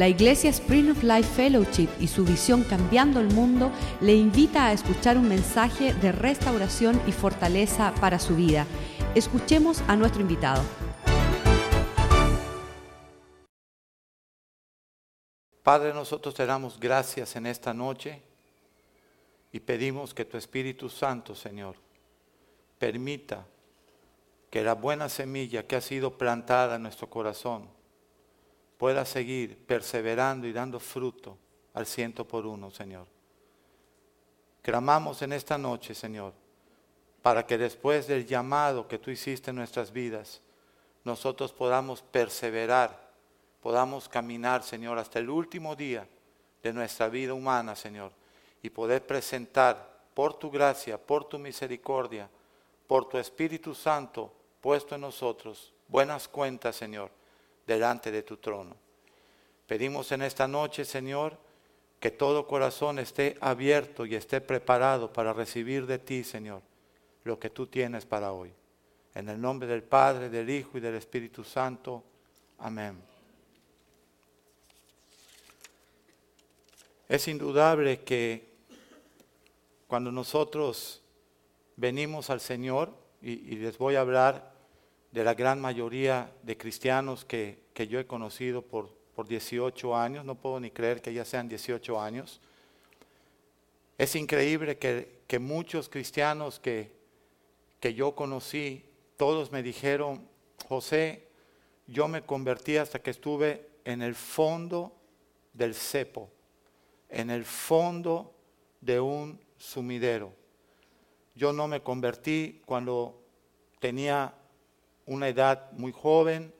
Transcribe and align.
La 0.00 0.08
Iglesia 0.08 0.48
Spring 0.48 0.92
of 0.92 1.02
Life 1.02 1.28
Fellowship 1.34 1.90
y 2.00 2.06
su 2.06 2.24
visión 2.24 2.64
Cambiando 2.64 3.20
el 3.20 3.28
Mundo 3.34 3.70
le 4.00 4.14
invita 4.14 4.64
a 4.64 4.72
escuchar 4.72 5.18
un 5.18 5.28
mensaje 5.28 5.92
de 5.92 6.10
restauración 6.10 6.98
y 7.06 7.12
fortaleza 7.12 7.92
para 8.00 8.18
su 8.18 8.34
vida. 8.34 8.66
Escuchemos 9.14 9.82
a 9.88 9.96
nuestro 9.96 10.22
invitado. 10.22 10.62
Padre, 15.62 15.92
nosotros 15.92 16.34
te 16.34 16.46
damos 16.46 16.80
gracias 16.80 17.36
en 17.36 17.44
esta 17.44 17.74
noche 17.74 18.22
y 19.52 19.60
pedimos 19.60 20.14
que 20.14 20.24
tu 20.24 20.38
Espíritu 20.38 20.88
Santo, 20.88 21.34
Señor, 21.34 21.76
permita 22.78 23.44
que 24.48 24.62
la 24.62 24.72
buena 24.76 25.10
semilla 25.10 25.66
que 25.66 25.76
ha 25.76 25.82
sido 25.82 26.16
plantada 26.16 26.76
en 26.76 26.84
nuestro 26.84 27.10
corazón 27.10 27.79
pueda 28.80 29.04
seguir 29.04 29.58
perseverando 29.66 30.46
y 30.46 30.54
dando 30.54 30.80
fruto 30.80 31.36
al 31.74 31.84
ciento 31.84 32.26
por 32.26 32.46
uno, 32.46 32.70
Señor. 32.70 33.06
Clamamos 34.62 35.20
en 35.20 35.34
esta 35.34 35.58
noche, 35.58 35.94
Señor, 35.94 36.32
para 37.20 37.46
que 37.46 37.58
después 37.58 38.06
del 38.06 38.24
llamado 38.24 38.88
que 38.88 38.98
tú 38.98 39.10
hiciste 39.10 39.50
en 39.50 39.56
nuestras 39.56 39.92
vidas, 39.92 40.40
nosotros 41.04 41.52
podamos 41.52 42.00
perseverar, 42.00 43.10
podamos 43.60 44.08
caminar, 44.08 44.62
Señor, 44.62 44.98
hasta 44.98 45.18
el 45.18 45.28
último 45.28 45.76
día 45.76 46.08
de 46.62 46.72
nuestra 46.72 47.10
vida 47.10 47.34
humana, 47.34 47.76
Señor, 47.76 48.12
y 48.62 48.70
poder 48.70 49.06
presentar 49.06 50.04
por 50.14 50.38
tu 50.38 50.50
gracia, 50.50 50.96
por 50.96 51.26
tu 51.26 51.38
misericordia, 51.38 52.30
por 52.86 53.06
tu 53.10 53.18
Espíritu 53.18 53.74
Santo 53.74 54.32
puesto 54.62 54.94
en 54.94 55.02
nosotros, 55.02 55.70
buenas 55.86 56.28
cuentas, 56.28 56.76
Señor, 56.76 57.19
delante 57.66 58.10
de 58.10 58.22
tu 58.22 58.36
trono. 58.36 58.76
Pedimos 59.66 60.10
en 60.12 60.22
esta 60.22 60.48
noche, 60.48 60.84
Señor, 60.84 61.38
que 62.00 62.10
todo 62.10 62.46
corazón 62.46 62.98
esté 62.98 63.36
abierto 63.40 64.06
y 64.06 64.14
esté 64.14 64.40
preparado 64.40 65.12
para 65.12 65.32
recibir 65.32 65.86
de 65.86 65.98
ti, 65.98 66.24
Señor, 66.24 66.62
lo 67.24 67.38
que 67.38 67.50
tú 67.50 67.66
tienes 67.66 68.06
para 68.06 68.32
hoy. 68.32 68.52
En 69.14 69.28
el 69.28 69.40
nombre 69.40 69.68
del 69.68 69.82
Padre, 69.82 70.30
del 70.30 70.48
Hijo 70.48 70.78
y 70.78 70.80
del 70.80 70.94
Espíritu 70.94 71.44
Santo. 71.44 72.02
Amén. 72.58 73.00
Es 77.08 77.26
indudable 77.28 78.02
que 78.02 78.48
cuando 79.88 80.12
nosotros 80.12 81.02
venimos 81.76 82.30
al 82.30 82.40
Señor, 82.40 82.94
y, 83.20 83.56
les 83.56 83.76
voy 83.76 83.96
a 83.96 84.00
hablar 84.00 84.49
de 85.10 85.24
la 85.24 85.34
gran 85.34 85.60
mayoría 85.60 86.32
de 86.42 86.56
cristianos 86.56 87.24
que, 87.24 87.58
yo 87.88 87.98
he 87.98 88.06
conocido 88.06 88.62
por, 88.62 88.90
por 89.14 89.26
18 89.26 89.96
años, 89.96 90.24
no 90.24 90.34
puedo 90.34 90.60
ni 90.60 90.70
creer 90.70 91.00
que 91.00 91.14
ya 91.14 91.24
sean 91.24 91.48
18 91.48 92.00
años. 92.00 92.40
Es 93.96 94.14
increíble 94.14 94.78
que, 94.78 95.20
que 95.26 95.38
muchos 95.38 95.88
cristianos 95.88 96.60
que, 96.60 96.92
que 97.80 97.94
yo 97.94 98.14
conocí, 98.14 98.84
todos 99.16 99.50
me 99.50 99.62
dijeron, 99.62 100.28
José, 100.68 101.26
yo 101.86 102.06
me 102.06 102.22
convertí 102.22 102.76
hasta 102.76 103.00
que 103.00 103.10
estuve 103.10 103.68
en 103.84 104.02
el 104.02 104.14
fondo 104.14 104.92
del 105.52 105.74
cepo, 105.74 106.30
en 107.08 107.30
el 107.30 107.44
fondo 107.44 108.34
de 108.80 109.00
un 109.00 109.40
sumidero. 109.56 110.32
Yo 111.34 111.52
no 111.52 111.66
me 111.66 111.82
convertí 111.82 112.62
cuando 112.66 113.20
tenía 113.80 114.34
una 115.10 115.26
edad 115.26 115.72
muy 115.72 115.90
joven, 115.90 116.54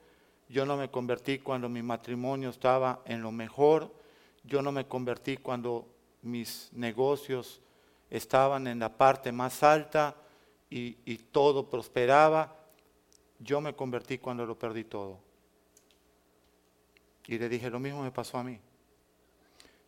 yo 0.49 0.67
no 0.67 0.77
me 0.77 0.91
convertí 0.91 1.39
cuando 1.39 1.69
mi 1.69 1.83
matrimonio 1.83 2.51
estaba 2.51 3.01
en 3.05 3.23
lo 3.23 3.31
mejor, 3.31 3.95
yo 4.43 4.61
no 4.61 4.73
me 4.73 4.89
convertí 4.89 5.37
cuando 5.37 5.87
mis 6.23 6.69
negocios 6.73 7.61
estaban 8.11 8.67
en 8.67 8.81
la 8.81 8.97
parte 8.97 9.31
más 9.31 9.63
alta 9.63 10.17
y, 10.69 11.17
todo 11.33 11.71
prosperaba, 11.71 12.57
yo 13.39 13.61
me 13.61 13.75
convertí 13.75 14.19
cuando 14.19 14.45
lo 14.45 14.59
perdí 14.59 14.83
todo. 14.83 15.19
Y 17.27 17.39
le 17.39 17.49
dije, 17.49 17.71
lo 17.71 17.79
mismo 17.79 18.03
me 18.03 18.11
pasó 18.11 18.39
a 18.39 18.45
mí. 18.45 18.59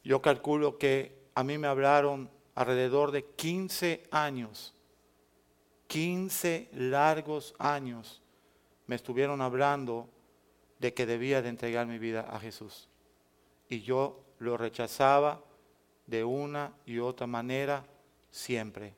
Yo 0.04 0.22
calculo 0.22 0.78
que 0.78 1.26
a 1.34 1.42
mí 1.42 1.58
me 1.58 1.66
hablaron 1.66 2.30
alrededor 2.54 3.10
de 3.10 3.24
15 3.24 4.04
años 4.12 4.72
15 5.92 6.70
largos 6.72 7.54
años 7.58 8.21
me 8.92 8.96
estuvieron 8.96 9.40
hablando 9.40 10.06
de 10.78 10.92
que 10.92 11.06
debía 11.06 11.40
de 11.40 11.48
entregar 11.48 11.86
mi 11.86 11.98
vida 11.98 12.26
a 12.28 12.38
Jesús. 12.38 12.90
Y 13.70 13.80
yo 13.80 14.22
lo 14.38 14.58
rechazaba 14.58 15.42
de 16.06 16.22
una 16.24 16.74
y 16.84 16.98
otra 16.98 17.26
manera 17.26 17.86
siempre. 18.30 18.94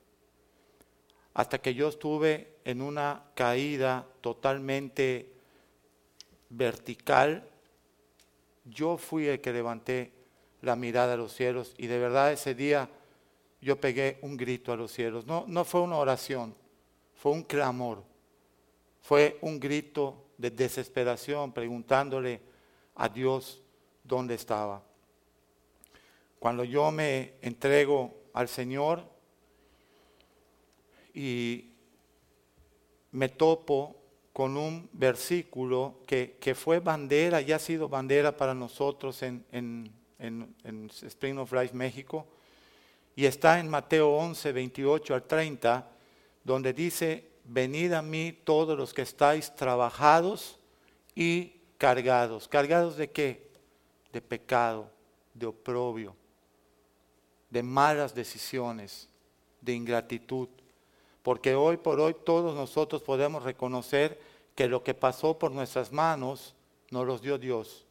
Hasta 1.32 1.58
que 1.58 1.74
yo 1.74 1.90
estuve 1.90 2.56
en 2.64 2.82
una 2.82 3.22
caída 3.36 4.04
totalmente 4.20 5.30
vertical, 6.48 7.48
yo 8.64 8.96
fui 8.96 9.28
el 9.28 9.40
que 9.40 9.52
levanté 9.52 10.10
la 10.62 10.74
mirada 10.74 11.14
a 11.14 11.16
los 11.16 11.32
cielos 11.32 11.72
y 11.78 11.86
de 11.86 12.00
verdad 12.00 12.32
ese 12.32 12.56
día 12.56 12.90
yo 13.60 13.80
pegué 13.80 14.18
un 14.22 14.36
grito 14.36 14.72
a 14.72 14.76
los 14.76 14.90
cielos. 14.90 15.24
No, 15.24 15.44
no 15.46 15.64
fue 15.64 15.82
una 15.82 15.98
oración, 15.98 16.52
fue 17.14 17.30
un 17.30 17.44
clamor, 17.44 18.02
fue 19.04 19.36
un 19.42 19.60
grito 19.60 20.28
de 20.38 20.50
desesperación 20.50 21.52
preguntándole 21.52 22.40
a 22.94 23.06
Dios 23.06 23.60
dónde 24.02 24.34
estaba. 24.34 24.82
Cuando 26.38 26.64
yo 26.64 26.90
me 26.90 27.34
entrego 27.42 28.14
al 28.32 28.48
Señor 28.48 29.04
y 31.12 31.66
me 33.12 33.28
topo 33.28 33.94
con 34.32 34.56
un 34.56 34.88
versículo 34.94 35.96
que, 36.06 36.54
fue 36.54 36.78
bandera 36.78 37.42
y 37.42 37.52
ha 37.52 37.58
sido 37.58 37.90
bandera 37.90 38.34
para 38.34 38.54
nosotros 38.54 39.22
en, 39.22 39.44
en, 39.52 39.92
en 40.18 40.90
Spring 40.90 41.36
of 41.36 41.52
Life 41.52 41.76
México, 41.76 42.26
y 43.14 43.26
está 43.26 43.60
en 43.60 43.68
Mateo 43.68 44.16
11, 44.16 44.50
28 44.50 45.14
al 45.14 45.24
30, 45.24 45.90
donde 46.42 46.72
dice, 46.72 47.33
venid 47.44 47.92
a 47.92 48.02
mí 48.02 48.32
todos 48.44 48.76
los 48.76 48.94
que 48.94 49.02
estáis 49.02 49.54
trabajados 49.54 50.58
y 51.14 51.54
cargados. 51.78 52.48
¿Cargados 52.48 52.96
de 52.96 53.10
qué? 53.10 53.50
De 54.12 54.20
pecado, 54.20 54.90
de 55.32 55.46
oprobio, 55.46 56.14
de 57.50 57.62
malas 57.62 58.14
decisiones, 58.14 59.08
de 59.60 59.74
ingratitud. 59.74 60.48
Porque 61.22 61.54
hoy 61.54 61.76
por 61.76 62.00
hoy 62.00 62.14
todos 62.24 62.54
nosotros 62.54 63.02
podemos 63.02 63.42
reconocer 63.42 64.20
que 64.54 64.68
lo 64.68 64.82
que 64.82 64.94
pasó 64.94 65.38
por 65.38 65.50
nuestras 65.50 65.92
manos 65.92 66.54
nos 66.90 67.06
los 67.06 67.22
dio 67.22 67.38
Dios. 67.38 67.86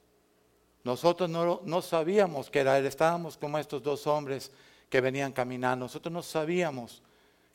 Nosotros 0.84 1.30
no, 1.30 1.62
no 1.64 1.82
sabíamos 1.82 2.50
que 2.50 2.60
era 2.60 2.78
Él, 2.78 2.86
estábamos 2.86 3.38
como 3.38 3.58
estos 3.58 3.82
dos 3.82 4.06
hombres 4.06 4.52
que 4.90 5.02
venían 5.02 5.32
caminando. 5.32 5.86
Nosotros 5.86 6.12
no 6.12 6.22
sabíamos 6.22 7.02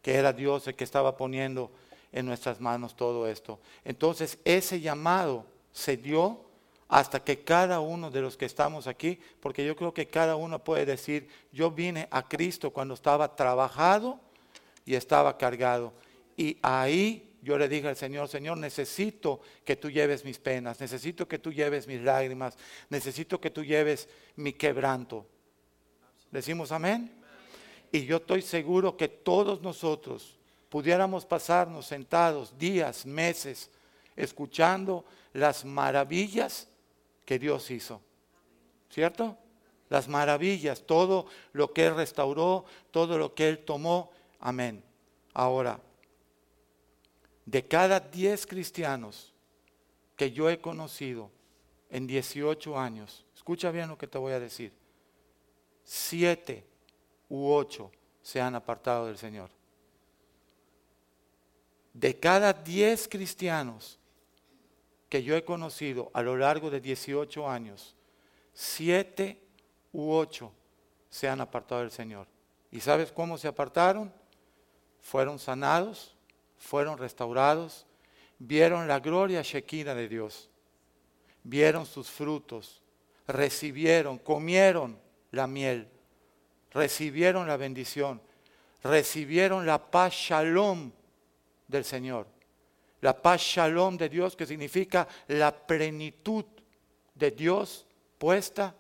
que 0.03 0.15
era 0.15 0.33
Dios 0.33 0.67
el 0.67 0.75
que 0.75 0.85
estaba 0.85 1.17
poniendo 1.17 1.71
en 2.13 2.27
nuestras 2.27 2.61
manos 2.61 2.97
todo 2.97 3.27
esto. 3.29 3.61
Entonces 3.85 4.39
ese 4.45 4.81
llamado 4.81 5.47
se 5.73 5.97
dio 5.97 6.45
hasta 6.89 7.23
que 7.23 7.45
cada 7.45 7.81
uno 7.81 8.11
de 8.11 8.23
los 8.23 8.37
que 8.37 8.47
estamos 8.47 8.87
aquí, 8.87 9.21
porque 9.41 9.65
yo 9.65 9.77
creo 9.77 9.93
que 9.93 10.07
cada 10.07 10.37
uno 10.37 10.65
puede 10.65 10.87
decir, 10.87 11.29
yo 11.53 11.71
vine 11.71 12.09
a 12.11 12.27
Cristo 12.27 12.71
cuando 12.71 12.95
estaba 12.95 13.37
trabajado 13.37 14.19
y 14.87 14.95
estaba 14.95 15.37
cargado. 15.37 15.93
Y 16.35 16.57
ahí 16.63 17.37
yo 17.43 17.59
le 17.59 17.69
dije 17.69 17.89
al 17.89 17.97
Señor, 17.97 18.29
Señor, 18.29 18.57
necesito 18.57 19.41
que 19.65 19.77
tú 19.77 19.91
lleves 19.91 20.25
mis 20.25 20.39
penas, 20.39 20.81
necesito 20.81 21.29
que 21.29 21.39
tú 21.39 21.53
lleves 21.53 21.87
mis 21.87 22.01
lágrimas, 22.01 22.57
necesito 22.89 23.39
que 23.39 23.51
tú 23.51 23.63
lleves 23.63 24.09
mi 24.37 24.55
quebranto. 24.55 25.27
¿Decimos 26.31 26.73
amén? 26.73 27.13
Y 27.93 28.05
yo 28.07 28.17
estoy 28.17 28.41
seguro 28.41 28.97
que 28.97 29.09
todos 29.09 29.61
nosotros 29.61 30.38
pudiéramos 30.69 31.25
pasarnos 31.25 31.87
sentados 31.87 32.57
días, 32.59 33.07
meses, 33.07 33.71
escuchando 34.17 35.05
las 35.33 35.65
maravillas 35.65 36.69
que 37.25 37.39
Dios 37.39 37.71
hizo. 37.71 38.01
¿Cierto? 38.91 39.37
Las 39.89 40.09
maravillas, 40.09 40.83
todo 40.87 41.27
lo 41.53 41.73
que 41.73 41.87
Él 41.87 41.95
restauró, 41.95 42.65
todo 42.91 43.19
lo 43.19 43.35
que 43.35 43.49
Él 43.49 43.65
tomó. 43.65 44.11
Amén. 44.41 44.83
Ahora, 45.35 45.81
de 47.47 47.67
cada 47.67 48.01
10 48.01 48.47
cristianos 48.47 49.33
que 50.17 50.31
yo 50.33 50.51
he 50.51 50.61
conocido 50.61 51.31
en 51.91 52.07
18 52.07 52.79
años, 52.79 53.25
escucha 53.35 53.71
bien 53.71 53.89
lo 53.89 53.97
que 53.97 54.07
te 54.07 54.19
voy 54.19 54.33
a 54.33 54.41
decir, 54.41 54.73
siete 55.85 56.67
u 57.31 57.51
ocho 57.51 57.91
se 58.21 58.41
han 58.41 58.55
apartado 58.55 59.07
del 59.07 59.17
Señor. 59.17 59.58
De 61.93 62.19
cada 62.19 62.53
diez 62.53 63.09
cristianos 63.09 63.99
que 65.09 65.23
yo 65.23 65.37
he 65.37 65.45
conocido 65.45 66.11
a 66.13 66.23
lo 66.23 66.37
largo 66.37 66.71
de 66.71 66.81
18 66.81 67.49
años, 67.49 67.97
siete 68.53 69.41
u 69.93 70.13
ocho 70.13 70.53
se 71.09 71.29
han 71.29 71.41
apartado 71.41 71.81
del 71.81 71.91
Señor. 71.91 72.27
¿Y 72.71 72.81
sabes 72.81 73.11
cómo 73.13 73.39
se 73.39 73.49
apartaron? 73.49 74.13
Fueron 75.01 75.39
sanados, 75.39 76.15
fueron 76.59 76.99
restaurados, 76.99 77.87
vieron 78.39 78.87
la 78.87 79.01
gloria 79.01 79.43
shekinah 79.43 79.95
de 79.95 80.09
Dios, 80.09 80.51
vieron 81.43 81.87
sus 81.87 82.11
frutos, 82.11 82.83
recibieron, 83.27 84.19
comieron 84.19 84.99
la 85.31 85.47
miel, 85.47 85.89
recibieron 86.73 87.47
la 87.47 87.57
bendición, 87.57 88.21
recibieron 88.83 89.67
la 89.67 89.91
paz 89.91 90.13
shalom 90.13 90.93
del 91.69 91.85
Señor. 91.85 92.27
La 93.01 93.21
paz 93.21 93.41
shalom 93.41 93.97
de 93.97 94.09
Dios 94.09 94.35
que 94.35 94.47
significa 94.47 95.07
la 95.29 95.55
plenitud 95.55 96.45
de 97.15 97.31
Dios 97.31 97.87
puesta 98.19 98.75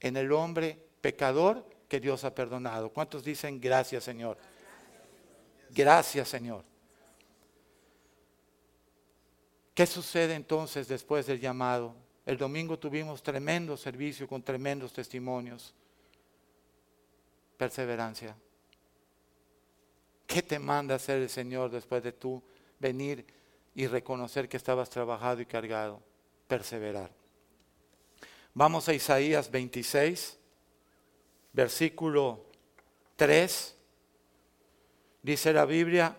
en 0.00 0.16
el 0.16 0.32
hombre 0.32 0.76
pecador 1.00 1.64
que 1.88 2.00
Dios 2.00 2.24
ha 2.24 2.34
perdonado. 2.34 2.90
¿Cuántos 2.90 3.22
dicen 3.22 3.60
gracias 3.60 4.02
Señor? 4.02 4.36
Gracias 5.70 6.28
Señor. 6.28 6.64
¿Qué 9.74 9.86
sucede 9.86 10.34
entonces 10.34 10.88
después 10.88 11.26
del 11.26 11.40
llamado? 11.40 11.94
El 12.26 12.36
domingo 12.36 12.78
tuvimos 12.78 13.22
tremendo 13.22 13.76
servicio 13.76 14.28
con 14.28 14.42
tremendos 14.42 14.92
testimonios. 14.92 15.74
Perseverancia. 17.56 18.36
¿Qué 20.26 20.42
te 20.42 20.58
manda 20.58 20.94
hacer 20.94 21.22
el 21.22 21.28
Señor 21.28 21.70
después 21.70 22.02
de 22.02 22.12
tú 22.12 22.42
venir 22.78 23.26
y 23.74 23.86
reconocer 23.86 24.48
que 24.48 24.56
estabas 24.56 24.90
trabajado 24.90 25.40
y 25.40 25.46
cargado? 25.46 26.00
Perseverar. 26.48 27.10
Vamos 28.54 28.88
a 28.88 28.94
Isaías 28.94 29.50
26, 29.50 30.38
versículo 31.52 32.44
3. 33.16 33.76
Dice 35.22 35.52
la 35.52 35.64
Biblia, 35.64 36.16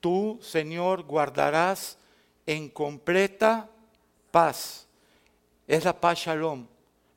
tú, 0.00 0.38
Señor, 0.40 1.02
guardarás 1.02 1.98
en 2.46 2.70
completa 2.70 3.68
paz. 4.30 4.86
Es 5.66 5.84
la 5.84 6.00
paz 6.00 6.20
shalom, 6.20 6.66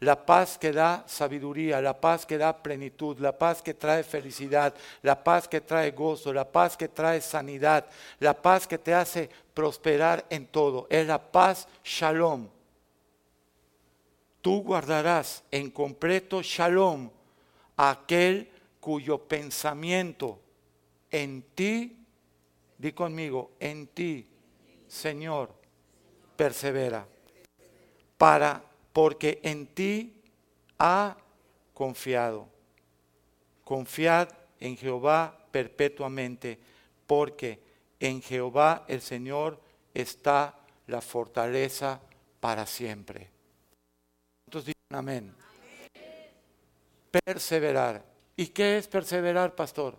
la 0.01 0.25
paz 0.25 0.57
que 0.57 0.71
da 0.71 1.03
sabiduría, 1.05 1.79
la 1.79 1.93
paz 1.93 2.25
que 2.25 2.37
da 2.37 2.53
plenitud, 2.53 3.19
la 3.19 3.37
paz 3.37 3.61
que 3.61 3.75
trae 3.75 4.03
felicidad, 4.03 4.73
la 5.03 5.23
paz 5.23 5.47
que 5.47 5.61
trae 5.61 5.91
gozo, 5.91 6.33
la 6.33 6.51
paz 6.51 6.75
que 6.75 6.87
trae 6.87 7.21
sanidad, 7.21 7.85
la 8.19 8.33
paz 8.33 8.67
que 8.67 8.79
te 8.79 8.95
hace 8.95 9.29
prosperar 9.53 10.25
en 10.31 10.47
todo. 10.47 10.87
Es 10.89 11.05
la 11.05 11.19
paz 11.19 11.67
shalom. 11.83 12.47
Tú 14.41 14.63
guardarás 14.63 15.43
en 15.51 15.69
completo 15.69 16.41
shalom 16.41 17.11
aquel 17.77 18.49
cuyo 18.79 19.19
pensamiento 19.19 20.39
en 21.11 21.43
ti, 21.53 21.95
di 22.75 22.91
conmigo, 22.93 23.51
en 23.59 23.85
ti, 23.85 24.27
Señor, 24.87 25.53
persevera. 26.35 27.05
Para, 28.17 28.63
porque 28.93 29.39
en 29.43 29.67
ti 29.67 30.21
ha 30.79 31.17
confiado. 31.73 32.47
Confiad 33.63 34.29
en 34.59 34.77
Jehová 34.77 35.45
perpetuamente, 35.51 36.59
porque 37.07 37.59
en 37.99 38.21
Jehová 38.21 38.85
el 38.87 39.01
Señor 39.01 39.59
está 39.93 40.55
la 40.87 41.01
fortaleza 41.01 42.01
para 42.39 42.65
siempre. 42.65 43.29
Entonces 44.47 44.73
dicen 44.75 44.97
amén. 44.97 45.35
Perseverar. 47.25 48.03
¿Y 48.35 48.47
qué 48.47 48.77
es 48.77 48.87
perseverar, 48.87 49.55
pastor? 49.55 49.97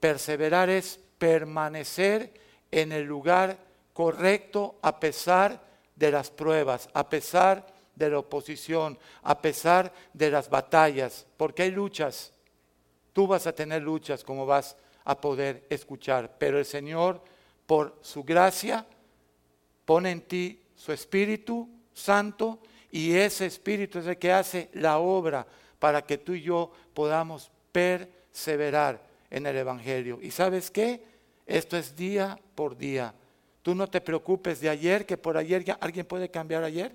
Perseverar 0.00 0.68
es 0.70 0.98
permanecer 1.18 2.34
en 2.70 2.92
el 2.92 3.04
lugar 3.04 3.58
correcto 3.92 4.78
a 4.82 4.98
pesar 4.98 5.62
de 5.94 6.10
las 6.10 6.30
pruebas, 6.30 6.88
a 6.92 7.08
pesar 7.08 7.73
de 7.94 8.10
la 8.10 8.18
oposición, 8.18 8.98
a 9.22 9.40
pesar 9.40 9.92
de 10.12 10.30
las 10.30 10.48
batallas, 10.48 11.26
porque 11.36 11.62
hay 11.62 11.70
luchas. 11.70 12.32
Tú 13.12 13.26
vas 13.26 13.46
a 13.46 13.54
tener 13.54 13.82
luchas 13.82 14.24
como 14.24 14.46
vas 14.46 14.76
a 15.04 15.20
poder 15.20 15.64
escuchar, 15.70 16.36
pero 16.38 16.58
el 16.58 16.64
Señor, 16.64 17.20
por 17.66 17.96
su 18.00 18.24
gracia, 18.24 18.86
pone 19.84 20.10
en 20.10 20.22
ti 20.22 20.60
su 20.74 20.92
Espíritu 20.92 21.68
Santo 21.92 22.60
y 22.90 23.14
ese 23.14 23.46
Espíritu 23.46 23.98
es 23.98 24.06
el 24.06 24.18
que 24.18 24.32
hace 24.32 24.70
la 24.72 24.98
obra 24.98 25.46
para 25.78 26.02
que 26.02 26.18
tú 26.18 26.34
y 26.34 26.42
yo 26.42 26.72
podamos 26.94 27.50
perseverar 27.70 29.02
en 29.30 29.46
el 29.46 29.56
Evangelio. 29.56 30.18
¿Y 30.22 30.30
sabes 30.30 30.70
qué? 30.70 31.04
Esto 31.46 31.76
es 31.76 31.96
día 31.96 32.38
por 32.54 32.76
día. 32.76 33.14
Tú 33.62 33.74
no 33.74 33.88
te 33.88 34.00
preocupes 34.00 34.60
de 34.60 34.68
ayer, 34.68 35.06
que 35.06 35.16
por 35.16 35.36
ayer 35.36 35.64
ya 35.64 35.74
alguien 35.74 36.06
puede 36.06 36.30
cambiar 36.30 36.64
ayer. 36.64 36.94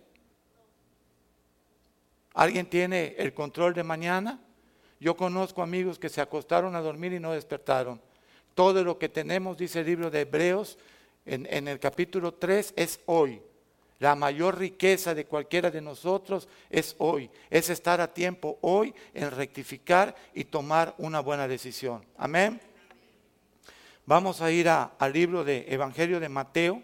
¿Alguien 2.33 2.67
tiene 2.67 3.15
el 3.17 3.33
control 3.33 3.73
de 3.73 3.83
mañana? 3.83 4.39
Yo 4.99 5.15
conozco 5.15 5.61
amigos 5.61 5.97
que 5.97 6.09
se 6.09 6.21
acostaron 6.21 6.75
a 6.75 6.81
dormir 6.81 7.13
y 7.13 7.19
no 7.19 7.31
despertaron. 7.31 8.01
Todo 8.53 8.83
lo 8.83 8.97
que 8.99 9.09
tenemos, 9.09 9.57
dice 9.57 9.79
el 9.79 9.85
libro 9.85 10.11
de 10.11 10.21
Hebreos, 10.21 10.77
en, 11.25 11.67
el 11.67 11.79
capítulo 11.79 12.33
3, 12.33 12.73
es 12.75 12.99
hoy. 13.05 13.41
La 13.99 14.15
mayor 14.15 14.57
riqueza 14.57 15.13
de 15.13 15.25
cualquiera 15.25 15.69
de 15.69 15.81
nosotros 15.81 16.47
es 16.69 16.95
hoy, 16.99 17.29
es 17.49 17.69
estar 17.69 17.99
a 17.99 18.13
tiempo 18.13 18.57
hoy 18.61 18.93
en 19.13 19.29
rectificar 19.31 20.15
y 20.33 20.45
tomar 20.45 20.95
una 20.97 21.19
buena 21.19 21.47
decisión. 21.47 22.05
Amén. 22.17 22.61
Vamos 24.05 24.41
a 24.41 24.51
ir 24.51 24.69
al 24.69 25.13
libro 25.13 25.43
de 25.43 25.65
Evangelio 25.67 26.19
de 26.19 26.29
Mateo, 26.29 26.81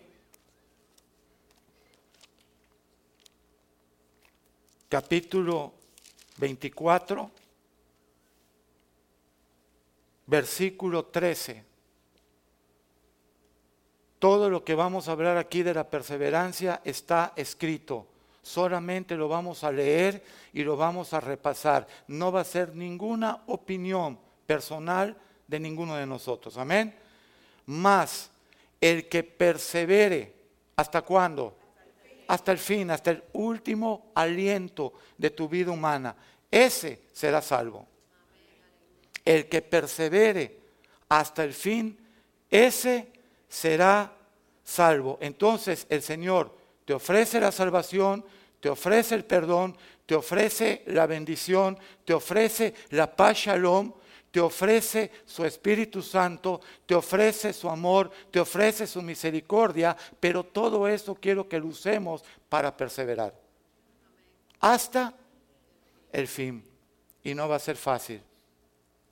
capítulo 4.90 5.74
24, 6.38 7.32
versículo 10.28 11.06
13. 11.06 11.64
Todo 14.20 14.50
lo 14.50 14.64
que 14.64 14.76
vamos 14.76 15.08
a 15.08 15.12
hablar 15.12 15.38
aquí 15.38 15.64
de 15.64 15.74
la 15.74 15.90
perseverancia 15.90 16.82
está 16.84 17.34
escrito. 17.36 18.08
Solamente 18.42 19.16
lo 19.16 19.28
vamos 19.28 19.64
a 19.64 19.72
leer 19.72 20.24
y 20.54 20.64
lo 20.64 20.78
vamos 20.78 21.14
a 21.14 21.20
repasar. 21.20 21.88
No 22.08 22.32
va 22.32 22.42
a 22.42 22.46
ser 22.46 22.76
ninguna 22.76 23.44
opinión 23.48 24.20
personal 24.46 25.16
de 25.48 25.60
ninguno 25.60 25.96
de 25.96 26.06
nosotros. 26.06 26.58
Amén. 26.58 26.96
Más 27.66 28.30
el 28.80 29.10
que 29.10 29.24
persevere, 29.24 30.34
¿hasta 30.76 31.02
cuándo? 31.02 31.56
Hasta 32.28 32.52
el 32.52 32.58
fin, 32.58 32.92
hasta 32.92 33.12
el 33.12 33.24
último 33.34 34.12
aliento 34.16 34.94
de 35.18 35.30
tu 35.30 35.48
vida 35.48 35.72
humana. 35.72 36.16
Ese 36.50 37.04
será 37.12 37.42
salvo. 37.42 37.88
El 39.24 39.48
que 39.48 39.62
persevere 39.62 40.60
hasta 41.10 41.44
el 41.44 41.54
fin, 41.54 41.98
ese 42.50 43.12
será 43.48 44.12
salvo. 44.64 45.18
Entonces 45.22 45.86
el 45.90 46.02
Señor 46.02 46.56
te 46.86 46.94
ofrece 46.94 47.40
la 47.40 47.52
salvación, 47.52 48.26
te 48.60 48.70
ofrece 48.70 49.16
el 49.16 49.26
perdón, 49.26 49.78
te 50.06 50.16
ofrece 50.16 50.84
la 50.88 51.08
bendición, 51.08 51.78
te 52.04 52.14
ofrece 52.14 52.74
la 52.90 53.16
paz 53.16 53.38
shalom, 53.38 53.94
te 54.36 54.42
ofrece 54.42 55.12
su 55.26 55.46
Espíritu 55.46 56.02
Santo, 56.02 56.60
te 56.86 56.94
ofrece 56.94 57.54
su 57.54 57.70
amor, 57.70 58.12
te 58.30 58.42
ofrece 58.42 58.86
su 58.86 59.02
misericordia, 59.02 59.96
pero 60.20 60.44
todo 60.44 60.90
eso 60.90 61.16
quiero 61.16 61.48
que 61.48 61.58
lo 61.58 61.68
usemos 61.68 62.22
para 62.50 62.76
perseverar. 62.76 63.34
Hasta 64.60 65.14
el 66.12 66.28
fin. 66.28 66.66
Y 67.24 67.34
no 67.34 67.48
va 67.48 67.56
a 67.56 67.60
ser 67.60 67.78
fácil, 67.78 68.22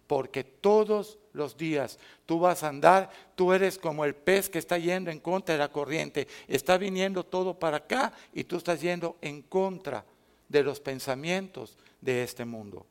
porque 0.07 0.43
todos 0.43 1.17
los 1.31 1.55
días 1.55 1.97
tú 2.25 2.41
vas 2.41 2.61
a 2.61 2.67
andar, 2.67 3.09
tú 3.33 3.53
eres 3.53 3.77
como 3.77 4.03
el 4.03 4.15
pez 4.15 4.49
que 4.49 4.59
está 4.59 4.77
yendo 4.77 5.09
en 5.09 5.21
contra 5.21 5.55
de 5.55 5.59
la 5.59 5.71
corriente, 5.71 6.27
está 6.49 6.77
viniendo 6.77 7.23
todo 7.23 7.57
para 7.57 7.77
acá 7.77 8.11
y 8.33 8.43
tú 8.43 8.57
estás 8.57 8.81
yendo 8.81 9.15
en 9.21 9.41
contra 9.43 10.03
de 10.49 10.63
los 10.63 10.81
pensamientos 10.81 11.77
de 12.01 12.23
este 12.23 12.43
mundo. 12.43 12.85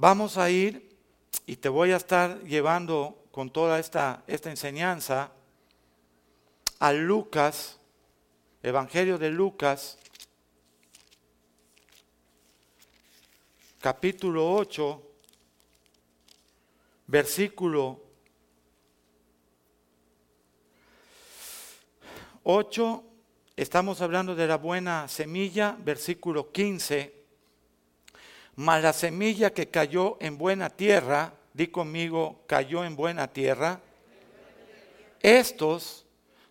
Vamos 0.00 0.38
a 0.38 0.48
ir 0.48 0.96
y 1.44 1.56
te 1.56 1.68
voy 1.68 1.90
a 1.90 1.96
estar 1.96 2.44
llevando 2.44 3.24
con 3.32 3.50
toda 3.50 3.80
esta, 3.80 4.22
esta 4.28 4.48
enseñanza 4.48 5.32
a 6.78 6.92
Lucas, 6.92 7.80
Evangelio 8.62 9.18
de 9.18 9.30
Lucas, 9.30 9.98
capítulo 13.80 14.54
8, 14.54 15.02
versículo 17.08 18.00
8 22.44 23.04
estamos 23.56 24.00
hablando 24.00 24.36
de 24.36 24.46
la 24.46 24.58
buena 24.58 25.08
semilla, 25.08 25.76
versículo 25.80 26.52
15. 26.52 27.17
Mas 28.58 28.82
la 28.82 28.92
semilla 28.92 29.54
que 29.54 29.68
cayó 29.68 30.16
en 30.18 30.36
buena 30.36 30.68
tierra, 30.68 31.32
di 31.52 31.68
conmigo, 31.68 32.40
cayó 32.48 32.84
en 32.84 32.96
buena 32.96 33.28
tierra. 33.28 33.80
Estos 35.20 36.04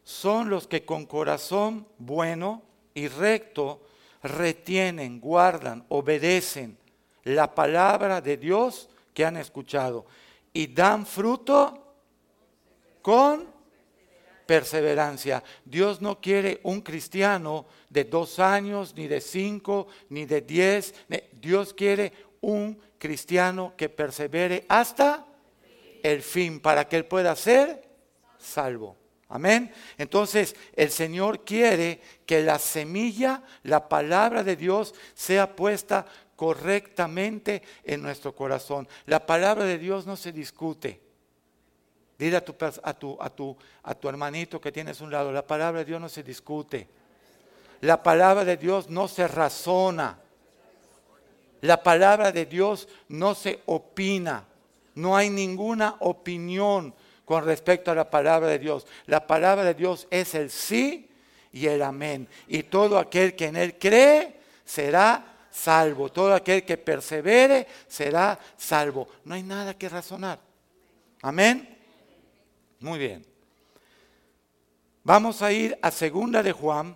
son 0.05 0.49
los 0.49 0.67
que 0.67 0.85
con 0.85 1.05
corazón 1.05 1.85
bueno 1.97 2.61
y 2.93 3.09
recto 3.09 3.81
retienen, 4.23 5.19
guardan, 5.19 5.83
obedecen 5.89 6.77
la 7.25 7.53
palabra 7.53 8.21
de 8.21 8.37
Dios 8.37 8.87
que 9.13 9.25
han 9.25 9.35
escuchado 9.35 10.05
y 10.53 10.67
dan 10.67 11.05
fruto 11.05 11.93
con 13.01 13.56
perseverancia. 14.47 15.43
Dios 15.65 16.01
no 16.01 16.19
quiere 16.19 16.59
un 16.63 16.81
cristiano 16.81 17.67
de 17.89 18.05
dos 18.05 18.39
años, 18.39 18.95
ni 18.95 19.07
de 19.07 19.21
cinco, 19.21 19.87
ni 20.09 20.25
de 20.25 20.41
diez. 20.41 20.95
Dios 21.33 21.73
quiere 21.73 22.13
un 22.41 22.79
cristiano 22.97 23.73
que 23.77 23.89
persevere 23.89 24.65
hasta 24.69 25.27
el 26.01 26.21
fin 26.21 26.59
para 26.59 26.87
que 26.87 26.95
él 26.95 27.05
pueda 27.05 27.35
ser 27.35 27.87
salvo. 28.39 28.95
Amén. 29.29 29.71
Entonces 29.97 30.55
el 30.73 30.89
Señor 30.89 31.43
quiere 31.43 31.99
que 32.25 32.41
la 32.41 32.59
semilla, 32.59 33.43
la 33.63 33.89
palabra 33.89 34.43
de 34.43 34.55
Dios, 34.55 34.95
sea 35.13 35.55
puesta 35.55 36.05
correctamente 36.37 37.61
en 37.83 38.01
nuestro 38.01 38.33
corazón. 38.33 38.87
La 39.05 39.25
palabra 39.25 39.65
de 39.65 39.77
Dios 39.77 40.05
no 40.05 40.15
se 40.15 40.31
discute. 40.31 41.06
Dile 42.17 42.37
a 42.37 42.43
tu, 42.43 42.55
a 42.59 42.93
tu, 42.93 43.17
a 43.83 43.93
tu, 43.93 44.09
hermanito 44.09 44.59
que 44.59 44.71
tienes 44.71 45.01
un 45.01 45.11
lado, 45.11 45.31
la 45.31 45.45
palabra 45.45 45.79
de 45.79 45.85
Dios 45.85 46.01
no 46.01 46.09
se 46.09 46.23
discute. 46.23 46.87
La 47.81 48.01
palabra 48.01 48.43
de 48.43 48.57
Dios 48.57 48.89
no 48.89 49.07
se 49.07 49.27
razona. 49.27 50.19
La 51.61 51.83
palabra 51.83 52.31
de 52.31 52.45
Dios 52.47 52.87
no 53.09 53.35
se 53.35 53.61
opina. 53.67 54.45
No 54.95 55.15
hay 55.15 55.29
ninguna 55.29 55.95
opinión 55.99 56.93
con 57.23 57.45
respecto 57.45 57.91
a 57.91 57.95
la 57.95 58.09
palabra 58.09 58.47
de 58.47 58.57
Dios. 58.57 58.87
La 59.05 59.27
palabra 59.27 59.63
de 59.63 59.75
Dios 59.75 60.07
es 60.09 60.33
el 60.33 60.49
sí 60.49 61.07
y 61.51 61.67
el 61.67 61.83
amén. 61.83 62.27
Y 62.47 62.63
todo 62.63 62.97
aquel 62.97 63.35
que 63.35 63.45
en 63.45 63.57
él 63.57 63.77
cree 63.77 64.39
será 64.65 65.23
salvo. 65.51 66.11
Todo 66.11 66.33
aquel 66.33 66.65
que 66.65 66.77
persevere 66.77 67.67
será 67.87 68.39
salvo. 68.57 69.07
No 69.23 69.35
hay 69.35 69.43
nada 69.43 69.75
que 69.75 69.87
razonar. 69.87 70.39
Amén. 71.21 71.76
Muy 72.79 72.99
bien. 72.99 73.25
Vamos 75.03 75.41
a 75.41 75.51
ir 75.51 75.77
a 75.81 75.89
segunda 75.89 76.43
de 76.43 76.51
Juan. 76.51 76.95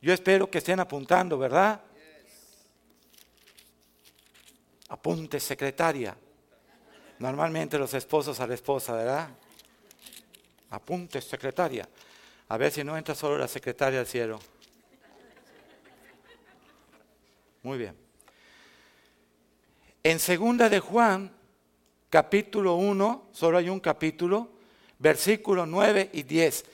Yo 0.00 0.12
espero 0.12 0.50
que 0.50 0.58
estén 0.58 0.80
apuntando, 0.80 1.38
¿verdad? 1.38 1.80
Apunte, 4.88 5.40
secretaria. 5.40 6.16
Normalmente 7.18 7.78
los 7.78 7.92
esposos 7.94 8.40
a 8.40 8.46
la 8.46 8.54
esposa, 8.54 8.94
¿verdad? 8.94 9.30
Apunte, 10.70 11.20
secretaria. 11.20 11.88
A 12.48 12.56
ver 12.56 12.72
si 12.72 12.84
no 12.84 12.96
entra 12.96 13.14
solo 13.14 13.38
la 13.38 13.48
secretaria 13.48 14.00
al 14.00 14.06
cielo. 14.06 14.38
Muy 17.62 17.78
bien. 17.78 17.96
En 20.02 20.20
segunda 20.20 20.68
de 20.68 20.78
Juan, 20.78 21.32
capítulo 22.08 22.76
1, 22.76 23.28
solo 23.32 23.58
hay 23.58 23.68
un 23.68 23.80
capítulo, 23.80 24.55
versículos 24.98 25.66
9 25.68 26.10
y 26.12 26.22
10. 26.22 26.64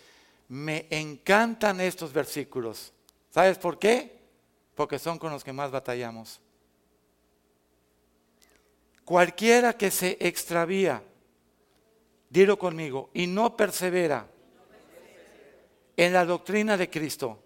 Me 0.49 0.87
encantan 0.91 1.81
estos 1.81 2.13
versículos. 2.13 2.93
¿Sabes 3.31 3.59
por 3.59 3.79
qué? 3.79 4.21
Porque 4.75 4.99
son 4.99 5.19
con 5.19 5.33
los 5.33 5.43
que 5.45 5.53
más 5.53 5.71
batallamos. 5.71 6.41
Cualquiera 9.05 9.77
que 9.77 9.91
se 9.91 10.17
extravía, 10.21 11.03
dilo 12.31 12.59
conmigo, 12.59 13.11
y 13.15 13.27
no 13.27 13.57
persevera 13.57 14.29
en 15.97 16.13
la 16.13 16.25
doctrina 16.25 16.77
de 16.77 16.89
Cristo, 16.89 17.43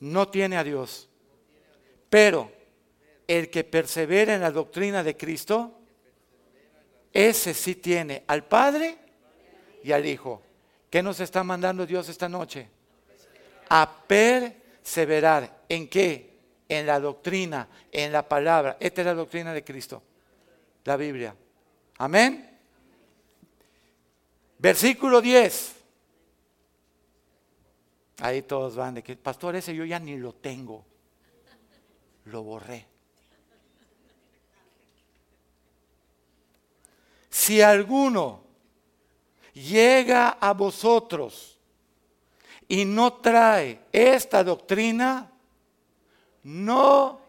no 0.00 0.28
tiene 0.28 0.56
a 0.56 0.64
Dios. 0.64 1.08
Pero 2.08 2.52
el 3.26 3.50
que 3.50 3.64
persevera 3.64 4.34
en 4.34 4.40
la 4.40 4.50
doctrina 4.50 5.02
de 5.02 5.16
Cristo, 5.16 5.78
ese 7.12 7.52
sí 7.52 7.74
tiene 7.74 8.24
al 8.26 8.44
Padre 8.44 9.07
y 9.82 9.92
al 9.92 10.06
Hijo. 10.06 10.42
¿Qué 10.90 11.02
nos 11.02 11.20
está 11.20 11.44
mandando 11.44 11.86
Dios 11.86 12.08
esta 12.08 12.28
noche? 12.28 12.68
A 13.68 14.04
perseverar. 14.06 15.64
¿En 15.68 15.88
qué? 15.88 16.38
En 16.68 16.86
la 16.86 17.00
doctrina, 17.00 17.68
en 17.92 18.12
la 18.12 18.26
palabra. 18.26 18.76
Esta 18.80 19.02
es 19.02 19.06
la 19.06 19.14
doctrina 19.14 19.52
de 19.52 19.64
Cristo, 19.64 20.02
la 20.84 20.96
Biblia. 20.96 21.34
Amén. 21.98 22.58
Versículo 24.58 25.20
10. 25.20 25.76
Ahí 28.20 28.42
todos 28.42 28.74
van 28.74 28.94
de 28.94 29.02
que, 29.02 29.16
pastor, 29.16 29.54
ese 29.56 29.74
yo 29.74 29.84
ya 29.84 29.98
ni 29.98 30.16
lo 30.16 30.34
tengo. 30.34 30.84
Lo 32.24 32.42
borré. 32.42 32.86
Si 37.30 37.62
alguno 37.62 38.47
llega 39.58 40.30
a 40.40 40.52
vosotros 40.52 41.58
y 42.68 42.84
no 42.84 43.14
trae 43.14 43.80
esta 43.92 44.44
doctrina, 44.44 45.30
no 46.42 47.20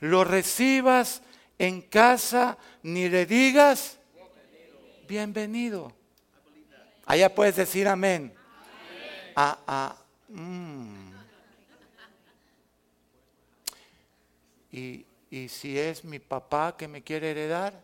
lo 0.00 0.24
recibas 0.24 1.22
en 1.58 1.82
casa 1.82 2.56
ni 2.82 3.08
le 3.08 3.26
digas 3.26 3.98
bienvenido. 5.06 5.92
Allá 7.06 7.34
puedes 7.34 7.56
decir 7.56 7.86
amén. 7.86 8.32
Ah, 9.36 9.58
ah, 9.66 9.96
mm. 10.28 11.12
y, 14.70 15.04
y 15.28 15.48
si 15.48 15.78
es 15.78 16.04
mi 16.04 16.18
papá 16.18 16.76
que 16.76 16.88
me 16.88 17.02
quiere 17.02 17.32
heredar, 17.32 17.82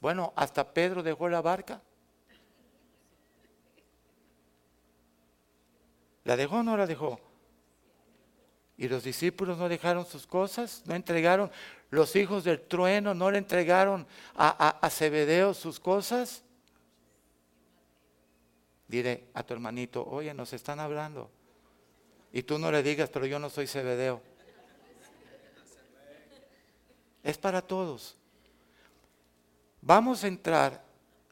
bueno, 0.00 0.32
hasta 0.36 0.72
Pedro 0.72 1.02
dejó 1.02 1.28
la 1.28 1.40
barca. 1.40 1.80
¿La 6.24 6.36
dejó 6.36 6.56
o 6.56 6.62
no 6.62 6.76
la 6.76 6.86
dejó? 6.86 7.20
Y 8.76 8.88
los 8.88 9.04
discípulos 9.04 9.58
no 9.58 9.68
dejaron 9.68 10.06
sus 10.06 10.26
cosas, 10.26 10.82
no 10.86 10.94
entregaron, 10.94 11.50
los 11.90 12.16
hijos 12.16 12.44
del 12.44 12.60
trueno 12.60 13.14
no 13.14 13.30
le 13.30 13.38
entregaron 13.38 14.06
a, 14.34 14.78
a, 14.80 14.90
Zebedeo 14.90 15.54
sus 15.54 15.78
cosas. 15.78 16.42
Diré 18.88 19.28
a 19.34 19.42
tu 19.42 19.54
hermanito, 19.54 20.04
oye, 20.04 20.32
nos 20.34 20.52
están 20.52 20.80
hablando. 20.80 21.30
Y 22.32 22.42
tú 22.42 22.58
no 22.58 22.72
le 22.72 22.82
digas, 22.82 23.10
pero 23.10 23.26
yo 23.26 23.38
no 23.38 23.50
soy 23.50 23.66
Zebedeo. 23.66 24.22
Es 27.22 27.38
para 27.38 27.62
todos. 27.62 28.16
Vamos 29.80 30.24
a 30.24 30.28
entrar 30.28 30.82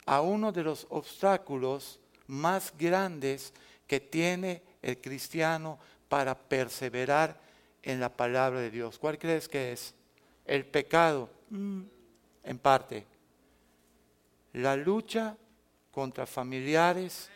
a 0.06 0.20
uno 0.20 0.52
de 0.52 0.62
los 0.62 0.86
obstáculos 0.90 2.00
más 2.26 2.72
grandes 2.76 3.52
que 3.86 3.98
tiene 3.98 4.62
el 4.82 5.00
cristiano 5.00 5.78
para 6.08 6.36
perseverar 6.36 7.40
en 7.82 8.00
la 8.00 8.08
palabra 8.08 8.60
de 8.60 8.70
Dios. 8.70 8.98
¿Cuál 8.98 9.18
crees 9.18 9.48
que 9.48 9.72
es? 9.72 9.94
El 10.44 10.66
pecado, 10.66 11.30
mm, 11.50 11.82
en 12.44 12.58
parte. 12.58 13.06
La 14.52 14.76
lucha 14.76 15.36
contra 15.90 16.26
familiares, 16.26 17.30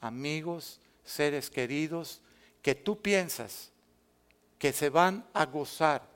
amigos, 0.00 0.80
seres 1.04 1.50
queridos, 1.50 2.22
que 2.62 2.74
tú 2.74 3.00
piensas 3.00 3.72
que 4.58 4.72
se 4.72 4.90
van 4.90 5.26
a 5.32 5.46
gozar 5.46 6.08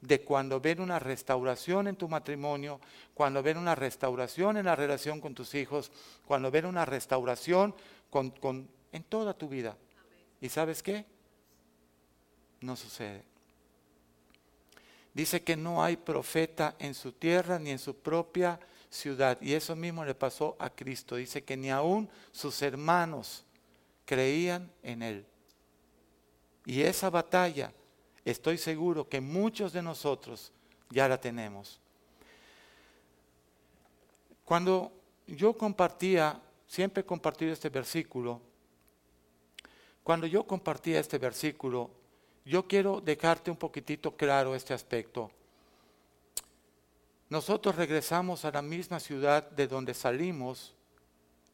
de 0.00 0.22
cuando 0.24 0.60
ven 0.60 0.80
una 0.80 0.98
restauración 0.98 1.86
en 1.86 1.96
tu 1.96 2.08
matrimonio, 2.08 2.80
cuando 3.14 3.42
ven 3.42 3.56
una 3.56 3.74
restauración 3.74 4.56
en 4.56 4.66
la 4.66 4.74
relación 4.74 5.20
con 5.20 5.34
tus 5.34 5.54
hijos, 5.54 5.92
cuando 6.26 6.50
ven 6.50 6.66
una 6.66 6.84
restauración 6.84 7.74
con, 8.10 8.30
con 8.30 8.68
en 8.92 9.02
toda 9.02 9.34
tu 9.34 9.48
vida. 9.48 9.76
¿Y 10.40 10.48
sabes 10.48 10.82
qué? 10.82 11.04
No 12.60 12.76
sucede. 12.76 13.24
Dice 15.14 15.42
que 15.42 15.56
no 15.56 15.82
hay 15.82 15.96
profeta 15.96 16.76
en 16.78 16.94
su 16.94 17.12
tierra 17.12 17.58
ni 17.58 17.70
en 17.70 17.78
su 17.78 17.94
propia 17.94 18.58
ciudad. 18.88 19.38
Y 19.40 19.54
eso 19.54 19.74
mismo 19.74 20.04
le 20.04 20.14
pasó 20.14 20.56
a 20.58 20.70
Cristo. 20.70 21.16
Dice 21.16 21.42
que 21.42 21.56
ni 21.56 21.70
aún 21.70 22.08
sus 22.30 22.62
hermanos 22.62 23.44
creían 24.04 24.70
en 24.82 25.02
Él. 25.02 25.26
Y 26.64 26.82
esa 26.82 27.10
batalla, 27.10 27.72
estoy 28.24 28.56
seguro 28.56 29.08
que 29.08 29.20
muchos 29.20 29.72
de 29.72 29.82
nosotros 29.82 30.52
ya 30.90 31.08
la 31.08 31.20
tenemos. 31.20 31.80
Cuando 34.44 34.92
yo 35.26 35.56
compartía, 35.56 36.40
siempre 36.66 37.00
he 37.02 37.06
compartido 37.06 37.52
este 37.52 37.68
versículo, 37.68 38.40
Cuando 40.02 40.26
yo 40.26 40.46
compartí 40.46 40.94
este 40.94 41.18
versículo, 41.18 41.90
yo 42.44 42.66
quiero 42.66 43.00
dejarte 43.00 43.50
un 43.50 43.56
poquitito 43.56 44.16
claro 44.16 44.54
este 44.54 44.74
aspecto. 44.74 45.30
Nosotros 47.28 47.76
regresamos 47.76 48.44
a 48.44 48.50
la 48.50 48.62
misma 48.62 49.00
ciudad 49.00 49.48
de 49.50 49.66
donde 49.66 49.94
salimos, 49.94 50.74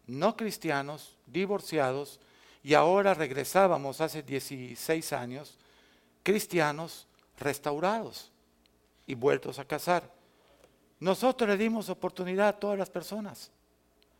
no 0.07 0.37
cristianos, 0.37 1.17
divorciados, 1.26 2.19
y 2.62 2.75
ahora 2.75 3.14
regresábamos 3.14 4.00
hace 4.00 4.23
16 4.23 5.12
años, 5.12 5.57
cristianos 6.23 7.07
restaurados 7.38 8.33
y 9.07 9.14
vueltos 9.14 9.59
a 9.59 9.64
casar. 9.64 10.11
Nosotros 11.00 11.49
le 11.49 11.57
dimos 11.57 11.88
oportunidad 11.88 12.49
a 12.49 12.59
todas 12.59 12.78
las 12.78 12.90
personas. 12.90 13.52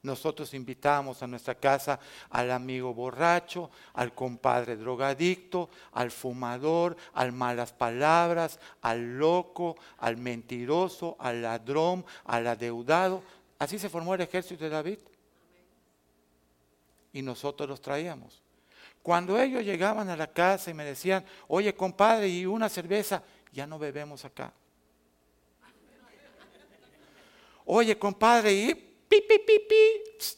Nosotros 0.09 0.55
invitamos 0.55 1.23
a 1.23 1.27
nuestra 1.27 1.55
casa 1.55 2.01
al 2.31 2.51
amigo 2.51 2.95
borracho, 2.95 3.71
al 3.93 4.15
compadre 4.15 4.75
drogadicto, 4.75 5.69
al 5.93 6.11
fumador, 6.11 6.97
al 7.13 7.33
malas 7.33 7.75
palabras, 7.75 8.59
al 8.81 9.19
loco, 9.19 9.77
al 9.99 10.17
mentiroso, 10.17 11.15
al 11.19 11.43
ladrón, 11.43 12.07
al 12.25 12.47
adeudado. 12.47 13.23
Así 13.59 13.79
se 13.79 13.91
formó 13.91 14.15
el 14.15 14.23
ejército 14.23 14.65
de 14.65 14.71
David. 14.71 14.99
Y 17.13 17.21
nosotros 17.21 17.69
los 17.69 17.83
traíamos. 17.83 18.43
Cuando 19.03 19.39
ellos 19.39 19.63
llegaban 19.63 20.09
a 20.09 20.17
la 20.17 20.29
casa 20.29 20.71
y 20.71 20.75
me 20.75 20.85
decían, 20.85 21.23
oye 21.49 21.75
compadre, 21.75 22.31
y 22.31 22.47
una 22.47 22.71
cerveza, 22.71 23.23
ya 23.53 23.67
no 23.67 23.79
bebemos 23.79 24.25
acá. 24.25 24.55
Oye 27.67 27.99
compadre, 27.99 28.55
y 28.55 28.88
pi, 29.09 29.21
pi, 29.23 29.59
pi. 29.69 30.37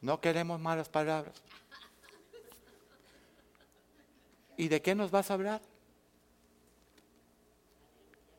No 0.00 0.20
queremos 0.20 0.60
malas 0.60 0.88
palabras. 0.88 1.40
¿Y 4.56 4.68
de 4.68 4.82
qué 4.82 4.94
nos 4.94 5.10
vas 5.10 5.30
a 5.30 5.34
hablar? 5.34 5.60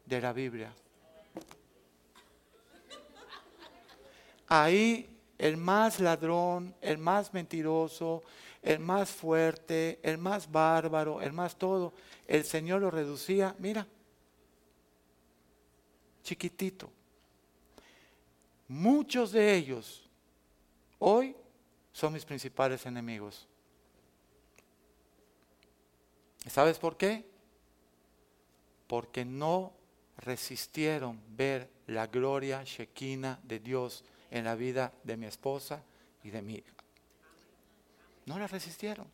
De 0.06 0.22
la 0.22 0.34
Biblia. 0.34 0.74
Ahí 4.48 5.10
el 5.38 5.58
más 5.58 6.00
ladrón, 6.00 6.76
el 6.82 6.98
más 6.98 7.34
mentiroso, 7.34 8.24
el 8.62 8.80
más 8.80 9.10
fuerte, 9.10 10.00
el 10.04 10.18
más 10.18 10.50
bárbaro, 10.50 11.22
el 11.22 11.34
más 11.34 11.58
todo, 11.58 11.94
el 12.28 12.44
Señor 12.46 12.82
lo 12.82 12.92
reducía, 12.92 13.56
mira, 13.60 13.86
chiquitito. 16.24 16.90
Muchos 18.74 19.32
de 19.32 19.56
ellos 19.56 20.02
hoy 20.98 21.36
son 21.92 22.12
mis 22.12 22.26
principales 22.26 22.84
enemigos. 22.88 23.48
¿Sabes 26.48 26.80
por 26.80 26.98
qué? 26.98 27.24
Porque 28.88 29.26
no 29.26 29.74
resistieron 30.18 31.22
ver 31.38 31.70
la 31.86 32.08
gloria 32.08 32.64
shequina 32.64 33.40
de 33.44 33.60
Dios 33.60 34.04
en 34.32 34.46
la 34.46 34.56
vida 34.56 34.92
de 35.04 35.18
mi 35.18 35.28
esposa 35.28 35.84
y 36.24 36.32
de 36.32 36.42
mi 36.42 36.56
hija. 36.56 36.74
No 38.26 38.40
la 38.40 38.48
resistieron. 38.48 39.06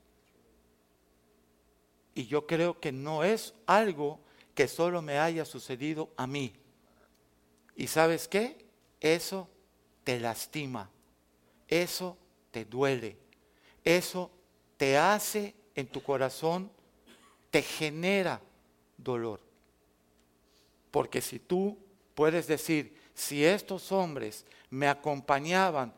Y 2.15 2.27
yo 2.27 2.47
creo 2.47 2.79
que 2.79 2.93
no 2.93 3.25
es 3.25 3.53
algo 3.65 4.21
que 4.55 4.69
solo 4.69 5.01
me 5.01 5.19
haya 5.19 5.43
sucedido 5.43 6.11
a 6.15 6.25
mí. 6.27 6.53
¿Y 7.75 7.87
sabes 7.87 8.29
qué? 8.29 8.68
Eso 8.99 9.49
te 10.03 10.19
lastima, 10.19 10.89
eso 11.67 12.17
te 12.51 12.65
duele, 12.65 13.17
eso 13.83 14.31
te 14.77 14.97
hace 14.97 15.55
en 15.75 15.87
tu 15.87 16.01
corazón, 16.01 16.71
te 17.51 17.61
genera 17.61 18.41
dolor. 18.97 19.39
Porque 20.91 21.21
si 21.21 21.39
tú 21.39 21.77
puedes 22.15 22.47
decir, 22.47 22.97
si 23.13 23.45
estos 23.45 23.91
hombres 23.91 24.45
me 24.69 24.87
acompañaban 24.87 25.93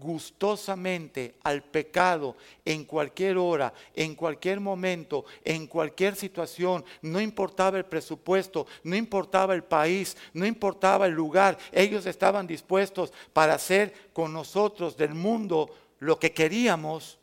gustosamente 0.00 1.36
al 1.42 1.62
pecado 1.62 2.36
en 2.64 2.84
cualquier 2.84 3.36
hora, 3.36 3.72
en 3.94 4.14
cualquier 4.14 4.58
momento, 4.58 5.26
en 5.44 5.66
cualquier 5.66 6.16
situación, 6.16 6.84
no 7.02 7.20
importaba 7.20 7.76
el 7.76 7.84
presupuesto, 7.84 8.66
no 8.82 8.96
importaba 8.96 9.54
el 9.54 9.62
país, 9.62 10.16
no 10.32 10.46
importaba 10.46 11.06
el 11.06 11.12
lugar, 11.12 11.58
ellos 11.70 12.06
estaban 12.06 12.46
dispuestos 12.46 13.12
para 13.34 13.54
hacer 13.54 14.10
con 14.14 14.32
nosotros 14.32 14.96
del 14.96 15.14
mundo 15.14 15.70
lo 15.98 16.18
que 16.18 16.32
queríamos, 16.32 17.18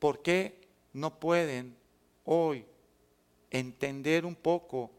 ¿por 0.00 0.20
qué 0.22 0.60
no 0.92 1.20
pueden 1.20 1.76
hoy 2.24 2.66
entender 3.52 4.26
un 4.26 4.34
poco 4.34 4.90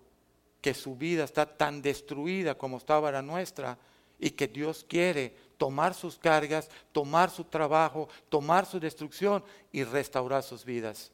que 0.61 0.73
su 0.73 0.95
vida 0.95 1.25
está 1.25 1.57
tan 1.57 1.81
destruida 1.81 2.57
como 2.57 2.77
estaba 2.77 3.11
la 3.11 3.21
nuestra 3.21 3.77
y 4.17 4.29
que 4.29 4.47
Dios 4.47 4.85
quiere 4.87 5.50
tomar 5.61 5.93
sus 5.93 6.17
cargas, 6.17 6.67
tomar 6.91 7.29
su 7.29 7.43
trabajo, 7.43 8.09
tomar 8.29 8.65
su 8.65 8.79
destrucción 8.79 9.43
y 9.71 9.83
restaurar 9.83 10.41
sus 10.41 10.65
vidas. 10.65 11.11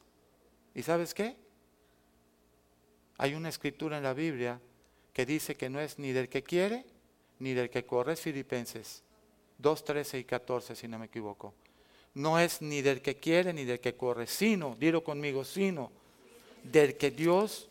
¿Y 0.73 0.83
sabes 0.83 1.13
qué? 1.13 1.35
Hay 3.17 3.33
una 3.33 3.49
escritura 3.49 3.97
en 3.97 4.03
la 4.03 4.13
Biblia 4.13 4.61
que 5.11 5.25
dice 5.25 5.55
que 5.55 5.69
no 5.69 5.81
es 5.81 5.99
ni 5.99 6.13
del 6.13 6.29
que 6.29 6.43
quiere 6.43 6.85
ni 7.39 7.53
del 7.53 7.69
que 7.69 7.85
corre, 7.85 8.13
es 8.13 8.21
Filipenses 8.21 9.03
2, 9.57 9.83
13 9.83 10.19
y 10.19 10.23
14, 10.23 10.77
si 10.77 10.87
no 10.87 10.97
me 10.97 11.07
equivoco. 11.07 11.53
No 12.13 12.39
es 12.39 12.61
ni 12.61 12.81
del 12.81 13.01
que 13.01 13.17
quiere 13.17 13.51
ni 13.51 13.65
del 13.65 13.81
que 13.81 13.97
corre, 13.97 14.27
sino, 14.27 14.77
dilo 14.79 15.03
conmigo, 15.03 15.43
sino 15.43 15.91
del 16.63 16.95
que 16.95 17.11
Dios 17.11 17.67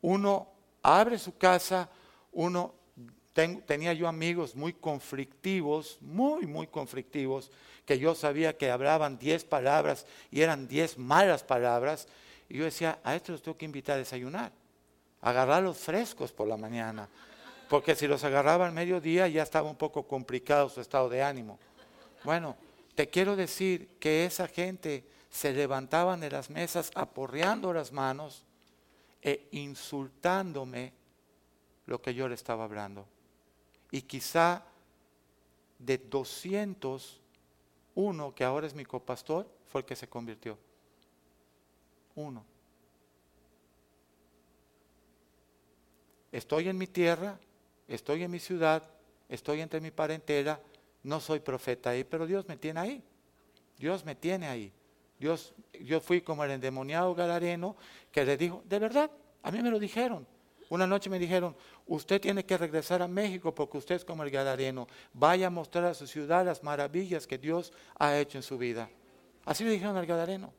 Uno 0.00 0.48
abre 0.82 1.18
su 1.18 1.36
casa, 1.36 1.90
uno 2.32 2.74
tenía 3.36 3.92
yo 3.92 4.08
amigos 4.08 4.54
muy 4.54 4.72
conflictivos, 4.72 5.98
muy, 6.00 6.46
muy 6.46 6.66
conflictivos, 6.66 7.50
que 7.84 7.98
yo 7.98 8.14
sabía 8.14 8.56
que 8.56 8.70
hablaban 8.70 9.18
diez 9.18 9.44
palabras 9.44 10.06
y 10.30 10.40
eran 10.40 10.66
diez 10.66 10.96
malas 10.96 11.44
palabras. 11.44 12.08
Y 12.48 12.56
yo 12.56 12.64
decía, 12.64 12.98
a 13.04 13.14
estos 13.14 13.34
los 13.34 13.42
tengo 13.42 13.58
que 13.58 13.66
invitar 13.66 13.96
a 13.96 13.98
desayunar, 13.98 14.52
agarrarlos 15.20 15.76
frescos 15.76 16.32
por 16.32 16.48
la 16.48 16.56
mañana, 16.56 17.08
porque 17.68 17.94
si 17.94 18.06
los 18.06 18.24
agarraba 18.24 18.66
al 18.66 18.72
mediodía 18.72 19.28
ya 19.28 19.42
estaba 19.42 19.68
un 19.68 19.76
poco 19.76 20.06
complicado 20.06 20.70
su 20.70 20.80
estado 20.80 21.10
de 21.10 21.22
ánimo. 21.22 21.58
Bueno, 22.24 22.56
te 22.94 23.08
quiero 23.08 23.36
decir 23.36 23.98
que 24.00 24.24
esa 24.24 24.48
gente 24.48 25.04
se 25.28 25.52
levantaban 25.52 26.20
de 26.20 26.30
las 26.30 26.48
mesas 26.48 26.90
aporreando 26.94 27.74
las 27.74 27.92
manos 27.92 28.44
e 29.20 29.48
insultándome 29.50 30.94
lo 31.84 32.00
que 32.00 32.14
yo 32.14 32.28
le 32.28 32.34
estaba 32.34 32.64
hablando 32.64 33.06
y 33.90 34.02
quizá 34.02 34.64
de 35.78 35.98
200, 35.98 37.20
uno 37.94 38.34
que 38.34 38.44
ahora 38.44 38.66
es 38.66 38.74
mi 38.74 38.84
copastor 38.84 39.48
fue 39.66 39.82
el 39.82 39.86
que 39.86 39.96
se 39.96 40.08
convirtió. 40.08 40.58
Uno. 42.14 42.44
Estoy 46.32 46.68
en 46.68 46.78
mi 46.78 46.86
tierra, 46.86 47.38
estoy 47.88 48.22
en 48.22 48.30
mi 48.30 48.38
ciudad, 48.38 48.82
estoy 49.28 49.60
entre 49.60 49.80
mi 49.80 49.90
parentela, 49.90 50.60
no 51.02 51.20
soy 51.20 51.40
profeta 51.40 51.90
ahí, 51.90 52.04
pero 52.04 52.26
Dios 52.26 52.48
me 52.48 52.56
tiene 52.56 52.80
ahí. 52.80 53.04
Dios 53.78 54.04
me 54.04 54.14
tiene 54.14 54.48
ahí. 54.48 54.72
Dios, 55.18 55.54
yo 55.80 56.00
fui 56.00 56.20
como 56.20 56.44
el 56.44 56.50
endemoniado 56.50 57.14
galareno 57.14 57.76
que 58.10 58.24
le 58.24 58.36
dijo, 58.36 58.62
de 58.66 58.78
verdad, 58.78 59.10
a 59.42 59.50
mí 59.50 59.62
me 59.62 59.70
lo 59.70 59.78
dijeron. 59.78 60.26
Una 60.68 60.86
noche 60.86 61.08
me 61.08 61.18
dijeron, 61.18 61.56
usted 61.86 62.20
tiene 62.20 62.44
que 62.44 62.58
regresar 62.58 63.00
a 63.00 63.08
México 63.08 63.54
porque 63.54 63.78
usted 63.78 63.94
es 63.94 64.04
como 64.04 64.24
el 64.24 64.30
galareno. 64.30 64.88
Vaya 65.12 65.46
a 65.46 65.50
mostrar 65.50 65.84
a 65.84 65.94
su 65.94 66.06
ciudad 66.06 66.44
las 66.44 66.62
maravillas 66.62 67.26
que 67.26 67.38
Dios 67.38 67.72
ha 67.98 68.16
hecho 68.18 68.38
en 68.38 68.42
su 68.42 68.58
vida. 68.58 68.90
Así 69.44 69.62
le 69.64 69.70
dijeron 69.70 69.96
al 69.96 70.06
galareno. 70.06 70.52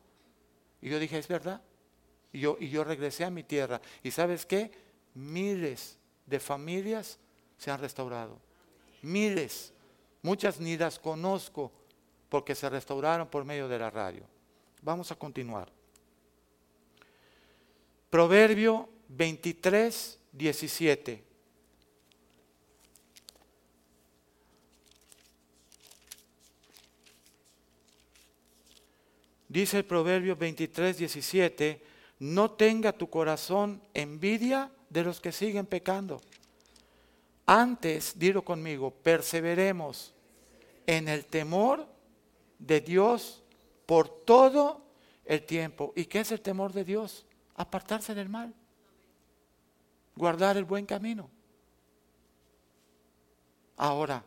Y 0.82 0.89
yo 0.89 1.00
dije, 1.00 1.17
es 1.17 1.28
verdad. 1.28 1.62
Y 2.32 2.39
yo, 2.39 2.58
y 2.60 2.70
yo 2.70 2.84
regresé 2.84 3.26
a 3.26 3.30
mi 3.30 3.43
tierra. 3.43 3.82
¿Y 4.02 4.12
sabes 4.12 4.46
qué? 4.46 4.72
Miles 5.13 5.98
de 6.26 6.39
familias 6.39 7.20
se 7.58 7.72
han 7.72 7.80
restaurado. 7.80 8.39
Miles. 9.02 9.74
Muchas 10.22 10.60
ni 10.60 10.78
las 10.78 11.00
conozco 11.00 11.72
porque 12.30 12.56
se 12.56 12.70
restauraron 12.70 13.28
por 13.28 13.43
medio 13.43 13.67
de 13.67 13.80
la 13.80 13.89
radio. 13.89 14.24
Vamos 14.82 15.12
a 15.12 15.15
continuar. 15.15 15.70
Proverbio 18.10 18.89
23, 19.10 20.20
17. 20.32 21.24
Dice 29.50 29.78
el 29.78 29.86
Proverbio 29.86 30.36
23, 30.36 30.98
17, 30.98 31.82
no 32.20 32.52
tenga 32.52 32.91
tu 32.91 33.10
corazón 33.10 33.82
envidia 33.93 34.72
de 34.89 35.04
los 35.04 35.22
que 35.22 35.32
siguen 35.32 35.65
pecando. 35.65 36.22
Antes, 37.46 38.20
dilo 38.20 38.43
conmigo, 38.43 38.91
perseveremos 38.91 40.13
en 40.86 41.08
el 41.08 41.26
temor 41.26 41.88
de 42.60 42.82
Dios 42.82 43.41
por 43.86 44.10
todo 44.10 44.82
el 45.24 45.43
tiempo. 45.43 45.93
¿Y 45.96 46.06
qué 46.06 46.20
es 46.20 46.32
el 46.32 46.41
temor 46.41 46.74
de 46.74 46.84
Dios? 46.84 47.26
Apartarse 47.56 48.13
del 48.13 48.30
mal, 48.30 48.54
guardar 50.18 50.58
el 50.58 50.66
buen 50.66 50.86
camino. 50.86 51.30
Ahora, 53.78 54.24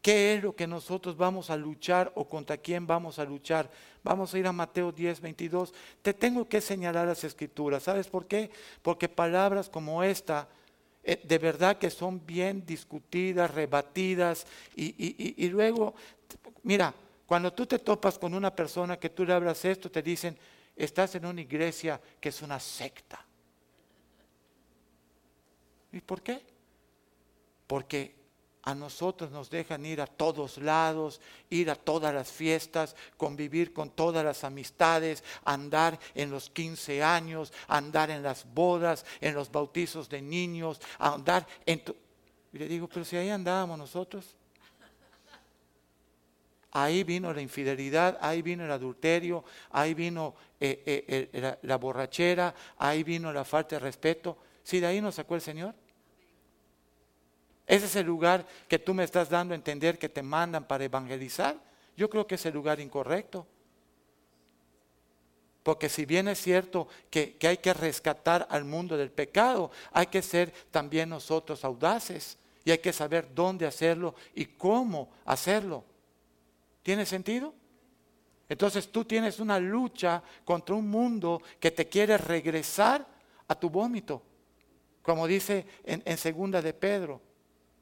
¿qué 0.00 0.34
es 0.34 0.42
lo 0.42 0.54
que 0.54 0.66
nosotros 0.66 1.16
vamos 1.16 1.50
a 1.50 1.56
luchar 1.56 2.12
o 2.14 2.28
contra 2.28 2.56
quién 2.56 2.86
vamos 2.86 3.18
a 3.18 3.24
luchar? 3.24 3.70
Vamos 4.02 4.32
a 4.32 4.38
ir 4.38 4.46
a 4.46 4.52
Mateo 4.52 4.92
10, 4.92 5.20
22. 5.20 5.74
Te 6.00 6.14
tengo 6.14 6.48
que 6.48 6.60
señalar 6.60 7.08
las 7.08 7.24
escrituras. 7.24 7.82
¿Sabes 7.82 8.06
por 8.06 8.26
qué? 8.26 8.50
Porque 8.82 9.08
palabras 9.08 9.68
como 9.68 10.02
esta 10.02 10.48
eh, 11.02 11.20
de 11.22 11.38
verdad 11.38 11.76
que 11.76 11.90
son 11.90 12.24
bien 12.24 12.64
discutidas, 12.64 13.50
rebatidas 13.50 14.46
y, 14.74 15.34
y 15.36 15.48
luego, 15.50 15.94
mira, 16.62 16.94
cuando 17.26 17.52
tú 17.52 17.66
te 17.66 17.78
topas 17.78 18.18
con 18.18 18.34
una 18.34 18.54
persona 18.54 18.98
que 18.98 19.10
tú 19.10 19.24
le 19.24 19.32
hablas 19.32 19.64
esto, 19.64 19.90
te 19.90 20.02
dicen, 20.02 20.36
estás 20.76 21.14
en 21.14 21.26
una 21.26 21.40
iglesia 21.40 22.00
que 22.20 22.28
es 22.30 22.42
una 22.42 22.60
secta. 22.60 23.23
¿Y 25.94 26.00
por 26.00 26.22
qué? 26.22 26.42
Porque 27.68 28.16
a 28.64 28.74
nosotros 28.74 29.30
nos 29.30 29.48
dejan 29.48 29.86
ir 29.86 30.00
a 30.00 30.06
todos 30.06 30.58
lados, 30.58 31.20
ir 31.50 31.70
a 31.70 31.76
todas 31.76 32.12
las 32.12 32.32
fiestas, 32.32 32.96
convivir 33.16 33.72
con 33.72 33.90
todas 33.90 34.24
las 34.24 34.42
amistades, 34.42 35.22
andar 35.44 35.98
en 36.14 36.30
los 36.30 36.50
15 36.50 37.02
años, 37.02 37.52
andar 37.68 38.10
en 38.10 38.22
las 38.22 38.44
bodas, 38.52 39.06
en 39.20 39.34
los 39.34 39.52
bautizos 39.52 40.08
de 40.08 40.20
niños, 40.20 40.80
andar 40.98 41.46
en... 41.64 41.82
Y 42.52 42.58
le 42.58 42.66
digo, 42.66 42.88
pero 42.88 43.04
si 43.04 43.16
ahí 43.16 43.30
andábamos 43.30 43.78
nosotros. 43.78 44.34
Ahí 46.72 47.04
vino 47.04 47.32
la 47.32 47.40
infidelidad, 47.40 48.18
ahí 48.20 48.42
vino 48.42 48.64
el 48.64 48.72
adulterio, 48.72 49.44
ahí 49.70 49.94
vino 49.94 50.34
eh, 50.58 51.30
eh, 51.32 51.58
la, 51.62 51.76
borrachera, 51.76 52.52
ahí 52.78 53.04
vino 53.04 53.32
la 53.32 53.44
falta 53.44 53.76
de 53.76 53.80
respeto. 53.80 54.36
Si 54.64 54.80
de 54.80 54.88
ahí 54.88 55.00
nos 55.00 55.14
sacó 55.14 55.36
el 55.36 55.40
Señor. 55.40 55.83
Ese 57.66 57.86
es 57.86 57.96
el 57.96 58.06
lugar 58.06 58.46
que 58.68 58.78
tú 58.78 58.92
me 58.92 59.04
estás 59.04 59.30
dando 59.30 59.54
a 59.54 59.56
entender 59.56 59.98
que 59.98 60.08
te 60.08 60.22
mandan 60.22 60.64
para 60.64 60.84
evangelizar. 60.84 61.56
Yo 61.96 62.10
creo 62.10 62.26
que 62.26 62.34
es 62.34 62.46
el 62.46 62.54
lugar 62.54 62.80
incorrecto. 62.80 63.46
Porque 65.62 65.88
si 65.88 66.04
bien 66.04 66.28
es 66.28 66.40
cierto 66.40 66.88
que, 67.08 67.36
que 67.36 67.48
hay 67.48 67.56
que 67.56 67.72
rescatar 67.72 68.46
al 68.50 68.64
mundo 68.64 68.98
del 68.98 69.10
pecado, 69.10 69.70
hay 69.92 70.06
que 70.06 70.20
ser 70.20 70.52
también 70.70 71.08
nosotros 71.08 71.64
audaces 71.64 72.36
y 72.66 72.70
hay 72.70 72.78
que 72.78 72.92
saber 72.92 73.34
dónde 73.34 73.66
hacerlo 73.66 74.14
y 74.34 74.44
cómo 74.44 75.10
hacerlo. 75.24 75.84
¿Tiene 76.82 77.06
sentido? 77.06 77.54
Entonces 78.46 78.92
tú 78.92 79.06
tienes 79.06 79.40
una 79.40 79.58
lucha 79.58 80.22
contra 80.44 80.74
un 80.74 80.88
mundo 80.88 81.40
que 81.58 81.70
te 81.70 81.88
quiere 81.88 82.18
regresar 82.18 83.06
a 83.48 83.54
tu 83.54 83.70
vómito, 83.70 84.22
como 85.02 85.26
dice 85.26 85.66
en, 85.84 86.02
en 86.04 86.18
segunda 86.18 86.60
de 86.60 86.74
Pedro. 86.74 87.22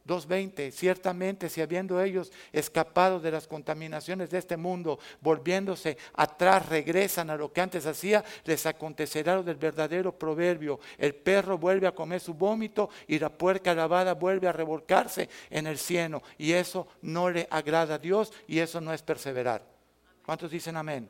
2.20, 0.06 0.70
ciertamente 0.70 1.48
si 1.48 1.60
habiendo 1.60 2.00
ellos 2.00 2.32
escapado 2.52 3.20
de 3.20 3.30
las 3.30 3.46
contaminaciones 3.46 4.30
de 4.30 4.38
este 4.38 4.56
mundo, 4.56 4.98
volviéndose 5.20 5.96
atrás, 6.14 6.68
regresan 6.68 7.30
a 7.30 7.36
lo 7.36 7.52
que 7.52 7.60
antes 7.60 7.86
hacía, 7.86 8.24
les 8.44 8.66
acontecerá 8.66 9.36
lo 9.36 9.42
del 9.42 9.56
verdadero 9.56 10.16
proverbio. 10.16 10.80
El 10.98 11.14
perro 11.14 11.58
vuelve 11.58 11.86
a 11.86 11.94
comer 11.94 12.20
su 12.20 12.34
vómito 12.34 12.90
y 13.06 13.18
la 13.18 13.30
puerca 13.30 13.74
lavada 13.74 14.14
vuelve 14.14 14.48
a 14.48 14.52
revolcarse 14.52 15.28
en 15.50 15.66
el 15.66 15.78
cieno. 15.78 16.22
Y 16.38 16.52
eso 16.52 16.88
no 17.02 17.30
le 17.30 17.46
agrada 17.50 17.94
a 17.94 17.98
Dios 17.98 18.32
y 18.46 18.58
eso 18.58 18.80
no 18.80 18.92
es 18.92 19.02
perseverar. 19.02 19.64
¿Cuántos 20.24 20.50
dicen 20.50 20.76
amén? 20.76 21.08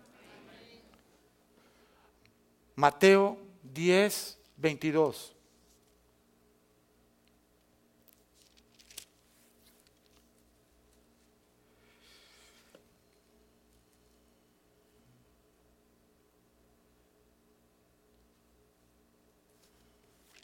Mateo 2.74 3.38
10, 3.62 4.38
22. 4.56 5.36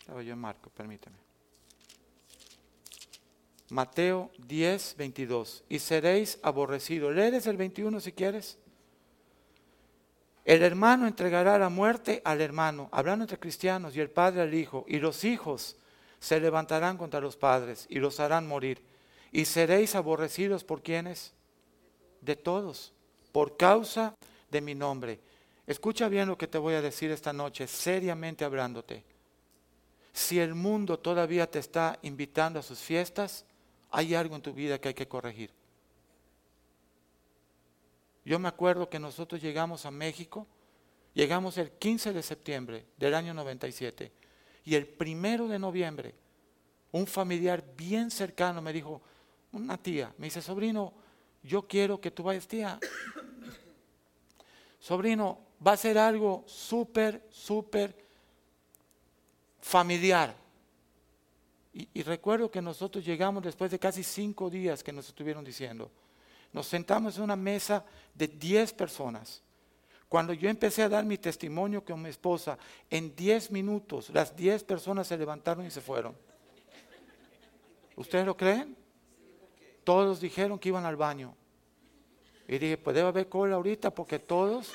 Estaba 0.09 0.23
yo 0.23 0.33
en 0.33 0.39
Marco, 0.39 0.71
permíteme. 0.71 1.19
Mateo 3.69 4.31
10, 4.39 4.95
22. 4.97 5.65
Y 5.69 5.81
seréis 5.81 6.39
aborrecidos. 6.41 7.15
Lees 7.15 7.47
el 7.47 7.59
21 7.59 8.01
si 8.01 8.13
quieres. 8.13 8.57
El 10.47 10.63
hermano 10.63 11.07
entregará 11.07 11.59
la 11.59 11.69
muerte 11.69 12.23
al 12.25 12.41
hermano, 12.41 12.89
hablando 12.91 13.25
entre 13.25 13.39
cristianos, 13.39 13.95
y 13.95 14.01
el 14.01 14.09
padre 14.09 14.41
al 14.41 14.55
hijo, 14.55 14.87
y 14.89 14.99
los 14.99 15.25
hijos 15.25 15.77
se 16.19 16.41
levantarán 16.41 16.97
contra 16.97 17.21
los 17.21 17.37
padres 17.37 17.87
y 17.91 17.99
los 17.99 18.19
harán 18.19 18.47
morir. 18.47 18.83
Y 19.31 19.45
seréis 19.45 19.95
aborrecidos 19.95 20.65
por 20.65 20.83
quienes? 20.83 21.35
De 22.23 22.35
todos, 22.35 22.95
por 23.31 23.59
causa 23.59 24.15
de 24.51 24.63
mi 24.63 24.75
nombre. 24.75 25.21
Escucha 25.67 26.09
bien 26.09 26.29
lo 26.29 26.39
que 26.39 26.47
te 26.47 26.57
voy 26.57 26.77
a 26.77 26.81
decir 26.81 27.11
esta 27.11 27.35
noche, 27.35 27.67
seriamente 27.67 28.47
hablándote. 28.47 29.18
Si 30.19 30.41
el 30.41 30.57
mundo 30.57 30.99
todavía 30.99 31.49
te 31.49 31.61
está 31.61 31.97
invitando 32.03 32.59
a 32.59 32.63
sus 32.65 32.81
fiestas, 32.81 33.45
hay 33.89 34.17
algo 34.17 34.35
en 34.35 34.43
tu 34.43 34.53
vida 34.53 34.81
que 34.81 34.89
hay 34.89 34.95
que 34.95 35.07
corregir. 35.07 35.53
Yo 38.25 38.41
me 38.41 38.49
acuerdo 38.49 38.91
que 38.91 38.99
nosotros 38.99 39.41
llegamos 39.41 39.87
a 39.87 39.93
México, 39.93 40.49
llegamos 41.15 41.57
el 41.57 41.71
15 41.71 42.13
de 42.13 42.25
septiembre 42.25 42.87
del 42.97 43.15
año 43.15 43.33
97 43.33 44.11
y 44.65 44.75
el 44.75 44.89
primero 44.89 45.47
de 45.47 45.61
noviembre 45.61 46.17
un 46.91 47.07
familiar 47.07 47.65
bien 47.77 48.11
cercano 48.11 48.61
me 48.61 48.73
dijo, 48.73 49.01
una 49.53 49.81
tía, 49.81 50.13
me 50.19 50.27
dice, 50.27 50.43
sobrino, 50.43 50.95
yo 51.45 51.69
quiero 51.69 52.01
que 52.01 52.11
tú 52.11 52.25
vayas, 52.25 52.49
tía. 52.49 52.81
sobrino, 54.81 55.39
va 55.65 55.75
a 55.75 55.77
ser 55.77 55.97
algo 55.97 56.43
súper, 56.49 57.25
súper 57.31 58.08
familiar. 59.61 60.35
Y, 61.73 62.03
recuerdo 62.03 62.51
que 62.51 62.61
nosotros 62.61 63.05
llegamos 63.05 63.43
después 63.43 63.71
de 63.71 63.79
casi 63.79 64.03
cinco 64.03 64.51
días 64.51 64.83
que 64.83 64.93
nos 64.93 65.09
estuvieron 65.09 65.45
diciendo. 65.45 65.91
Nos 66.53 66.67
sentamos 66.67 67.17
en 67.17 67.25
una 67.25 67.37
mesa 67.37 67.85
de 68.15 68.27
diez 68.27 68.73
personas. 68.73 69.43
Cuando 70.09 70.33
yo 70.33 70.49
empecé 70.49 70.83
a 70.83 70.89
dar 70.89 71.05
mi 71.05 71.19
testimonio 71.19 71.85
con 71.85 72.03
mi 72.03 72.09
esposa, 72.09 72.59
en 72.91 73.15
diez 73.15 73.51
minutos 73.51 74.09
las 74.11 74.35
diez 74.35 74.65
personas 74.65 75.07
se 75.07 75.19
levantaron 75.19 75.67
y 75.67 75.71
se 75.71 75.81
fueron. 75.81 76.17
¿Ustedes 77.95 78.25
lo 78.25 78.37
creen? 78.37 78.77
Todos 79.85 80.21
dijeron 80.21 80.59
que 80.59 80.71
iban 80.71 80.87
al 80.87 80.97
baño. 80.97 81.35
Y 82.49 82.59
dije, 82.59 82.79
pues 82.79 82.97
debe 82.97 83.09
haber 83.09 83.29
cola 83.29 83.57
ahorita 83.57 83.95
porque 83.95 84.19
todos 84.19 84.73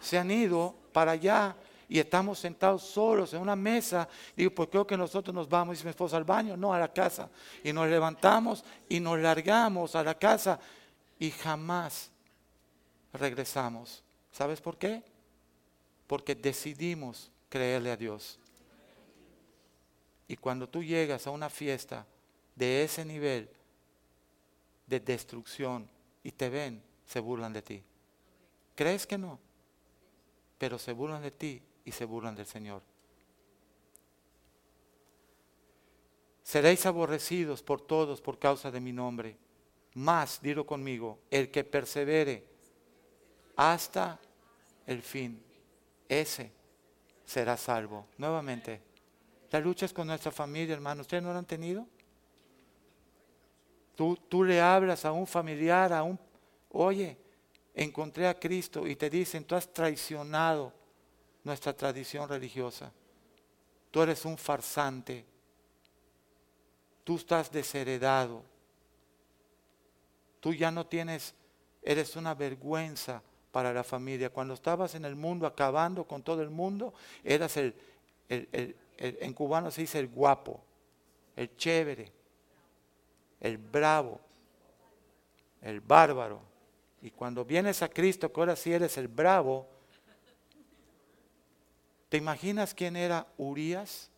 se 0.00 0.18
han 0.18 0.30
ido 0.30 0.76
para 0.92 1.12
allá 1.12 1.56
y 1.88 1.98
estamos 1.98 2.38
sentados 2.38 2.82
solos 2.82 3.32
en 3.34 3.40
una 3.40 3.56
mesa. 3.56 4.08
Digo, 4.36 4.50
pues 4.50 4.68
creo 4.68 4.86
que 4.86 4.96
nosotros 4.96 5.34
nos 5.34 5.48
vamos, 5.48 5.76
dice 5.76 5.84
mi 5.84 5.90
esposa, 5.90 6.16
al 6.16 6.24
baño, 6.24 6.56
no, 6.56 6.72
a 6.72 6.78
la 6.78 6.92
casa. 6.92 7.30
Y 7.62 7.72
nos 7.72 7.88
levantamos 7.88 8.64
y 8.88 9.00
nos 9.00 9.18
largamos 9.18 9.94
a 9.94 10.02
la 10.02 10.18
casa 10.18 10.58
y 11.18 11.30
jamás 11.30 12.10
regresamos. 13.12 14.02
¿Sabes 14.30 14.60
por 14.60 14.78
qué? 14.78 15.02
Porque 16.06 16.34
decidimos 16.34 17.30
creerle 17.48 17.90
a 17.90 17.96
Dios. 17.96 18.38
Y 20.26 20.36
cuando 20.36 20.68
tú 20.68 20.82
llegas 20.82 21.26
a 21.26 21.30
una 21.30 21.50
fiesta 21.50 22.06
de 22.54 22.84
ese 22.84 23.04
nivel 23.04 23.50
de 24.86 25.00
destrucción 25.00 25.88
y 26.22 26.32
te 26.32 26.48
ven, 26.48 26.82
se 27.04 27.20
burlan 27.20 27.52
de 27.52 27.62
ti. 27.62 27.82
¿Crees 28.74 29.06
que 29.06 29.18
no? 29.18 29.38
Pero 30.58 30.78
se 30.78 30.92
burlan 30.92 31.22
de 31.22 31.30
ti 31.30 31.62
y 31.84 31.92
se 31.92 32.04
burlan 32.04 32.34
del 32.34 32.46
Señor. 32.46 32.82
Seréis 36.42 36.84
aborrecidos 36.86 37.62
por 37.62 37.80
todos 37.80 38.20
por 38.20 38.38
causa 38.38 38.70
de 38.70 38.80
mi 38.80 38.92
nombre. 38.92 39.36
Más, 39.94 40.40
dilo 40.42 40.66
conmigo, 40.66 41.20
el 41.30 41.50
que 41.50 41.64
persevere 41.64 42.44
hasta 43.56 44.20
el 44.86 45.02
fin, 45.02 45.42
ese 46.08 46.52
será 47.24 47.56
salvo. 47.56 48.06
Nuevamente, 48.18 48.82
la 49.50 49.60
lucha 49.60 49.86
es 49.86 49.92
con 49.92 50.06
nuestra 50.06 50.32
familia, 50.32 50.74
hermano. 50.74 51.02
¿Ustedes 51.02 51.22
no 51.22 51.32
lo 51.32 51.38
han 51.38 51.46
tenido? 51.46 51.86
Tú, 53.94 54.16
tú 54.28 54.42
le 54.42 54.60
hablas 54.60 55.04
a 55.04 55.12
un 55.12 55.26
familiar, 55.26 55.92
a 55.92 56.02
un... 56.02 56.18
Oye, 56.70 57.16
encontré 57.72 58.26
a 58.26 58.38
Cristo 58.38 58.86
y 58.86 58.96
te 58.96 59.08
dicen, 59.08 59.44
tú 59.44 59.54
has 59.54 59.72
traicionado 59.72 60.72
nuestra 61.44 61.74
tradición 61.74 62.28
religiosa. 62.28 62.90
Tú 63.90 64.02
eres 64.02 64.24
un 64.24 64.36
farsante. 64.36 65.24
Tú 67.04 67.16
estás 67.16 67.52
desheredado. 67.52 68.42
Tú 70.40 70.52
ya 70.52 70.70
no 70.70 70.86
tienes, 70.86 71.34
eres 71.82 72.16
una 72.16 72.34
vergüenza 72.34 73.22
para 73.52 73.72
la 73.72 73.84
familia. 73.84 74.30
Cuando 74.30 74.54
estabas 74.54 74.94
en 74.94 75.04
el 75.04 75.14
mundo 75.14 75.46
acabando 75.46 76.04
con 76.04 76.22
todo 76.22 76.42
el 76.42 76.50
mundo, 76.50 76.92
eras 77.22 77.56
el, 77.56 77.74
en 78.28 79.32
cubano 79.32 79.70
se 79.70 79.82
dice 79.82 79.98
el 79.98 80.08
guapo, 80.08 80.60
el 81.36 81.56
chévere, 81.56 82.10
el 83.40 83.58
bravo, 83.58 84.20
el 85.62 85.80
bárbaro. 85.80 86.40
Y 87.00 87.10
cuando 87.10 87.44
vienes 87.44 87.82
a 87.82 87.88
Cristo, 87.88 88.32
que 88.32 88.40
ahora 88.40 88.56
sí 88.56 88.72
eres 88.72 88.96
el 88.98 89.08
bravo, 89.08 89.68
¿te 92.14 92.18
imaginas 92.18 92.74
quién 92.74 92.94
era 92.94 93.26
Urias? 93.38 94.08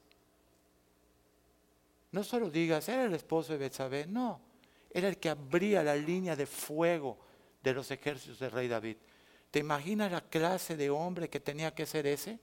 No 2.12 2.22
solo 2.22 2.50
digas, 2.50 2.86
era 2.90 3.06
el 3.06 3.14
esposo 3.14 3.54
de 3.54 3.58
Betsabé, 3.58 4.06
no, 4.06 4.38
era 4.90 5.08
el 5.08 5.16
que 5.16 5.30
abría 5.30 5.82
la 5.82 5.96
línea 5.96 6.36
de 6.36 6.44
fuego 6.44 7.16
de 7.62 7.72
los 7.72 7.90
ejércitos 7.90 8.38
del 8.38 8.50
rey 8.50 8.68
David. 8.68 8.98
¿Te 9.50 9.60
imaginas 9.60 10.12
la 10.12 10.20
clase 10.20 10.76
de 10.76 10.90
hombre 10.90 11.30
que 11.30 11.40
tenía 11.40 11.74
que 11.74 11.86
ser 11.86 12.06
ese? 12.06 12.38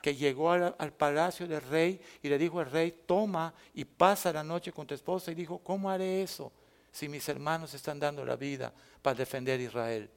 Que 0.00 0.16
llegó 0.16 0.50
al, 0.50 0.74
al, 0.76 0.92
palacio 0.92 1.46
del 1.46 1.62
rey 1.62 2.00
y 2.20 2.28
le 2.28 2.36
dijo 2.36 2.58
al 2.58 2.68
rey, 2.68 2.92
toma 3.06 3.54
y 3.74 3.84
pasa 3.84 4.32
la 4.32 4.42
noche 4.42 4.72
con 4.72 4.88
tu 4.88 4.94
esposa. 4.94 5.30
Y 5.30 5.36
dijo, 5.36 5.58
¿cómo 5.58 5.90
haré 5.90 6.24
eso? 6.24 6.50
si 6.90 7.08
mis 7.08 7.28
hermanos 7.28 7.72
están 7.72 8.00
dando 8.00 8.24
la 8.24 8.34
vida 8.34 8.72
para 9.00 9.14
defender 9.14 9.60
a 9.60 9.62
Israel? 9.62 10.10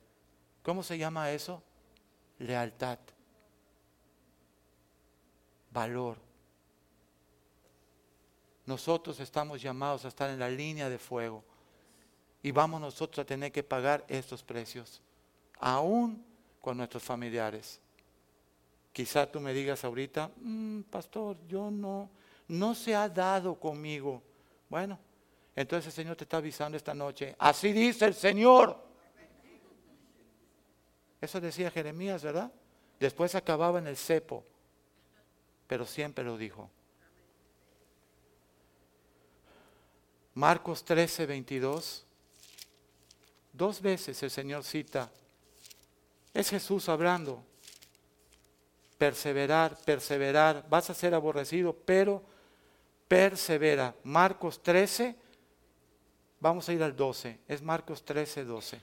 ¿Cómo 0.64 0.82
se 0.82 0.98
llama 0.98 1.30
eso? 1.30 1.62
Lealtad. 2.40 2.98
Valor. 5.76 6.16
Nosotros 8.66 9.20
estamos 9.20 9.62
llamados 9.62 10.06
a 10.06 10.08
estar 10.08 10.30
en 10.30 10.40
la 10.40 10.50
línea 10.50 10.90
de 10.90 10.98
fuego 10.98 11.44
y 12.42 12.52
vamos 12.52 12.80
nosotros 12.80 13.20
a 13.20 13.26
tener 13.26 13.52
que 13.52 13.62
pagar 13.62 14.06
estos 14.08 14.42
precios, 14.42 15.02
aún 15.60 16.26
con 16.62 16.78
nuestros 16.78 17.04
familiares. 17.04 17.82
Quizá 18.94 19.30
tú 19.30 19.42
me 19.42 19.54
digas 19.54 19.84
ahorita, 19.84 20.32
mm, 20.38 20.84
pastor, 20.84 21.36
yo 21.46 21.70
no, 21.70 22.10
no 22.48 22.74
se 22.74 22.96
ha 22.96 23.10
dado 23.10 23.60
conmigo. 23.60 24.24
Bueno, 24.70 24.98
entonces 25.58 25.88
el 25.88 26.04
Señor 26.04 26.16
te 26.16 26.24
está 26.24 26.38
avisando 26.38 26.78
esta 26.78 26.94
noche. 26.94 27.36
Así 27.38 27.74
dice 27.74 28.06
el 28.06 28.14
Señor. 28.14 28.82
Eso 31.20 31.42
decía 31.42 31.70
Jeremías, 31.70 32.24
¿verdad? 32.24 32.50
Después 32.98 33.36
acababa 33.36 33.80
en 33.80 33.88
el 33.88 33.98
cepo, 33.98 34.46
pero 35.68 35.86
siempre 35.86 36.24
lo 36.24 36.38
dijo. 36.38 36.70
Marcos 40.34 40.84
13, 40.84 41.26
22. 41.26 42.06
Dos 43.54 43.82
veces 43.82 44.22
el 44.24 44.32
Señor 44.32 44.64
cita. 44.64 45.10
Es 46.34 46.50
Jesús 46.50 46.90
hablando. 46.90 47.44
Perseverar, 48.98 49.78
perseverar. 49.86 50.66
Vas 50.70 50.90
a 50.90 50.94
ser 50.94 51.14
aborrecido, 51.14 51.74
pero 51.74 52.22
persevera. 53.08 53.96
Marcos 54.04 54.62
13, 54.62 55.16
Vamos 56.46 56.70
a 56.70 56.74
ir 56.74 56.84
al 56.84 56.96
12, 56.96 57.40
es 57.48 57.64
Marcos 57.64 58.06
13, 58.06 58.44
12. 58.44 58.80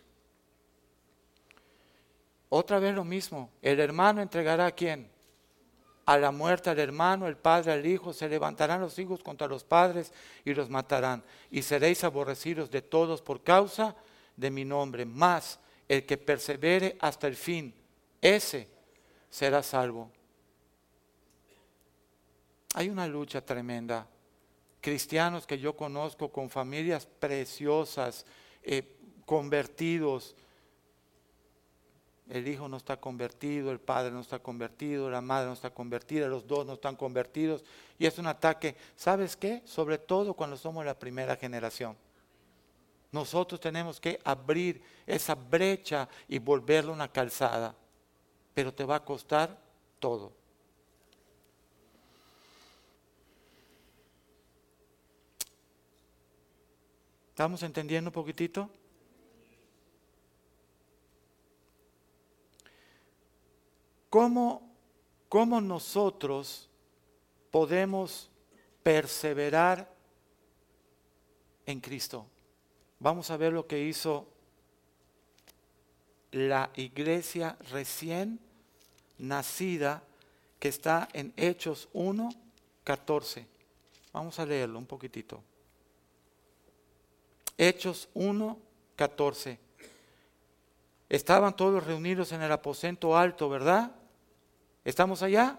Otra 2.48 2.80
vez 2.80 2.92
lo 2.92 3.04
mismo, 3.04 3.50
el 3.62 3.78
hermano 3.78 4.20
entregará 4.20 4.66
a 4.66 4.72
quién? 4.72 5.08
A 6.04 6.18
la 6.18 6.30
muerte 6.30 6.70
al 6.70 6.78
hermano, 6.78 7.28
el 7.28 7.36
padre 7.36 7.72
al 7.72 7.86
hijo, 7.86 8.12
se 8.12 8.28
levantarán 8.28 8.80
los 8.80 8.98
hijos 8.98 9.22
contra 9.22 9.46
los 9.46 9.64
padres 9.64 10.12
y 10.44 10.52
los 10.54 10.68
matarán. 10.68 11.22
Y 11.50 11.62
seréis 11.62 12.02
aborrecidos 12.04 12.70
de 12.70 12.82
todos 12.82 13.22
por 13.22 13.42
causa 13.42 13.94
de 14.36 14.50
mi 14.50 14.64
nombre. 14.64 15.04
Más 15.04 15.60
el 15.88 16.04
que 16.04 16.16
persevere 16.16 16.96
hasta 17.00 17.28
el 17.28 17.36
fin, 17.36 17.74
ese 18.20 18.68
será 19.30 19.62
salvo. 19.62 20.10
Hay 22.74 22.88
una 22.88 23.06
lucha 23.06 23.44
tremenda 23.44 24.06
cristianos 24.82 25.46
que 25.46 25.58
yo 25.58 25.74
conozco 25.74 26.30
con 26.30 26.50
familias 26.50 27.06
preciosas, 27.06 28.26
eh, 28.62 28.96
convertidos. 29.24 30.34
El 32.28 32.48
hijo 32.48 32.68
no 32.68 32.76
está 32.76 32.98
convertido, 32.98 33.70
el 33.72 33.80
padre 33.80 34.10
no 34.10 34.20
está 34.20 34.38
convertido, 34.38 35.10
la 35.10 35.20
madre 35.20 35.48
no 35.48 35.52
está 35.52 35.70
convertida, 35.70 36.28
los 36.28 36.46
dos 36.46 36.64
no 36.64 36.74
están 36.74 36.96
convertidos. 36.96 37.64
Y 37.98 38.06
es 38.06 38.18
un 38.18 38.26
ataque, 38.26 38.76
¿sabes 38.96 39.36
qué? 39.36 39.62
Sobre 39.64 39.98
todo 39.98 40.34
cuando 40.34 40.56
somos 40.56 40.84
la 40.84 40.98
primera 40.98 41.36
generación. 41.36 41.96
Nosotros 43.10 43.60
tenemos 43.60 44.00
que 44.00 44.18
abrir 44.24 44.82
esa 45.06 45.34
brecha 45.34 46.08
y 46.28 46.38
volverla 46.38 46.92
una 46.92 47.08
calzada. 47.08 47.74
Pero 48.54 48.72
te 48.72 48.84
va 48.84 48.96
a 48.96 49.04
costar 49.04 49.58
todo. 49.98 50.32
¿Estamos 57.28 57.62
entendiendo 57.62 58.08
un 58.08 58.14
poquitito? 58.14 58.70
¿Cómo, 64.12 64.60
¿Cómo 65.30 65.62
nosotros 65.62 66.68
podemos 67.50 68.28
perseverar 68.82 69.90
en 71.64 71.80
Cristo? 71.80 72.26
Vamos 73.00 73.30
a 73.30 73.38
ver 73.38 73.54
lo 73.54 73.66
que 73.66 73.82
hizo 73.82 74.28
la 76.30 76.68
iglesia 76.74 77.56
recién 77.70 78.38
nacida 79.16 80.02
que 80.58 80.68
está 80.68 81.08
en 81.14 81.32
Hechos 81.38 81.88
1, 81.94 82.28
14. 82.84 83.46
Vamos 84.12 84.38
a 84.38 84.44
leerlo 84.44 84.78
un 84.78 84.84
poquitito. 84.84 85.42
Hechos 87.56 88.10
1, 88.12 88.58
14. 88.94 89.58
Estaban 91.08 91.56
todos 91.56 91.82
reunidos 91.86 92.32
en 92.32 92.42
el 92.42 92.52
aposento 92.52 93.16
alto, 93.16 93.48
¿verdad? 93.48 94.01
¿Estamos 94.84 95.22
allá? 95.22 95.58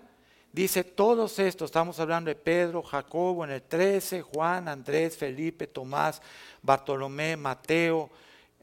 Dice 0.52 0.84
todos 0.84 1.40
estos, 1.40 1.66
estamos 1.66 2.00
hablando 2.00 2.30
de 2.30 2.36
Pedro, 2.36 2.84
Jacobo 2.84 3.44
en 3.44 3.52
el 3.52 3.64
13, 3.64 4.22
Juan, 4.22 4.68
Andrés, 4.68 5.18
Felipe, 5.18 5.66
Tomás, 5.66 6.22
Bartolomé, 6.62 7.36
Mateo, 7.36 8.12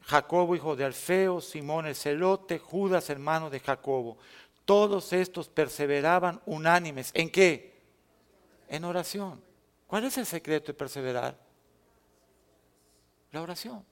Jacobo 0.03 0.55
hijo 0.55 0.75
de 0.75 0.85
Alfeo, 0.85 1.41
Simón 1.41 1.87
el 1.87 1.95
celote, 1.95 2.59
Judas 2.59 3.09
hermano 3.09 3.49
de 3.49 3.59
Jacobo. 3.59 4.17
Todos 4.63 5.11
estos 5.11 5.49
perseveraban 5.49 6.41
unánimes. 6.45 7.11
¿En 7.13 7.29
qué? 7.29 7.73
En 8.69 8.85
oración. 8.85 9.43
¿Cuál 9.87 10.05
es 10.05 10.17
el 10.17 10.25
secreto 10.25 10.67
de 10.67 10.73
perseverar? 10.73 11.37
La 13.31 13.41
oración. 13.41 13.83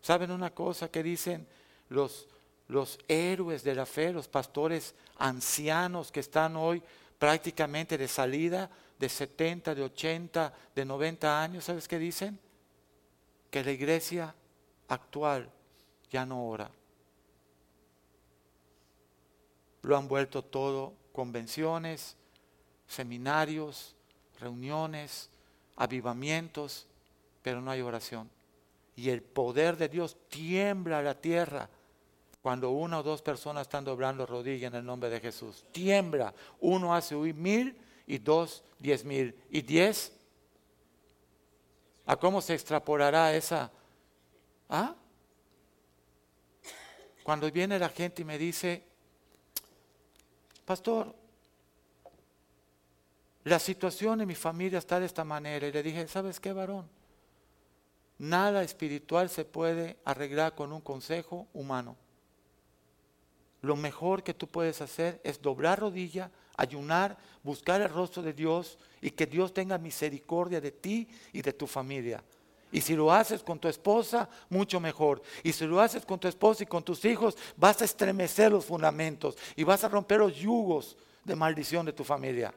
¿Saben 0.00 0.32
una 0.32 0.50
cosa 0.50 0.90
que 0.90 1.02
dicen 1.02 1.46
los, 1.90 2.26
los 2.68 2.98
héroes 3.08 3.62
de 3.62 3.74
la 3.74 3.86
fe, 3.86 4.12
los 4.12 4.28
pastores 4.28 4.94
ancianos 5.18 6.10
que 6.10 6.20
están 6.20 6.56
hoy 6.56 6.82
prácticamente 7.18 7.98
de 7.98 8.08
salida, 8.08 8.70
de 8.98 9.08
70, 9.08 9.74
de 9.74 9.82
80, 9.82 10.54
de 10.74 10.84
90 10.84 11.42
años, 11.42 11.64
¿sabes 11.64 11.88
qué 11.88 11.98
dicen? 11.98 12.38
Que 13.50 13.64
la 13.64 13.72
iglesia 13.72 14.34
actual 14.88 15.48
ya 16.10 16.24
no 16.24 16.46
ora. 16.46 16.70
Lo 19.82 19.96
han 19.96 20.08
vuelto 20.08 20.42
todo 20.42 20.94
convenciones, 21.12 22.16
seminarios, 22.86 23.94
reuniones, 24.40 25.30
avivamientos, 25.76 26.86
pero 27.42 27.60
no 27.60 27.70
hay 27.70 27.82
oración. 27.82 28.30
Y 28.96 29.10
el 29.10 29.22
poder 29.22 29.76
de 29.76 29.88
Dios 29.88 30.16
tiembla 30.28 31.02
la 31.02 31.20
tierra 31.20 31.68
cuando 32.44 32.72
una 32.72 32.98
o 32.98 33.02
dos 33.02 33.22
personas 33.22 33.62
están 33.62 33.86
doblando 33.86 34.26
rodillas 34.26 34.70
en 34.70 34.76
el 34.76 34.84
nombre 34.84 35.08
de 35.08 35.18
Jesús. 35.18 35.64
Tiembla. 35.72 36.34
Uno 36.60 36.94
hace 36.94 37.16
huir 37.16 37.34
mil 37.34 37.74
y 38.06 38.18
dos 38.18 38.62
diez 38.78 39.02
mil. 39.02 39.34
¿Y 39.48 39.62
diez? 39.62 40.12
¿A 42.04 42.16
cómo 42.16 42.42
se 42.42 42.52
extrapolará 42.52 43.34
esa? 43.34 43.70
¿Ah? 44.68 44.94
Cuando 47.22 47.50
viene 47.50 47.78
la 47.78 47.88
gente 47.88 48.20
y 48.20 48.26
me 48.26 48.36
dice, 48.36 48.84
pastor, 50.66 51.14
la 53.44 53.58
situación 53.58 54.20
en 54.20 54.28
mi 54.28 54.34
familia 54.34 54.80
está 54.80 55.00
de 55.00 55.06
esta 55.06 55.24
manera. 55.24 55.66
Y 55.66 55.72
le 55.72 55.82
dije, 55.82 56.06
¿sabes 56.08 56.38
qué, 56.38 56.52
varón? 56.52 56.90
Nada 58.18 58.62
espiritual 58.62 59.30
se 59.30 59.46
puede 59.46 59.96
arreglar 60.04 60.54
con 60.54 60.74
un 60.74 60.82
consejo 60.82 61.48
humano. 61.54 62.03
Lo 63.64 63.76
mejor 63.76 64.22
que 64.22 64.34
tú 64.34 64.46
puedes 64.46 64.82
hacer 64.82 65.22
es 65.24 65.40
doblar 65.40 65.80
rodilla, 65.80 66.30
ayunar, 66.54 67.16
buscar 67.42 67.80
el 67.80 67.88
rostro 67.88 68.22
de 68.22 68.34
Dios 68.34 68.78
y 69.00 69.10
que 69.10 69.24
Dios 69.24 69.54
tenga 69.54 69.78
misericordia 69.78 70.60
de 70.60 70.70
ti 70.70 71.08
y 71.32 71.40
de 71.40 71.54
tu 71.54 71.66
familia. 71.66 72.22
Y 72.70 72.82
si 72.82 72.94
lo 72.94 73.10
haces 73.10 73.42
con 73.42 73.58
tu 73.58 73.66
esposa, 73.66 74.28
mucho 74.50 74.80
mejor. 74.80 75.22
Y 75.42 75.54
si 75.54 75.64
lo 75.64 75.80
haces 75.80 76.04
con 76.04 76.18
tu 76.18 76.28
esposa 76.28 76.62
y 76.62 76.66
con 76.66 76.84
tus 76.84 77.06
hijos, 77.06 77.38
vas 77.56 77.80
a 77.80 77.86
estremecer 77.86 78.52
los 78.52 78.66
fundamentos 78.66 79.34
y 79.56 79.64
vas 79.64 79.82
a 79.82 79.88
romper 79.88 80.18
los 80.18 80.36
yugos 80.36 80.98
de 81.24 81.34
maldición 81.34 81.86
de 81.86 81.94
tu 81.94 82.04
familia. 82.04 82.52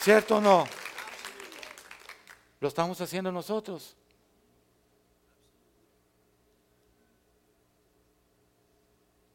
¿Cierto 0.00 0.38
o 0.38 0.40
no? 0.40 0.66
Lo 2.58 2.66
estamos 2.66 3.00
haciendo 3.00 3.30
nosotros. 3.30 3.94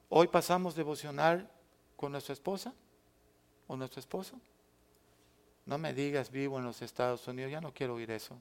Hoy 0.09 0.27
pasamos 0.27 0.75
devocional 0.75 1.49
con 1.95 2.11
nuestra 2.11 2.33
esposa 2.33 2.73
o 3.67 3.77
nuestro 3.77 3.99
esposo. 3.99 4.39
No 5.65 5.77
me 5.77 5.93
digas 5.93 6.31
vivo 6.31 6.57
en 6.57 6.65
los 6.65 6.81
Estados 6.81 7.27
Unidos, 7.27 7.51
ya 7.51 7.61
no 7.61 7.71
quiero 7.71 7.93
oír 7.93 8.09
eso. 8.09 8.35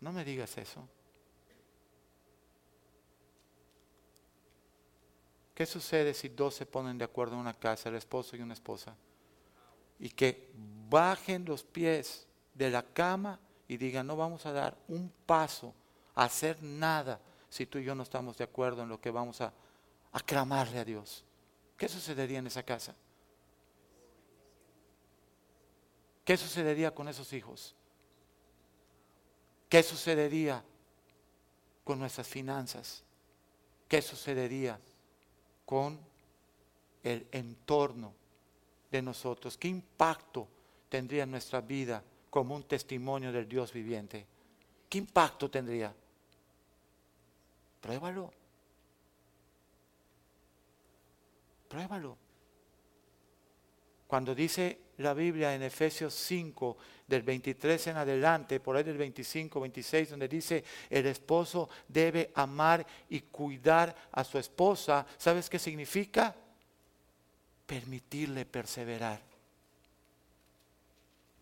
No 0.00 0.10
me 0.12 0.24
digas 0.24 0.58
eso. 0.58 0.88
¿Qué 5.54 5.66
sucede 5.66 6.14
si 6.14 6.30
dos 6.30 6.54
se 6.54 6.66
ponen 6.66 6.98
de 6.98 7.04
acuerdo 7.04 7.34
en 7.34 7.40
una 7.40 7.54
casa, 7.54 7.90
el 7.90 7.94
esposo 7.94 8.34
y 8.34 8.40
una 8.40 8.54
esposa? 8.54 8.96
Y 10.00 10.08
que 10.08 10.50
bajen 10.88 11.44
los 11.44 11.62
pies 11.62 12.26
de 12.54 12.70
la 12.70 12.82
cama 12.82 13.38
y 13.68 13.76
digan, 13.76 14.06
no 14.06 14.16
vamos 14.16 14.46
a 14.46 14.52
dar 14.52 14.76
un 14.88 15.12
paso, 15.26 15.74
a 16.14 16.24
hacer 16.24 16.60
nada, 16.62 17.20
si 17.50 17.66
tú 17.66 17.78
y 17.78 17.84
yo 17.84 17.94
no 17.94 18.02
estamos 18.02 18.38
de 18.38 18.44
acuerdo 18.44 18.82
en 18.82 18.88
lo 18.88 19.00
que 19.00 19.10
vamos 19.10 19.40
a 19.42 19.52
aclamarle 20.12 20.78
a 20.78 20.84
Dios. 20.84 21.24
¿Qué 21.76 21.88
sucedería 21.88 22.38
en 22.38 22.46
esa 22.46 22.62
casa? 22.62 22.94
¿Qué 26.24 26.36
sucedería 26.36 26.94
con 26.94 27.08
esos 27.08 27.32
hijos? 27.32 27.74
¿Qué 29.68 29.82
sucedería 29.82 30.64
con 31.84 31.98
nuestras 31.98 32.26
finanzas? 32.26 33.02
¿Qué 33.88 34.00
sucedería 34.00 34.80
con 35.66 35.98
el 37.02 37.26
entorno 37.32 38.12
de 38.90 39.02
nosotros. 39.02 39.56
¿Qué 39.56 39.68
impacto 39.68 40.48
tendría 40.88 41.22
en 41.24 41.30
nuestra 41.30 41.60
vida 41.60 42.02
como 42.28 42.54
un 42.54 42.64
testimonio 42.64 43.32
del 43.32 43.48
Dios 43.48 43.72
viviente? 43.72 44.26
¿Qué 44.88 44.98
impacto 44.98 45.50
tendría? 45.50 45.94
Pruébalo. 47.80 48.32
Pruébalo. 51.68 52.16
Cuando 54.06 54.34
dice 54.34 54.78
la 54.98 55.14
Biblia 55.14 55.54
en 55.54 55.62
Efesios 55.62 56.14
5, 56.14 56.76
del 57.10 57.22
23 57.22 57.88
en 57.88 57.96
adelante, 57.96 58.60
por 58.60 58.76
ahí 58.76 58.84
del 58.84 58.96
25, 58.96 59.60
26, 59.60 60.10
donde 60.10 60.28
dice, 60.28 60.64
el 60.88 61.06
esposo 61.06 61.68
debe 61.88 62.30
amar 62.34 62.86
y 63.08 63.20
cuidar 63.22 63.94
a 64.12 64.22
su 64.22 64.38
esposa, 64.38 65.04
¿sabes 65.18 65.50
qué 65.50 65.58
significa? 65.58 66.34
Permitirle 67.66 68.46
perseverar. 68.46 69.20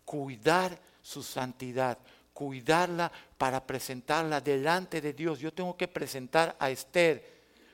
Cuidar 0.05 0.79
su 1.03 1.21
santidad, 1.21 1.99
cuidarla 2.39 3.11
para 3.37 3.67
presentarla 3.67 4.39
delante 4.39 5.01
de 5.01 5.11
Dios. 5.11 5.39
Yo 5.39 5.51
tengo 5.51 5.75
que 5.75 5.89
presentar 5.89 6.55
a 6.57 6.69
Esther 6.69 7.21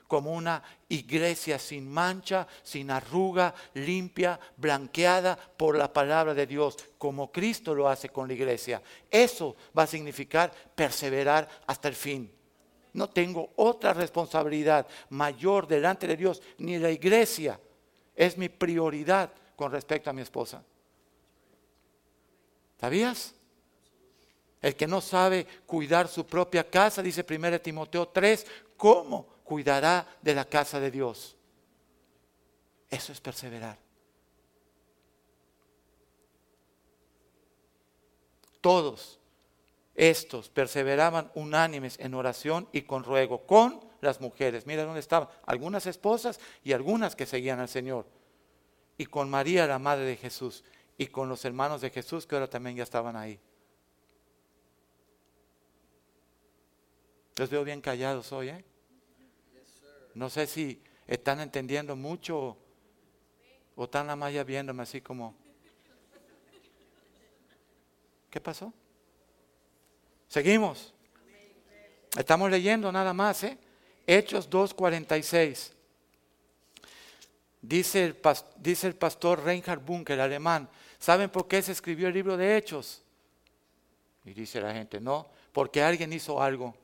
como 0.08 0.32
una 0.32 0.60
iglesia 0.88 1.56
sin 1.56 1.88
mancha, 1.88 2.48
sin 2.64 2.90
arruga, 2.90 3.54
limpia, 3.74 4.40
blanqueada 4.56 5.36
por 5.36 5.78
la 5.78 5.92
palabra 5.92 6.34
de 6.34 6.48
Dios, 6.48 6.76
como 6.98 7.30
Cristo 7.30 7.76
lo 7.76 7.88
hace 7.88 8.08
con 8.08 8.26
la 8.26 8.34
iglesia. 8.34 8.82
Eso 9.08 9.54
va 9.76 9.84
a 9.84 9.86
significar 9.86 10.52
perseverar 10.74 11.48
hasta 11.68 11.86
el 11.86 11.94
fin. 11.94 12.28
No 12.92 13.08
tengo 13.08 13.52
otra 13.54 13.94
responsabilidad 13.94 14.84
mayor 15.10 15.68
delante 15.68 16.08
de 16.08 16.16
Dios, 16.16 16.42
ni 16.58 16.76
la 16.78 16.90
iglesia. 16.90 17.60
Es 18.16 18.36
mi 18.36 18.48
prioridad 18.48 19.30
con 19.54 19.70
respecto 19.70 20.10
a 20.10 20.12
mi 20.12 20.22
esposa. 20.22 20.64
¿Sabías? 22.80 23.35
El 24.66 24.74
que 24.74 24.88
no 24.88 25.00
sabe 25.00 25.46
cuidar 25.64 26.08
su 26.08 26.26
propia 26.26 26.68
casa, 26.68 27.00
dice 27.00 27.24
1 27.24 27.60
Timoteo 27.60 28.08
3, 28.08 28.44
¿cómo? 28.76 29.28
cuidará 29.44 30.04
de 30.20 30.34
la 30.34 30.44
casa 30.44 30.80
de 30.80 30.90
Dios. 30.90 31.36
Eso 32.90 33.12
es 33.12 33.20
perseverar. 33.20 33.78
Todos 38.60 39.20
estos 39.94 40.48
perseveraban 40.48 41.30
unánimes 41.36 41.96
en 42.00 42.14
oración 42.14 42.68
y 42.72 42.82
con 42.82 43.04
ruego 43.04 43.46
con 43.46 43.80
las 44.00 44.20
mujeres. 44.20 44.66
Mira 44.66 44.82
dónde 44.82 44.98
estaban 44.98 45.28
algunas 45.46 45.86
esposas 45.86 46.40
y 46.64 46.72
algunas 46.72 47.14
que 47.14 47.26
seguían 47.26 47.60
al 47.60 47.68
Señor. 47.68 48.04
Y 48.98 49.06
con 49.06 49.30
María, 49.30 49.68
la 49.68 49.78
madre 49.78 50.06
de 50.06 50.16
Jesús, 50.16 50.64
y 50.98 51.06
con 51.06 51.28
los 51.28 51.44
hermanos 51.44 51.82
de 51.82 51.90
Jesús 51.90 52.26
que 52.26 52.34
ahora 52.34 52.50
también 52.50 52.74
ya 52.74 52.82
estaban 52.82 53.14
ahí. 53.14 53.38
Los 57.36 57.50
veo 57.50 57.64
bien 57.64 57.82
callados 57.82 58.32
hoy, 58.32 58.48
¿eh? 58.48 58.64
No 60.14 60.30
sé 60.30 60.46
si 60.46 60.82
están 61.06 61.40
entendiendo 61.40 61.94
mucho 61.94 62.56
o 63.74 63.84
están 63.84 64.06
la 64.06 64.30
ya 64.30 64.42
viéndome 64.42 64.82
así 64.82 65.02
como, 65.02 65.34
¿qué 68.30 68.40
pasó? 68.40 68.72
Seguimos. 70.28 70.94
Estamos 72.16 72.50
leyendo 72.50 72.90
nada 72.90 73.12
más, 73.12 73.44
¿eh? 73.44 73.58
Hechos 74.06 74.48
2.46. 74.48 75.72
Dice 77.60 78.04
el, 78.06 78.16
dice 78.56 78.86
el 78.86 78.96
pastor 78.96 79.44
Reinhard 79.44 79.80
Bunker, 79.80 80.18
alemán, 80.20 80.70
¿saben 80.98 81.28
por 81.28 81.46
qué 81.46 81.60
se 81.60 81.72
escribió 81.72 82.08
el 82.08 82.14
libro 82.14 82.38
de 82.38 82.56
Hechos? 82.56 83.02
Y 84.24 84.32
dice 84.32 84.58
la 84.60 84.72
gente, 84.72 85.00
no, 85.00 85.28
porque 85.52 85.82
alguien 85.82 86.10
hizo 86.14 86.42
algo. 86.42 86.74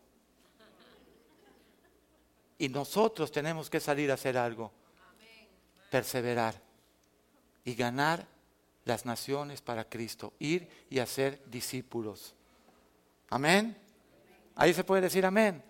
Y 2.63 2.69
nosotros 2.69 3.33
tenemos 3.33 3.69
que 3.69 3.81
salir 3.81 4.09
a 4.13 4.15
hacer 4.15 4.39
algo. 4.39 4.71
Perseverar 5.91 6.55
y 7.65 7.75
ganar 7.75 8.25
las 8.85 9.05
naciones 9.05 9.61
para 9.61 9.83
Cristo. 9.89 10.33
Ir 10.39 10.69
y 10.89 11.01
hacer 11.01 11.43
discípulos. 11.47 12.37
Amén. 13.31 13.77
Ahí 14.55 14.73
se 14.73 14.85
puede 14.85 15.03
decir 15.03 15.27
amén. 15.27 15.61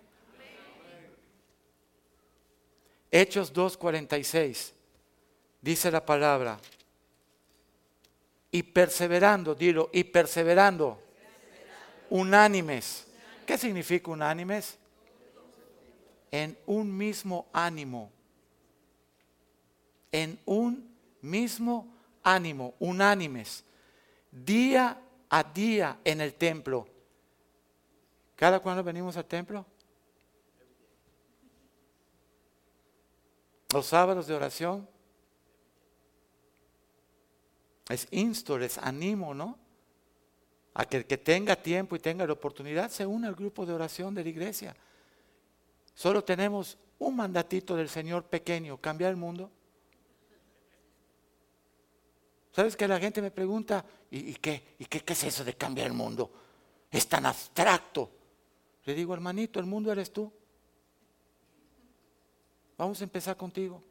Hechos 3.09 3.51
2.46. 3.51 4.73
Dice 5.61 5.89
la 5.89 6.05
palabra. 6.05 6.59
Y 8.51 8.61
perseverando, 8.61 9.55
dilo, 9.55 9.89
y 9.91 10.03
perseverando. 10.03 11.01
Unánimes 12.11 13.07
¿Qué 13.47 13.57
significa 13.57 14.11
unánimes? 14.11 14.77
En 16.33 16.57
un 16.65 16.97
mismo 16.97 17.45
ánimo. 17.53 18.11
En 20.11 20.39
un 20.47 20.91
mismo 21.21 21.93
ánimo, 22.23 22.73
unánimes. 22.79 23.63
Día 24.31 24.99
a 25.29 25.43
día 25.43 25.99
en 26.03 26.21
el 26.21 26.33
templo. 26.33 26.87
¿Cada 28.35 28.59
cuando 28.59 28.83
venimos 28.83 29.15
al 29.15 29.25
templo? 29.25 29.63
Los 33.71 33.85
sábados 33.85 34.25
de 34.25 34.33
oración. 34.33 34.89
Es 37.89 38.07
insto, 38.09 38.57
les 38.57 38.79
animo, 38.79 39.35
¿no? 39.35 39.59
A 40.73 40.85
que 40.85 40.97
el 40.97 41.05
que 41.05 41.19
tenga 41.19 41.55
tiempo 41.55 41.95
y 41.95 41.99
tenga 41.99 42.25
la 42.25 42.33
oportunidad 42.33 42.89
se 42.89 43.05
una 43.05 43.27
al 43.27 43.35
grupo 43.35 43.67
de 43.67 43.73
oración 43.73 44.15
de 44.15 44.23
la 44.23 44.29
iglesia. 44.31 44.75
Solo 45.93 46.23
tenemos 46.23 46.77
un 46.99 47.15
mandatito 47.15 47.75
del 47.75 47.89
Señor 47.89 48.23
pequeño, 48.25 48.77
cambiar 48.77 49.11
el 49.11 49.17
mundo. 49.17 49.51
¿Sabes 52.51 52.75
que 52.75 52.87
la 52.87 52.99
gente 52.99 53.21
me 53.21 53.31
pregunta, 53.31 53.83
¿y, 54.11 54.35
qué? 54.35 54.75
¿Y 54.77 54.85
qué, 54.85 55.03
es 55.05 55.23
eso 55.23 55.43
de 55.43 55.55
cambiar 55.55 55.87
el 55.87 55.93
mundo? 55.93 56.31
Es 56.91 57.07
tan 57.07 57.25
abstracto. 57.25 58.11
Le 58.85 58.93
digo, 58.93 59.13
hermanito, 59.13 59.59
el 59.59 59.65
mundo 59.65 59.91
eres 59.91 60.13
tú. 60.13 60.31
Vamos 62.77 63.01
a 63.01 63.03
empezar 63.03 63.35
contigo. 63.35 63.83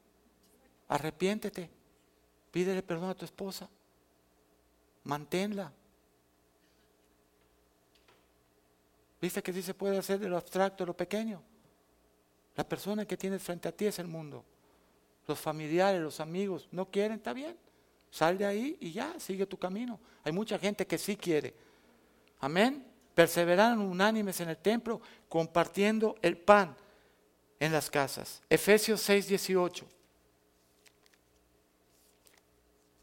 Arrepiéntete. 0.89 1.71
Pídele 2.53 2.83
perdón 2.83 3.11
a 3.11 3.15
tu 3.15 3.25
esposa. 3.25 3.69
Manténla. 5.05 5.73
¿Viste 9.21 9.43
que 9.43 9.53
sí 9.53 9.63
se 9.63 9.75
puede 9.75 9.99
hacer 9.99 10.19
de 10.19 10.29
lo 10.29 10.37
abstracto 10.37 10.87
lo 10.87 10.97
pequeño? 10.97 11.43
La 12.57 12.65
persona 12.65 13.07
que 13.07 13.17
tienes 13.17 13.43
frente 13.43 13.69
a 13.69 13.73
ti 13.73 13.87
es 13.87 13.99
el 13.99 14.07
mundo. 14.07 14.45
Los 15.27 15.39
familiares, 15.39 16.01
los 16.01 16.21
amigos, 16.21 16.69
no 16.71 16.91
quieren, 16.91 17.19
está 17.19 17.33
bien. 17.33 17.57
Sal 18.11 18.37
de 18.37 18.45
ahí 18.45 18.77
y 18.81 18.93
ya, 18.93 19.19
sigue 19.19 19.47
tu 19.47 19.57
camino. 19.57 19.99
Hay 20.25 20.33
mucha 20.33 20.59
gente 20.59 20.87
que 20.87 20.99
sí 20.99 21.17
quiere. 21.17 21.55
Amén. 22.41 22.87
Perseveraron 23.15 23.81
unánimes 23.81 24.41
en 24.41 24.51
el 24.51 24.57
templo, 24.57 25.01
compartiendo 25.29 26.17
el 26.23 26.37
pan 26.37 26.77
en 27.59 27.73
las 27.73 27.89
casas. 27.89 28.43
Efesios 28.51 29.01
6, 29.01 29.29
18. 29.29 29.87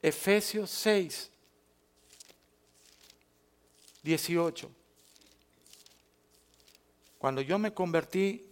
Efesios 0.01 0.69
6, 0.69 1.31
18. 4.03 4.71
Cuando 7.17 7.41
yo 7.41 7.59
me 7.59 7.73
convertí, 7.73 8.48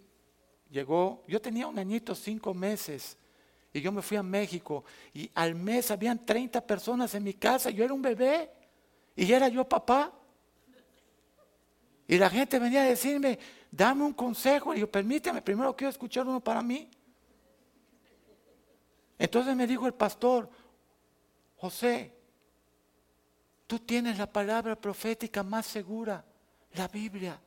llegó, 0.70 1.24
yo 1.28 1.42
tenía 1.42 1.68
un 1.68 1.78
añito, 1.80 2.16
cinco 2.16 2.54
meses, 2.54 3.18
y 3.74 3.82
yo 3.82 3.92
me 3.92 4.02
fui 4.02 4.18
a 4.18 4.24
México 4.24 4.84
y 5.14 5.30
al 5.36 5.54
mes 5.56 5.92
habían 5.92 6.26
30 6.26 6.66
personas 6.66 7.14
en 7.16 7.24
mi 7.24 7.34
casa, 7.34 7.70
yo 7.70 7.84
era 7.84 7.94
un 7.94 8.02
bebé 8.02 8.52
y 9.16 9.32
era 9.32 9.48
yo 9.50 9.68
papá. 9.68 10.14
Y 12.08 12.18
la 12.18 12.30
gente 12.30 12.58
venía 12.58 12.84
a 12.84 12.86
decirme, 12.86 13.38
dame 13.70 14.04
un 14.04 14.14
consejo. 14.14 14.74
Y 14.74 14.80
yo, 14.80 14.90
permíteme, 14.90 15.42
primero 15.42 15.76
quiero 15.76 15.90
escuchar 15.90 16.26
uno 16.26 16.40
para 16.40 16.62
mí. 16.62 16.90
Entonces 19.20 19.56
me 19.56 19.68
dijo 19.68 19.88
el 19.88 19.94
pastor, 19.94 20.50
José, 21.58 22.14
tú 23.66 23.80
tienes 23.80 24.18
la 24.18 24.32
palabra 24.32 24.76
profética 24.80 25.44
más 25.44 25.66
segura, 25.66 26.24
la 26.74 26.88
Biblia. 26.88 27.40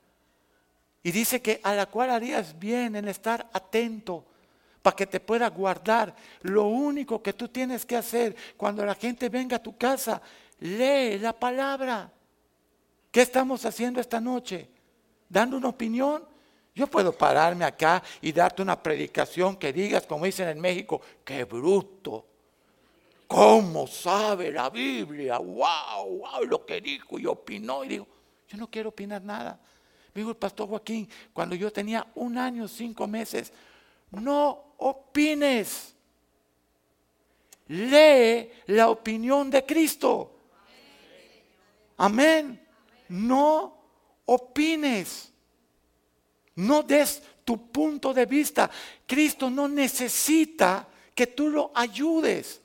Y 1.03 1.13
dice 1.13 1.41
que 1.41 1.61
a 1.63 1.75
la 1.75 1.87
cual 1.87 2.11
harías 2.11 2.59
bien 2.59 2.97
en 2.97 3.09
estar 3.09 3.49
atento 3.53 4.25
para 4.83 4.97
que 4.97 5.07
te 5.07 5.21
pueda 5.21 5.49
guardar. 5.49 6.15
Lo 6.43 6.65
único 6.65 7.23
que 7.23 7.33
tú 7.33 7.49
tienes 7.49 7.87
que 7.87 7.97
hacer 7.97 8.37
cuando 8.57 8.85
la 8.85 8.95
gente 8.95 9.29
venga 9.29 9.57
a 9.57 9.63
tu 9.63 9.77
casa, 9.77 10.21
lee 10.59 11.19
la 11.19 11.33
palabra. 11.33 12.11
¿Qué 13.11 13.23
estamos 13.23 13.65
haciendo 13.65 14.01
esta 14.01 14.21
noche? 14.21 14.69
¿Dando 15.29 15.57
una 15.57 15.69
opinión? 15.69 16.25
Yo 16.75 16.87
puedo 16.87 17.13
pararme 17.13 17.65
acá 17.65 18.03
y 18.21 18.33
darte 18.33 18.63
una 18.63 18.81
predicación 18.81 19.57
que 19.57 19.73
digas, 19.73 20.07
como 20.07 20.25
dicen 20.25 20.49
en 20.49 20.61
México, 20.61 21.01
qué 21.25 21.45
bruto. 21.45 22.27
¿Cómo 23.27 23.87
sabe 23.87 24.51
la 24.51 24.71
Biblia? 24.71 25.39
¡Wow! 25.39 26.19
¡Wow! 26.19 26.45
Lo 26.47 26.65
que 26.67 26.81
dijo 26.81 27.19
y 27.19 27.27
opinó. 27.27 27.85
Y 27.85 27.89
digo, 27.89 28.07
yo 28.49 28.59
no 28.59 28.69
quiero 28.69 28.89
opinar 28.91 29.23
nada. 29.23 29.61
Me 30.15 30.21
dijo 30.21 30.31
el 30.31 30.37
pastor 30.37 30.69
Joaquín, 30.69 31.09
cuando 31.33 31.55
yo 31.55 31.73
tenía 31.73 32.07
un 32.15 32.37
año, 32.37 32.67
cinco 32.67 33.07
meses, 33.07 33.53
no 34.11 34.75
opines. 34.79 35.95
Lee 37.69 38.51
la 38.67 38.89
opinión 38.89 39.51
de 39.51 39.65
Cristo. 39.65 40.37
Amén. 41.97 42.61
No 43.09 43.77
opines. 44.25 45.33
No 46.57 46.83
des 46.83 47.23
tu 47.45 47.71
punto 47.71 48.13
de 48.13 48.27
vista. 48.27 48.71
Cristo 49.07 49.49
no 49.49 49.69
necesita 49.69 50.89
que 51.15 51.29
tú 51.29 51.49
lo 51.49 51.71
ayudes. 51.75 52.61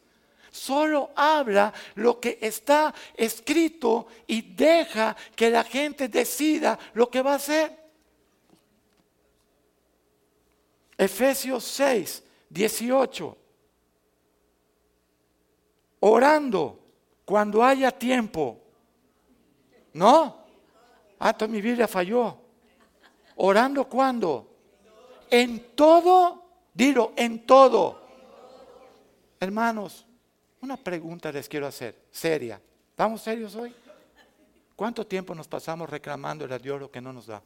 Solo 0.55 1.11
habla 1.17 1.73
lo 1.95 2.17
que 2.17 2.39
está 2.39 2.93
escrito 3.13 4.07
y 4.25 4.41
deja 4.41 5.13
que 5.35 5.49
la 5.49 5.65
gente 5.65 6.07
decida 6.07 6.79
lo 6.93 7.11
que 7.11 7.21
va 7.21 7.33
a 7.33 7.35
hacer. 7.35 7.77
Efesios 10.97 11.61
6, 11.65 12.23
18. 12.49 13.37
Orando 15.99 16.79
cuando 17.25 17.61
haya 17.61 17.91
tiempo. 17.91 18.61
¿No? 19.91 20.37
Ah, 21.19 21.35
mi 21.49 21.59
Biblia 21.59 21.89
falló. 21.89 22.37
Orando 23.35 23.89
cuando? 23.89 24.55
En 25.29 25.75
todo, 25.75 26.45
dilo, 26.73 27.11
en 27.17 27.45
todo. 27.45 27.99
Hermanos, 29.37 30.05
una 30.65 30.77
pregunta 30.77 31.31
les 31.31 31.47
quiero 31.47 31.67
hacer, 31.67 31.95
seria. 32.11 32.59
¿Estamos 32.89 33.21
serios 33.21 33.55
hoy? 33.55 33.73
¿Cuánto 34.75 35.05
tiempo 35.05 35.33
nos 35.33 35.47
pasamos 35.47 35.89
reclamando 35.89 36.45
a 36.45 36.59
Dios 36.59 36.79
lo 36.79 36.91
que 36.91 36.99
no 36.99 37.13
nos 37.13 37.27
da? 37.27 37.41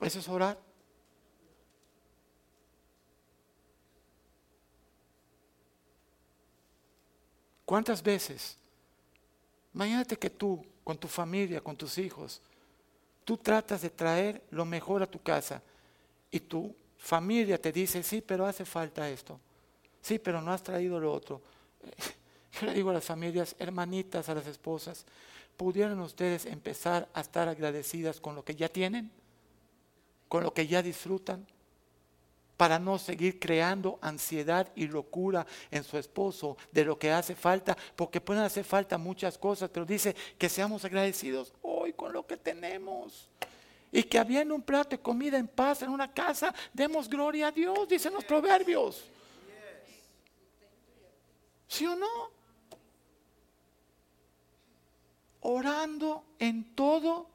¿Eso 0.00 0.18
es 0.18 0.28
orar? 0.28 0.58
¿Cuántas 7.64 8.02
veces? 8.02 8.58
Imagínate 9.72 10.16
que 10.16 10.30
tú, 10.30 10.64
con 10.84 10.98
tu 10.98 11.08
familia, 11.08 11.60
con 11.60 11.74
tus 11.76 11.96
hijos, 11.98 12.42
tú 13.24 13.38
tratas 13.38 13.80
de 13.80 13.90
traer 13.90 14.42
lo 14.50 14.64
mejor 14.64 15.02
a 15.02 15.10
tu 15.10 15.20
casa 15.20 15.62
y 16.30 16.38
tu 16.38 16.76
familia 16.98 17.60
te 17.60 17.72
dice, 17.72 18.02
sí, 18.02 18.20
pero 18.20 18.44
hace 18.44 18.64
falta 18.64 19.08
esto. 19.08 19.40
Sí, 20.02 20.18
pero 20.18 20.42
no 20.42 20.52
has 20.52 20.62
traído 20.62 21.00
lo 21.00 21.10
otro. 21.10 21.53
Yo 22.60 22.66
le 22.66 22.74
digo 22.74 22.90
a 22.90 22.94
las 22.94 23.04
familias, 23.04 23.56
hermanitas, 23.58 24.28
a 24.28 24.34
las 24.34 24.46
esposas, 24.46 25.04
¿pudieran 25.56 25.98
ustedes 26.00 26.46
empezar 26.46 27.08
a 27.14 27.20
estar 27.20 27.48
agradecidas 27.48 28.20
con 28.20 28.34
lo 28.34 28.44
que 28.44 28.54
ya 28.54 28.68
tienen? 28.68 29.10
¿Con 30.28 30.42
lo 30.42 30.54
que 30.54 30.66
ya 30.66 30.82
disfrutan? 30.82 31.46
para 32.56 32.78
no 32.78 32.98
seguir 32.98 33.38
creando 33.38 33.98
ansiedad 34.00 34.70
y 34.76 34.86
locura 34.86 35.46
en 35.70 35.84
su 35.84 35.98
esposo 35.98 36.56
de 36.72 36.84
lo 36.84 36.98
que 36.98 37.10
hace 37.10 37.34
falta, 37.34 37.76
porque 37.96 38.20
pueden 38.20 38.44
hacer 38.44 38.64
falta 38.64 38.98
muchas 38.98 39.38
cosas, 39.38 39.70
pero 39.70 39.84
dice 39.84 40.14
que 40.38 40.48
seamos 40.48 40.84
agradecidos 40.84 41.52
hoy 41.62 41.92
con 41.92 42.12
lo 42.12 42.26
que 42.26 42.36
tenemos. 42.36 43.28
Y 43.90 44.02
que 44.04 44.18
habiendo 44.18 44.54
un 44.54 44.62
plato 44.62 44.90
de 44.90 45.02
comida 45.02 45.38
en 45.38 45.46
paz 45.46 45.82
en 45.82 45.90
una 45.90 46.12
casa, 46.12 46.54
demos 46.72 47.08
gloria 47.08 47.48
a 47.48 47.52
Dios, 47.52 47.88
dicen 47.88 48.12
los 48.12 48.24
proverbios. 48.24 49.04
¿Sí 51.68 51.86
o 51.86 51.96
no? 51.96 52.30
Orando 55.40 56.24
en 56.38 56.74
todo 56.74 57.28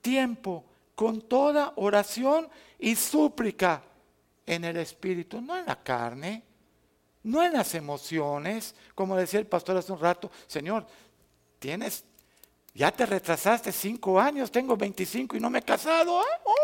tiempo, 0.00 0.64
con 0.94 1.22
toda 1.22 1.72
oración 1.76 2.48
y 2.78 2.94
súplica 2.94 3.82
en 4.46 4.64
el 4.64 4.76
espíritu, 4.76 5.40
no 5.40 5.56
en 5.56 5.66
la 5.66 5.82
carne, 5.82 6.44
no 7.24 7.42
en 7.42 7.54
las 7.54 7.74
emociones, 7.74 8.74
como 8.94 9.16
decía 9.16 9.40
el 9.40 9.46
pastor 9.46 9.78
hace 9.78 9.92
un 9.92 9.98
rato, 9.98 10.30
Señor, 10.46 10.86
tienes, 11.58 12.04
ya 12.74 12.90
te 12.92 13.06
retrasaste 13.06 13.72
cinco 13.72 14.20
años, 14.20 14.50
tengo 14.50 14.76
25 14.76 15.36
y 15.36 15.40
no 15.40 15.48
me 15.48 15.60
he 15.60 15.62
casado, 15.62 16.20
¿eh? 16.20 16.40
oh, 16.44 16.54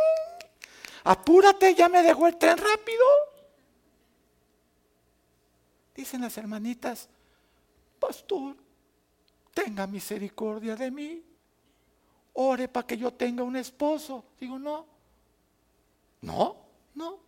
apúrate, 1.05 1.75
ya 1.75 1.89
me 1.89 2.03
dejó 2.03 2.27
el 2.27 2.37
tren 2.37 2.59
rápido. 2.59 3.30
Dicen 6.01 6.23
las 6.23 6.39
hermanitas, 6.39 7.11
pastor, 7.99 8.57
tenga 9.53 9.87
misericordia 9.87 10.75
de 10.75 10.91
mí. 10.91 11.23
ore 12.33 12.69
para 12.69 12.87
que 12.87 12.97
yo 12.97 13.13
tenga 13.13 13.43
un 13.43 13.55
esposo. 13.55 14.25
Digo, 14.41 14.59
no. 14.59 14.87
No, 16.23 16.57
no. 16.95 17.19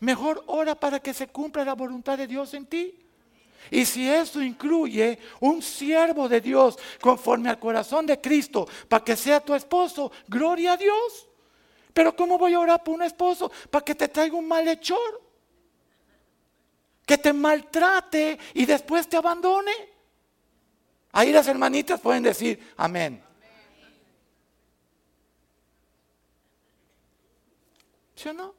Mejor 0.00 0.42
ora 0.46 0.74
para 0.74 1.00
que 1.00 1.12
se 1.12 1.28
cumpla 1.28 1.66
la 1.66 1.74
voluntad 1.74 2.16
de 2.16 2.26
Dios 2.26 2.54
en 2.54 2.64
ti. 2.64 2.98
Y 3.70 3.84
si 3.84 4.08
eso 4.08 4.40
incluye 4.40 5.18
un 5.40 5.60
siervo 5.60 6.30
de 6.30 6.40
Dios 6.40 6.78
conforme 6.98 7.50
al 7.50 7.58
corazón 7.58 8.06
de 8.06 8.18
Cristo 8.18 8.66
para 8.88 9.04
que 9.04 9.16
sea 9.16 9.44
tu 9.44 9.54
esposo, 9.54 10.10
gloria 10.26 10.72
a 10.72 10.76
Dios. 10.78 11.28
Pero 11.92 12.16
¿cómo 12.16 12.38
voy 12.38 12.54
a 12.54 12.60
orar 12.60 12.82
por 12.82 12.94
un 12.94 13.02
esposo 13.02 13.52
para 13.70 13.84
que 13.84 13.94
te 13.94 14.08
traiga 14.08 14.34
un 14.34 14.48
malhechor? 14.48 15.27
Que 17.08 17.18
te 17.18 17.32
maltrate 17.32 18.38
y 18.54 18.66
después 18.66 19.08
te 19.08 19.16
abandone. 19.16 19.72
Ahí 21.10 21.32
las 21.32 21.48
hermanitas 21.48 22.00
pueden 22.00 22.22
decir 22.22 22.72
amén. 22.76 23.20
¿Sí 28.14 28.28
o 28.28 28.32
no? 28.32 28.58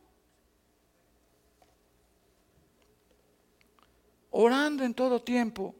orando 4.31 4.83
en 4.83 4.93
todo 4.93 5.21
tiempo, 5.21 5.75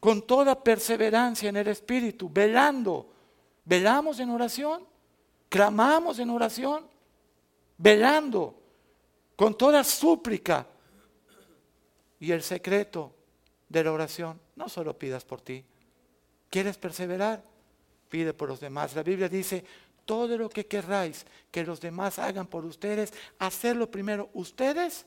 con 0.00 0.26
toda 0.26 0.62
perseverancia 0.62 1.48
en 1.48 1.56
el 1.56 1.68
Espíritu, 1.68 2.28
velando. 2.30 3.10
Velamos 3.64 4.20
en 4.20 4.28
oración, 4.30 4.86
clamamos 5.48 6.18
en 6.18 6.28
oración, 6.28 6.86
velando, 7.78 8.60
con 9.36 9.56
toda 9.56 9.84
súplica. 9.84 10.66
Y 12.20 12.32
el 12.32 12.42
secreto 12.42 13.12
de 13.68 13.84
la 13.84 13.92
oración, 13.92 14.40
no 14.56 14.68
solo 14.68 14.98
pidas 14.98 15.24
por 15.24 15.40
ti. 15.40 15.64
¿Quieres 16.48 16.78
perseverar? 16.78 17.42
Pide 18.08 18.32
por 18.32 18.48
los 18.48 18.60
demás. 18.60 18.94
La 18.94 19.02
Biblia 19.02 19.28
dice, 19.28 19.64
todo 20.04 20.36
lo 20.36 20.48
que 20.48 20.66
querráis 20.66 21.26
que 21.50 21.64
los 21.64 21.80
demás 21.80 22.18
hagan 22.18 22.46
por 22.46 22.64
ustedes, 22.64 23.12
hacerlo 23.38 23.90
primero 23.90 24.30
ustedes 24.34 25.06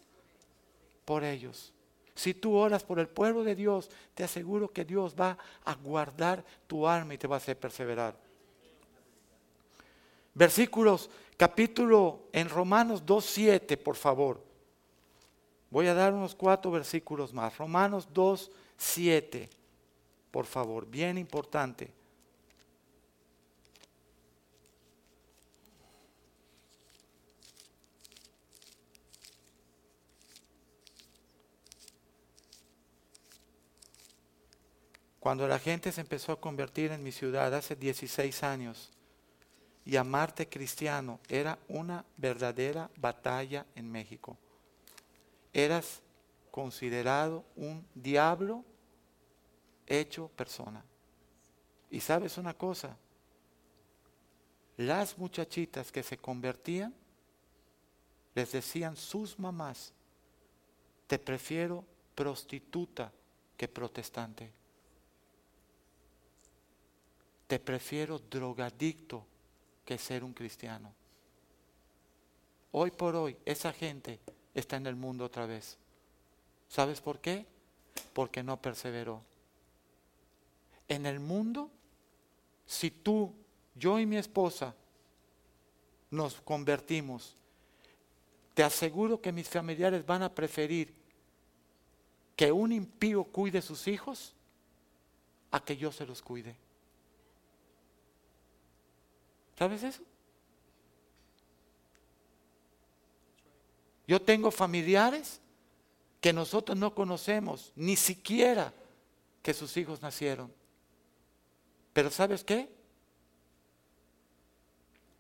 por 1.06 1.24
ellos. 1.24 1.74
Si 2.16 2.34
tú 2.34 2.56
oras 2.56 2.84
por 2.84 3.00
el 3.00 3.08
pueblo 3.08 3.44
de 3.44 3.56
Dios, 3.56 3.90
te 4.16 4.24
aseguro 4.24 4.70
que 4.70 4.84
Dios 4.84 5.16
va 5.18 5.38
a 5.64 5.76
guardar 5.76 6.44
tu 6.66 6.88
alma 6.88 7.14
y 7.14 7.18
te 7.18 7.28
va 7.28 7.36
a 7.36 7.38
hacer 7.38 7.58
perseverar. 7.58 8.18
Versículos, 10.34 11.10
capítulo 11.38 12.28
en 12.34 12.50
Romanos 12.50 13.06
2.7, 13.06 13.78
por 13.78 13.96
favor. 13.96 14.44
Voy 15.70 15.88
a 15.88 15.94
dar 15.94 16.14
unos 16.14 16.34
cuatro 16.34 16.72
versículos 16.72 17.34
más. 17.34 17.58
Romanos 17.58 18.10
2.7, 18.14 19.50
por 20.32 20.46
favor, 20.46 20.88
bien 20.88 21.18
importante. 21.18 21.94
Cuando 35.20 35.46
la 35.46 35.60
gente 35.60 35.92
se 35.92 36.00
empezó 36.00 36.32
a 36.32 36.40
convertir 36.40 36.94
en 36.94 37.04
mi 37.04 37.12
ciudad 37.12 37.54
hace 37.54 37.76
16 37.76 38.44
años, 38.44 38.97
llamarte 39.88 40.48
cristiano 40.50 41.20
era 41.28 41.58
una 41.68 42.04
verdadera 42.18 42.90
batalla 42.98 43.66
en 43.76 43.92
México. 43.92 44.38
Eras 45.54 46.02
considerado 46.52 47.46
un 47.56 47.86
diablo 47.96 48.64
hecho 49.86 50.28
persona. 50.30 50.84
Y 51.90 52.02
sabes 52.02 52.38
una 52.38 52.54
cosa, 52.54 52.98
las 54.76 55.18
muchachitas 55.18 55.92
que 55.92 56.04
se 56.04 56.18
convertían 56.18 56.94
les 58.36 58.52
decían 58.52 58.96
sus 58.96 59.40
mamás, 59.40 59.94
te 61.08 61.18
prefiero 61.18 61.86
prostituta 62.14 63.12
que 63.56 63.68
protestante 63.68 64.52
te 67.48 67.60
prefiero 67.60 68.20
drogadicto 68.20 69.26
que 69.88 69.98
ser 69.98 70.26
un 70.26 70.34
cristiano. 70.34 70.94
Hoy 72.74 72.92
por 72.92 73.16
hoy 73.16 73.38
esa 73.46 73.72
gente 73.72 74.20
está 74.54 74.76
en 74.76 74.86
el 74.86 74.98
mundo 74.98 75.24
otra 75.24 75.46
vez. 75.46 75.78
¿Sabes 76.68 77.00
por 77.00 77.22
qué? 77.22 77.46
Porque 78.12 78.44
no 78.44 78.62
perseveró. 78.62 79.22
En 80.90 81.06
el 81.06 81.22
mundo, 81.22 81.72
si 82.66 82.92
tú, 82.92 83.34
yo 83.76 83.98
y 83.98 84.06
mi 84.06 84.18
esposa 84.18 84.76
nos 86.12 86.36
convertimos, 86.42 87.38
te 88.54 88.64
aseguro 88.64 89.22
que 89.22 89.32
mis 89.32 89.48
familiares 89.48 90.06
van 90.06 90.22
a 90.22 90.36
preferir 90.36 90.94
que 92.36 92.52
un 92.52 92.74
impío 92.74 93.24
cuide 93.24 93.62
sus 93.62 93.88
hijos 93.88 94.34
a 95.50 95.62
que 95.62 95.78
yo 95.78 95.94
se 95.94 96.06
los 96.06 96.22
cuide. 96.22 96.58
¿Sabes 99.58 99.84
eso? 99.84 100.04
Yo 104.08 104.22
tengo 104.22 104.52
familiares 104.52 105.42
que 106.22 106.32
nosotros 106.32 106.78
no 106.78 106.94
conocemos, 106.94 107.74
ni 107.76 107.96
siquiera 107.96 108.74
que 109.42 109.54
sus 109.54 109.76
hijos 109.78 110.02
nacieron. 110.02 110.54
Pero 111.92 112.12
¿sabes 112.12 112.44
qué? 112.44 112.70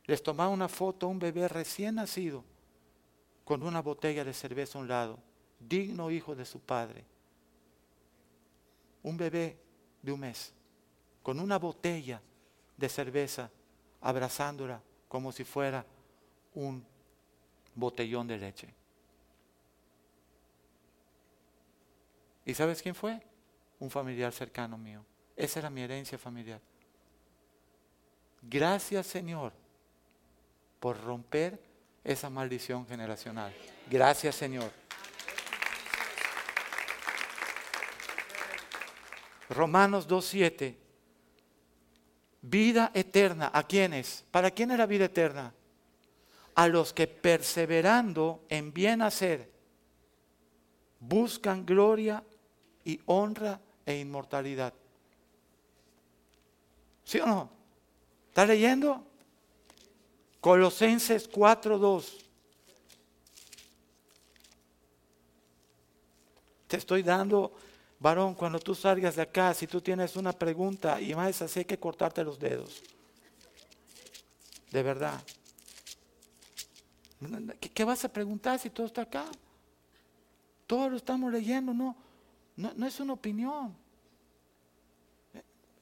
Les 0.05 0.21
tomaba 0.21 0.49
una 0.49 0.69
foto 0.69 1.07
a 1.07 1.09
un 1.09 1.19
bebé 1.19 1.47
recién 1.47 1.95
nacido 1.95 2.43
con 3.43 3.63
una 3.63 3.81
botella 3.81 4.23
de 4.23 4.33
cerveza 4.33 4.77
a 4.77 4.81
un 4.81 4.87
lado, 4.87 5.19
digno 5.59 6.11
hijo 6.11 6.35
de 6.35 6.45
su 6.45 6.59
padre. 6.59 7.03
Un 9.03 9.17
bebé 9.17 9.57
de 10.01 10.11
un 10.11 10.19
mes, 10.19 10.53
con 11.23 11.39
una 11.39 11.57
botella 11.57 12.21
de 12.77 12.87
cerveza 12.87 13.49
abrazándola 14.07 14.81
como 15.09 15.33
si 15.33 15.43
fuera 15.43 15.85
un 16.53 16.81
botellón 17.75 18.25
de 18.25 18.37
leche. 18.37 18.73
¿Y 22.45 22.53
sabes 22.53 22.81
quién 22.81 22.95
fue? 22.95 23.21
Un 23.79 23.89
familiar 23.89 24.31
cercano 24.31 24.77
mío. 24.77 25.03
Esa 25.35 25.59
era 25.59 25.69
mi 25.69 25.81
herencia 25.81 26.17
familiar. 26.17 26.61
Gracias 28.41 29.07
Señor 29.07 29.51
por 30.79 31.03
romper 31.03 31.61
esa 32.01 32.29
maldición 32.29 32.87
generacional. 32.87 33.53
Gracias 33.91 34.35
Señor. 34.35 34.71
Romanos 39.49 40.07
2.7 40.07 40.86
Vida 42.41 42.91
eterna. 42.93 43.51
¿A 43.53 43.63
quiénes? 43.63 44.25
¿Para 44.31 44.51
quién 44.51 44.71
era 44.71 44.85
vida 44.85 45.05
eterna? 45.05 45.53
A 46.55 46.67
los 46.67 46.93
que 46.93 47.07
perseverando 47.07 48.45
en 48.49 48.73
bien 48.73 49.01
hacer 49.01 49.51
buscan 50.99 51.65
gloria 51.65 52.23
y 52.83 52.99
honra 53.05 53.59
e 53.85 53.99
inmortalidad. 53.99 54.73
¿Sí 57.03 57.19
o 57.19 57.25
no? 57.25 57.49
¿Está 58.29 58.45
leyendo? 58.45 59.03
Colosenses 60.41 61.29
4:2. 61.29 62.25
Te 66.67 66.77
estoy 66.77 67.01
dando 67.01 67.53
Varón, 67.99 68.35
cuando 68.35 68.59
tú 68.59 68.75
salgas 68.75 69.15
de 69.15 69.23
acá, 69.23 69.53
si 69.53 69.65
tú 69.65 69.81
tienes 69.81 70.15
una 70.15 70.31
pregunta 70.31 71.01
y 71.01 71.15
más 71.15 71.41
así 71.41 71.59
hay 71.59 71.65
que 71.65 71.79
cortarte 71.79 72.23
los 72.23 72.37
dedos. 72.37 72.83
De 74.71 74.83
verdad. 74.83 75.21
¿Qué, 77.59 77.83
vas 77.83 78.05
a 78.05 78.09
preguntar 78.09 78.59
si 78.59 78.69
todo 78.69 78.85
está 78.85 79.01
acá? 79.01 79.25
Todo 80.67 80.89
lo 80.89 80.97
estamos 80.97 81.31
leyendo, 81.31 81.73
no, 81.73 81.95
no, 82.55 82.71
no 82.75 82.85
es 82.85 82.99
una 82.99 83.13
opinión. 83.13 83.75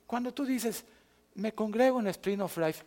Cuando 0.07 0.34
tú 0.34 0.45
dices, 0.45 0.86
me 1.34 1.53
congrego 1.53 1.99
en 1.99 2.07
Spring 2.07 2.39
of 2.39 2.57
Life, 2.57 2.86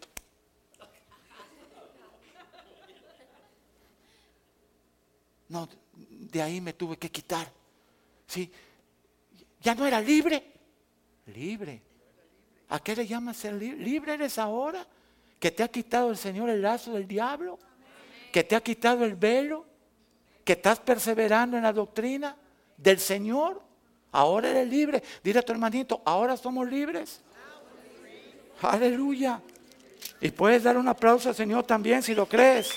no, 5.49 5.69
de 5.95 6.43
ahí 6.43 6.61
me 6.61 6.73
tuve 6.73 6.97
que 6.97 7.11
quitar. 7.11 7.53
Sí, 8.27 8.51
ya 9.61 9.75
no 9.75 9.87
era 9.87 10.01
libre. 10.01 10.53
Libre. 11.27 11.83
¿A 12.71 12.81
qué 12.81 12.95
le 12.95 13.07
llamas 13.07 13.37
ser 13.37 13.55
libre? 13.55 13.79
¿Libre 13.79 14.15
eres 14.15 14.39
ahora? 14.39 14.87
¿Que 15.39 15.51
te 15.51 15.63
ha 15.63 15.69
quitado 15.69 16.11
el 16.11 16.17
Señor 16.17 16.51
el 16.51 16.63
lazo 16.63 16.93
del 16.93 17.07
diablo? 17.07 17.59
¿Que 18.33 18.45
te 18.45 18.57
ha 18.57 18.61
quitado 18.61 19.05
el 19.05 19.15
velo? 19.15 19.65
¿Que 20.45 20.53
estás 20.53 20.81
perseverando 20.81 21.57
en 21.57 21.63
la 21.63 21.73
doctrina 21.73 22.37
del 22.77 22.99
Señor? 22.99 23.63
Ahora 24.13 24.51
eres 24.51 24.69
libre. 24.69 25.03
Dile 25.23 25.39
a 25.39 25.43
tu 25.43 25.53
hermanito, 25.53 26.03
ahora 26.05 26.37
somos 26.37 26.69
libres. 26.69 27.21
Aleluya. 28.63 29.41
Y 30.21 30.31
puedes 30.31 30.65
dar 30.65 30.77
un 30.77 30.89
aplauso 30.89 31.29
al 31.29 31.35
Señor 31.35 31.65
también 31.65 32.03
si 32.03 32.15
lo 32.15 32.27
crees. 32.27 32.71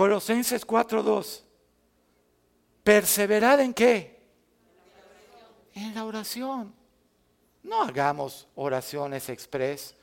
Colosenses 0.00 0.64
4:2. 0.66 1.42
Perseverad 2.82 3.60
en 3.60 3.74
qué? 3.74 4.18
En 5.74 5.94
la 5.94 6.06
oración. 6.06 6.72
No 7.62 7.82
hagamos 7.82 8.48
oraciones 8.54 9.28
express. 9.28 9.94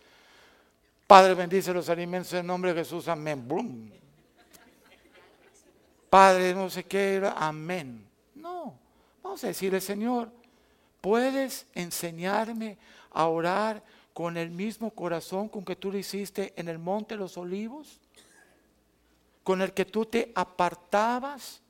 Padre, 1.08 1.34
bendice 1.34 1.74
los 1.74 1.90
alimentos 1.90 2.32
en 2.34 2.46
nombre 2.46 2.76
de 2.76 2.82
Jesús. 2.82 3.08
Amén. 3.08 3.92
Padre, 6.12 6.54
no 6.54 6.70
sé 6.70 6.84
qué, 6.84 7.20
amén. 7.36 8.08
No, 8.36 8.78
vamos 9.24 9.44
a 9.46 9.48
decirle, 9.48 9.82
Señor, 9.82 10.30
¿puedes 11.02 11.66
enseñarme 11.74 12.78
a 13.10 13.26
orar 13.26 13.82
con 14.14 14.38
el 14.38 14.52
mismo 14.52 14.92
corazón 14.92 15.50
con 15.50 15.66
que 15.66 15.76
tú 15.76 15.92
lo 15.92 15.98
hiciste 15.98 16.54
en 16.56 16.68
el 16.68 16.78
monte 16.78 17.16
de 17.16 17.20
los 17.20 17.36
olivos? 17.36 18.00
Con 19.48 19.62
el 19.62 19.72
que 19.72 19.86
tú 19.86 20.06
te 20.06 20.34
apartabas 20.36 21.62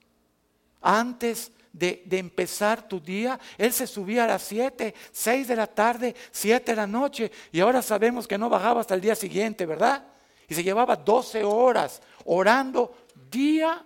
antes 0.81 1.51
de, 1.71 2.03
empezar 2.09 2.87
tu 2.87 2.99
día. 2.99 3.39
Él 3.55 3.71
se 3.71 3.85
subía 3.85 4.23
a 4.23 4.27
las 4.27 4.41
7, 4.41 4.95
6 5.11 5.47
de 5.47 5.55
la 5.55 5.67
tarde, 5.67 6.15
7 6.31 6.71
de 6.71 6.75
la 6.75 6.87
noche 6.87 7.31
y 7.51 7.59
ahora 7.59 7.83
sabemos 7.83 8.27
que 8.27 8.35
no 8.35 8.49
bajaba 8.49 8.81
hasta 8.81 8.95
el 8.95 9.01
día 9.01 9.13
siguiente, 9.13 9.67
¿verdad? 9.67 10.03
Y 10.47 10.55
se 10.55 10.63
llevaba 10.63 10.95
12 10.95 11.43
horas 11.43 12.01
orando 12.25 12.97
día 13.29 13.85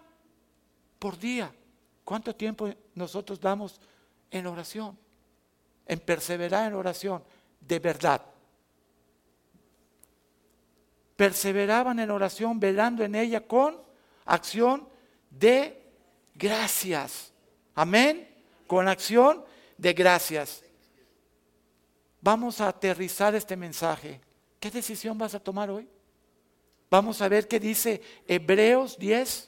por 0.97 1.19
día. 1.19 1.53
¿Cuánto 2.05 2.33
tiempo 2.33 2.69
nosotros 2.95 3.41
damos 3.41 3.81
en 4.29 4.47
oración? 4.47 4.97
En 5.85 5.99
perseverar 5.99 6.65
en 6.69 6.75
oración, 6.75 7.21
de 7.59 7.79
verdad. 7.79 8.21
Perseveraban 11.21 11.99
en 11.99 12.09
oración, 12.09 12.59
velando 12.59 13.03
en 13.03 13.13
ella 13.13 13.45
con 13.45 13.79
acción 14.25 14.89
de 15.29 15.79
gracias. 16.33 17.31
Amén. 17.75 18.27
Con 18.65 18.87
acción 18.87 19.45
de 19.77 19.93
gracias. 19.93 20.63
Vamos 22.21 22.59
a 22.59 22.69
aterrizar 22.69 23.35
este 23.35 23.55
mensaje. 23.55 24.19
¿Qué 24.59 24.71
decisión 24.71 25.15
vas 25.15 25.35
a 25.35 25.39
tomar 25.39 25.69
hoy? 25.69 25.87
Vamos 26.89 27.21
a 27.21 27.29
ver 27.29 27.47
qué 27.47 27.59
dice 27.59 28.01
Hebreos 28.27 28.97
10. 28.97 29.47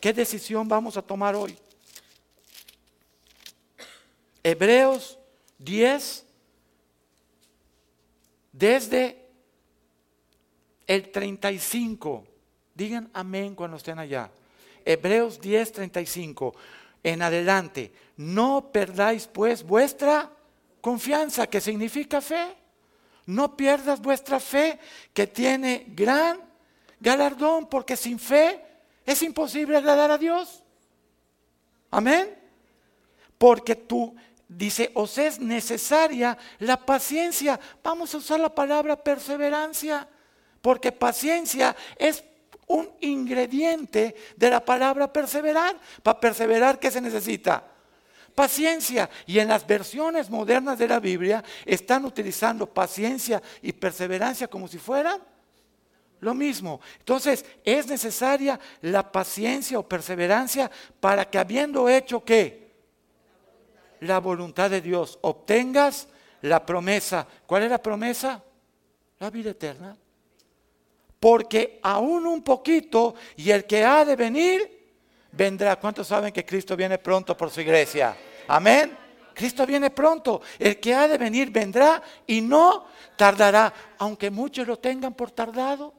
¿Qué 0.00 0.12
decisión 0.12 0.66
vamos 0.66 0.96
a 0.96 1.02
tomar 1.02 1.36
hoy? 1.36 1.56
Hebreos 4.42 5.16
10, 5.58 6.26
desde 8.50 9.19
el 10.90 11.12
35. 11.12 12.24
Digan 12.74 13.08
amén 13.14 13.54
cuando 13.54 13.76
estén 13.76 14.00
allá. 14.00 14.28
Hebreos 14.84 15.40
10, 15.40 15.70
35 15.70 16.52
en 17.04 17.22
adelante. 17.22 17.92
No 18.16 18.72
perdáis 18.72 19.28
pues 19.28 19.62
vuestra 19.62 20.28
confianza, 20.80 21.46
que 21.46 21.60
significa 21.60 22.20
fe. 22.20 22.56
No 23.26 23.56
pierdas 23.56 24.00
vuestra 24.00 24.40
fe, 24.40 24.80
que 25.14 25.28
tiene 25.28 25.86
gran 25.90 26.40
galardón, 26.98 27.68
porque 27.68 27.96
sin 27.96 28.18
fe 28.18 28.60
es 29.06 29.22
imposible 29.22 29.76
agradar 29.76 30.10
a 30.10 30.18
Dios. 30.18 30.64
Amén. 31.92 32.36
Porque 33.38 33.76
tú, 33.76 34.16
dice, 34.48 34.90
os 34.94 35.16
es 35.18 35.38
necesaria 35.38 36.36
la 36.58 36.84
paciencia. 36.84 37.60
Vamos 37.80 38.12
a 38.12 38.18
usar 38.18 38.40
la 38.40 38.52
palabra 38.52 38.96
perseverancia, 38.96 40.08
porque 40.62 40.92
paciencia 40.92 41.74
es 41.96 42.24
un 42.66 42.88
ingrediente 43.00 44.14
de 44.36 44.50
la 44.50 44.64
palabra 44.64 45.12
perseverar. 45.12 45.76
Para 46.02 46.20
perseverar, 46.20 46.78
¿qué 46.78 46.90
se 46.90 47.00
necesita? 47.00 47.64
Paciencia. 48.34 49.10
Y 49.26 49.38
en 49.38 49.48
las 49.48 49.66
versiones 49.66 50.30
modernas 50.30 50.78
de 50.78 50.88
la 50.88 51.00
Biblia 51.00 51.42
están 51.64 52.04
utilizando 52.04 52.66
paciencia 52.66 53.42
y 53.60 53.72
perseverancia 53.72 54.46
como 54.48 54.68
si 54.68 54.78
fueran 54.78 55.20
lo 56.20 56.34
mismo. 56.34 56.80
Entonces, 56.98 57.44
es 57.64 57.86
necesaria 57.86 58.60
la 58.82 59.10
paciencia 59.10 59.78
o 59.78 59.88
perseverancia 59.88 60.70
para 61.00 61.28
que 61.28 61.38
habiendo 61.38 61.88
hecho 61.88 62.24
qué? 62.24 62.70
La 64.00 64.20
voluntad 64.20 64.70
de 64.70 64.80
Dios, 64.80 65.18
obtengas 65.22 66.06
la 66.42 66.64
promesa. 66.64 67.26
¿Cuál 67.46 67.64
es 67.64 67.70
la 67.70 67.82
promesa? 67.82 68.42
La 69.18 69.28
vida 69.28 69.50
eterna 69.50 69.96
porque 71.20 71.78
aún 71.82 72.26
un 72.26 72.42
poquito 72.42 73.14
y 73.36 73.50
el 73.50 73.66
que 73.66 73.84
ha 73.84 74.04
de 74.06 74.16
venir 74.16 74.80
vendrá. 75.30 75.78
¿Cuántos 75.78 76.08
saben 76.08 76.32
que 76.32 76.44
Cristo 76.44 76.74
viene 76.74 76.96
pronto 76.96 77.36
por 77.36 77.50
su 77.50 77.60
iglesia? 77.60 78.16
Amén. 78.48 78.96
Cristo 79.34 79.66
viene 79.66 79.90
pronto. 79.90 80.40
El 80.58 80.80
que 80.80 80.94
ha 80.94 81.06
de 81.06 81.18
venir 81.18 81.50
vendrá 81.50 82.02
y 82.26 82.40
no 82.40 82.86
tardará, 83.16 83.72
aunque 83.98 84.30
muchos 84.30 84.66
lo 84.66 84.78
tengan 84.78 85.14
por 85.14 85.30
tardado. 85.30 85.94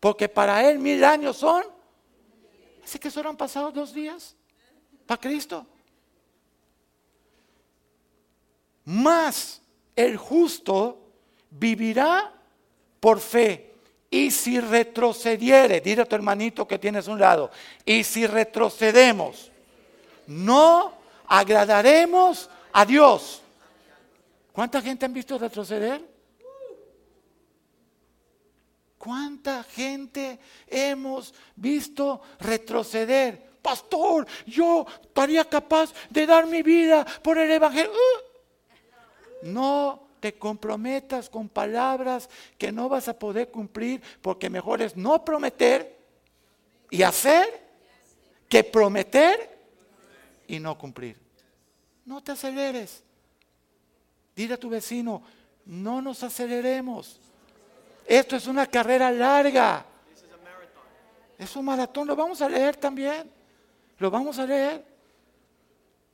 Porque 0.00 0.28
para 0.28 0.68
Él 0.68 0.80
mil 0.80 1.02
años 1.04 1.36
son. 1.36 1.64
Así 2.84 2.98
que 2.98 3.10
solo 3.10 3.30
han 3.30 3.36
pasado 3.36 3.70
dos 3.70 3.94
días 3.94 4.36
para 5.06 5.20
Cristo. 5.20 5.64
Más 8.84 9.62
el 9.94 10.16
justo 10.16 11.08
vivirá 11.50 12.34
por 12.98 13.20
fe. 13.20 13.71
Y 14.12 14.30
si 14.30 14.60
retrocediere, 14.60 15.80
dile 15.80 16.02
a 16.02 16.04
tu 16.04 16.14
hermanito 16.14 16.68
que 16.68 16.78
tienes 16.78 17.08
un 17.08 17.18
lado, 17.18 17.50
y 17.82 18.04
si 18.04 18.26
retrocedemos, 18.26 19.50
no 20.26 20.92
agradaremos 21.26 22.50
a 22.74 22.84
Dios. 22.84 23.40
¿Cuánta 24.52 24.82
gente 24.82 25.06
han 25.06 25.14
visto 25.14 25.38
retroceder? 25.38 26.06
¿Cuánta 28.98 29.62
gente 29.62 30.38
hemos 30.66 31.32
visto 31.56 32.20
retroceder? 32.38 33.52
Pastor, 33.62 34.26
yo 34.44 34.84
estaría 35.04 35.46
capaz 35.46 35.90
de 36.10 36.26
dar 36.26 36.46
mi 36.46 36.62
vida 36.62 37.06
por 37.22 37.38
el 37.38 37.50
Evangelio. 37.50 37.90
Uh. 37.90 39.46
No 39.48 40.11
te 40.22 40.34
comprometas 40.34 41.28
con 41.28 41.48
palabras 41.48 42.30
que 42.56 42.70
no 42.70 42.88
vas 42.88 43.08
a 43.08 43.18
poder 43.18 43.50
cumplir, 43.50 44.00
porque 44.20 44.48
mejor 44.48 44.80
es 44.80 44.96
no 44.96 45.24
prometer 45.24 45.98
y 46.90 47.02
hacer 47.02 47.60
que 48.48 48.62
prometer 48.62 49.58
y 50.46 50.60
no 50.60 50.78
cumplir. 50.78 51.18
No 52.06 52.22
te 52.22 52.30
aceleres. 52.30 53.02
Dile 54.36 54.54
a 54.54 54.60
tu 54.60 54.70
vecino, 54.70 55.24
no 55.66 56.00
nos 56.00 56.22
aceleremos. 56.22 57.18
Esto 58.06 58.36
es 58.36 58.46
una 58.46 58.68
carrera 58.68 59.10
larga. 59.10 59.84
Es 61.36 61.56
un 61.56 61.64
maratón, 61.64 62.06
lo 62.06 62.14
vamos 62.14 62.40
a 62.42 62.48
leer 62.48 62.76
también. 62.76 63.28
Lo 63.98 64.08
vamos 64.08 64.38
a 64.38 64.46
leer. 64.46 64.84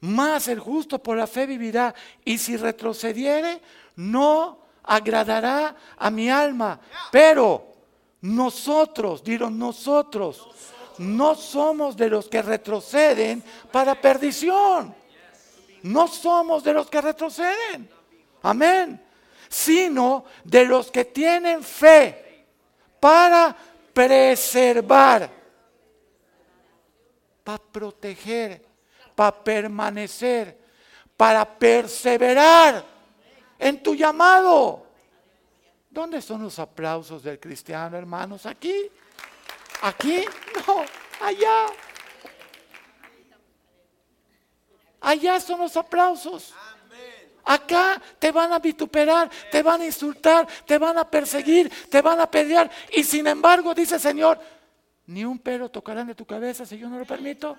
Más 0.00 0.46
el 0.48 0.60
justo 0.60 1.02
por 1.02 1.16
la 1.16 1.26
fe 1.26 1.44
vivirá. 1.44 1.94
Y 2.24 2.38
si 2.38 2.56
retrocediere, 2.56 3.60
no 3.98 4.58
agradará 4.84 5.74
a 5.96 6.10
mi 6.10 6.30
alma. 6.30 6.80
Pero 7.10 7.66
nosotros, 8.20 9.24
digo 9.24 9.50
nosotros, 9.50 10.48
no 10.98 11.34
somos 11.34 11.96
de 11.96 12.08
los 12.08 12.28
que 12.28 12.40
retroceden 12.40 13.42
para 13.72 14.00
perdición. 14.00 14.94
No 15.82 16.06
somos 16.06 16.62
de 16.62 16.72
los 16.72 16.88
que 16.88 17.00
retroceden. 17.00 17.90
Amén. 18.42 19.02
Sino 19.48 20.24
de 20.44 20.64
los 20.64 20.90
que 20.92 21.04
tienen 21.04 21.62
fe 21.62 22.46
para 23.00 23.56
preservar, 23.92 25.28
para 27.42 27.58
proteger, 27.58 28.64
para 29.16 29.42
permanecer, 29.42 30.56
para 31.16 31.44
perseverar 31.44 32.97
en 33.58 33.82
tu 33.82 33.94
llamado. 33.94 34.86
¿Dónde 35.90 36.22
son 36.22 36.42
los 36.42 36.58
aplausos 36.58 37.22
del 37.22 37.40
cristiano, 37.40 37.96
hermanos? 37.96 38.46
¿Aquí? 38.46 38.90
¿Aquí? 39.82 40.24
No, 40.66 40.84
allá. 41.20 41.66
Allá 45.00 45.40
son 45.40 45.60
los 45.60 45.76
aplausos. 45.76 46.54
Acá 47.44 48.00
te 48.18 48.30
van 48.30 48.52
a 48.52 48.58
vituperar, 48.58 49.30
te 49.50 49.62
van 49.62 49.80
a 49.80 49.86
insultar, 49.86 50.46
te 50.66 50.76
van 50.76 50.98
a 50.98 51.08
perseguir, 51.08 51.72
te 51.88 52.02
van 52.02 52.20
a 52.20 52.30
pelear. 52.30 52.70
Y 52.92 53.02
sin 53.02 53.26
embargo, 53.26 53.74
dice 53.74 53.98
Señor, 53.98 54.38
ni 55.06 55.24
un 55.24 55.38
pelo 55.38 55.70
tocarán 55.70 56.06
de 56.06 56.14
tu 56.14 56.26
cabeza 56.26 56.66
si 56.66 56.76
yo 56.76 56.90
no 56.90 56.98
lo 56.98 57.06
permito. 57.06 57.56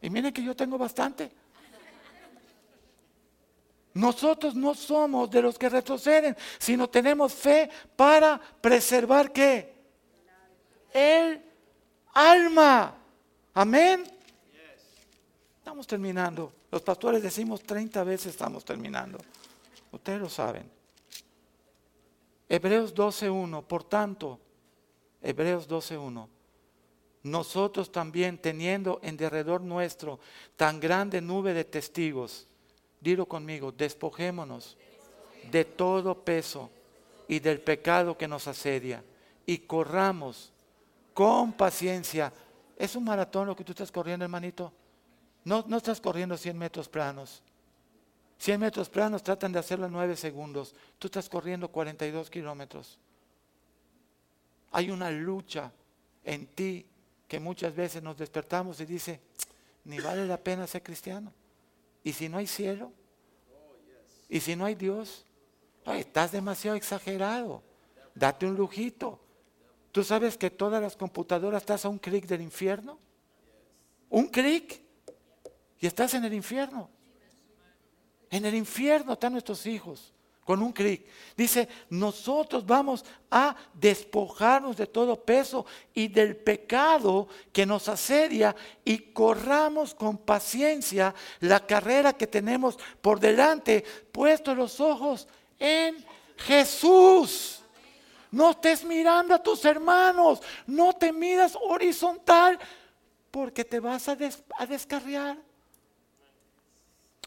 Y 0.00 0.10
miren 0.10 0.32
que 0.32 0.42
yo 0.42 0.56
tengo 0.56 0.76
bastante. 0.76 1.30
Nosotros 3.94 4.54
no 4.54 4.74
somos 4.74 5.30
de 5.30 5.42
los 5.42 5.58
que 5.58 5.68
retroceden, 5.68 6.36
sino 6.58 6.88
tenemos 6.88 7.34
fe 7.34 7.70
para 7.94 8.40
preservar 8.60 9.32
qué? 9.32 9.74
El 10.92 11.42
alma. 12.14 12.94
Amén. 13.54 14.04
Estamos 15.58 15.86
terminando. 15.86 16.52
Los 16.70 16.82
pastores 16.82 17.22
decimos 17.22 17.62
30 17.62 18.02
veces 18.04 18.28
estamos 18.28 18.64
terminando. 18.64 19.18
Ustedes 19.90 20.20
lo 20.20 20.28
saben. 20.28 20.70
Hebreos 22.48 22.94
12.1. 22.94 23.62
Por 23.64 23.84
tanto, 23.84 24.40
Hebreos 25.20 25.68
12.1. 25.68 26.28
Nosotros 27.24 27.92
también 27.92 28.38
teniendo 28.38 28.98
en 29.02 29.16
derredor 29.16 29.60
nuestro 29.60 30.18
tan 30.56 30.80
grande 30.80 31.20
nube 31.20 31.54
de 31.54 31.64
testigos, 31.64 32.48
dilo 33.02 33.26
conmigo, 33.26 33.72
despojémonos 33.72 34.76
de 35.50 35.64
todo 35.64 36.22
peso 36.22 36.70
y 37.26 37.40
del 37.40 37.60
pecado 37.60 38.16
que 38.16 38.28
nos 38.28 38.46
asedia 38.46 39.02
y 39.44 39.58
corramos 39.58 40.52
con 41.12 41.52
paciencia. 41.52 42.32
¿Es 42.76 42.94
un 42.94 43.04
maratón 43.04 43.46
lo 43.48 43.56
que 43.56 43.64
tú 43.64 43.72
estás 43.72 43.90
corriendo, 43.90 44.24
hermanito? 44.24 44.72
No, 45.44 45.64
no 45.66 45.76
estás 45.76 46.00
corriendo 46.00 46.36
100 46.36 46.56
metros 46.56 46.88
planos. 46.88 47.42
100 48.38 48.60
metros 48.60 48.88
planos 48.88 49.22
tratan 49.22 49.52
de 49.52 49.58
hacerlo 49.58 49.86
en 49.86 49.92
9 49.92 50.16
segundos. 50.16 50.74
Tú 50.98 51.08
estás 51.08 51.28
corriendo 51.28 51.68
42 51.68 52.30
kilómetros. 52.30 52.98
Hay 54.70 54.90
una 54.90 55.10
lucha 55.10 55.72
en 56.24 56.46
ti 56.46 56.86
que 57.26 57.40
muchas 57.40 57.74
veces 57.74 58.02
nos 58.02 58.16
despertamos 58.16 58.80
y 58.80 58.86
dice, 58.86 59.20
ni 59.84 59.98
vale 59.98 60.26
la 60.26 60.36
pena 60.36 60.66
ser 60.66 60.82
cristiano. 60.82 61.32
¿Y 62.02 62.12
si 62.12 62.28
no 62.28 62.38
hay 62.38 62.46
cielo? 62.46 62.92
¿Y 64.28 64.40
si 64.40 64.56
no 64.56 64.64
hay 64.64 64.74
Dios? 64.74 65.26
estás 65.84 66.30
demasiado 66.30 66.76
exagerado. 66.76 67.62
Date 68.14 68.46
un 68.46 68.54
lujito. 68.54 69.20
¿Tú 69.90 70.04
sabes 70.04 70.38
que 70.38 70.50
todas 70.50 70.80
las 70.80 70.96
computadoras 70.96 71.62
estás 71.62 71.84
a 71.84 71.88
un 71.88 71.98
clic 71.98 72.26
del 72.26 72.40
infierno? 72.40 72.98
Un 74.08 74.28
clic 74.28 74.80
y 75.80 75.86
estás 75.86 76.14
en 76.14 76.24
el 76.24 76.34
infierno. 76.34 76.88
En 78.30 78.46
el 78.46 78.54
infierno 78.54 79.14
están 79.14 79.32
nuestros 79.32 79.66
hijos 79.66 80.12
con 80.44 80.62
un 80.62 80.72
clic. 80.72 81.06
Dice, 81.36 81.68
nosotros 81.90 82.66
vamos 82.66 83.04
a 83.30 83.54
despojarnos 83.74 84.76
de 84.76 84.86
todo 84.86 85.22
peso 85.22 85.64
y 85.94 86.08
del 86.08 86.36
pecado 86.36 87.28
que 87.52 87.64
nos 87.64 87.88
asedia 87.88 88.54
y 88.84 88.98
corramos 89.12 89.94
con 89.94 90.18
paciencia 90.18 91.14
la 91.40 91.64
carrera 91.64 92.12
que 92.12 92.26
tenemos 92.26 92.78
por 93.00 93.20
delante, 93.20 93.84
puestos 94.10 94.56
los 94.56 94.80
ojos 94.80 95.28
en 95.58 96.04
Jesús. 96.36 97.60
No 98.30 98.50
estés 98.50 98.84
mirando 98.84 99.34
a 99.34 99.42
tus 99.42 99.64
hermanos, 99.64 100.40
no 100.66 100.92
te 100.94 101.12
miras 101.12 101.56
horizontal 101.60 102.58
porque 103.30 103.64
te 103.64 103.78
vas 103.78 104.08
a, 104.08 104.16
a 104.58 104.66
descarriar. 104.66 105.51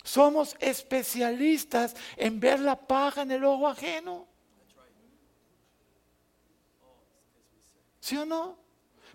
Somos 0.06 0.56
especialistas 0.60 1.95
en 2.16 2.39
ver 2.39 2.60
la 2.60 2.76
paja 2.76 3.24
en 3.24 3.32
el 3.32 3.43
ojo 3.43 3.68
ajeno. 3.68 4.28
¿Sí 7.99 8.16
o 8.16 8.24
no? 8.24 8.56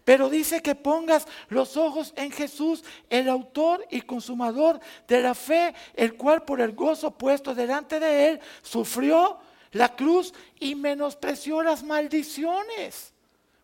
Pero 0.05 0.28
dice 0.28 0.61
que 0.61 0.74
pongas 0.74 1.28
los 1.49 1.76
ojos 1.76 2.12
en 2.16 2.32
Jesús, 2.32 2.82
el 3.09 3.28
autor 3.28 3.86
y 3.88 4.01
consumador 4.01 4.80
de 5.07 5.22
la 5.22 5.36
fe, 5.36 5.72
el 5.95 6.16
cual 6.16 6.43
por 6.43 6.61
el 6.61 6.72
gozo 6.72 7.12
puesto 7.12 7.55
delante 7.55 8.01
de 8.01 8.30
él 8.30 8.41
sufrió 8.61 9.38
la 9.70 9.95
cruz 9.95 10.34
y 10.59 10.74
menospreció 10.74 11.62
las 11.62 11.84
maldiciones. 11.84 13.14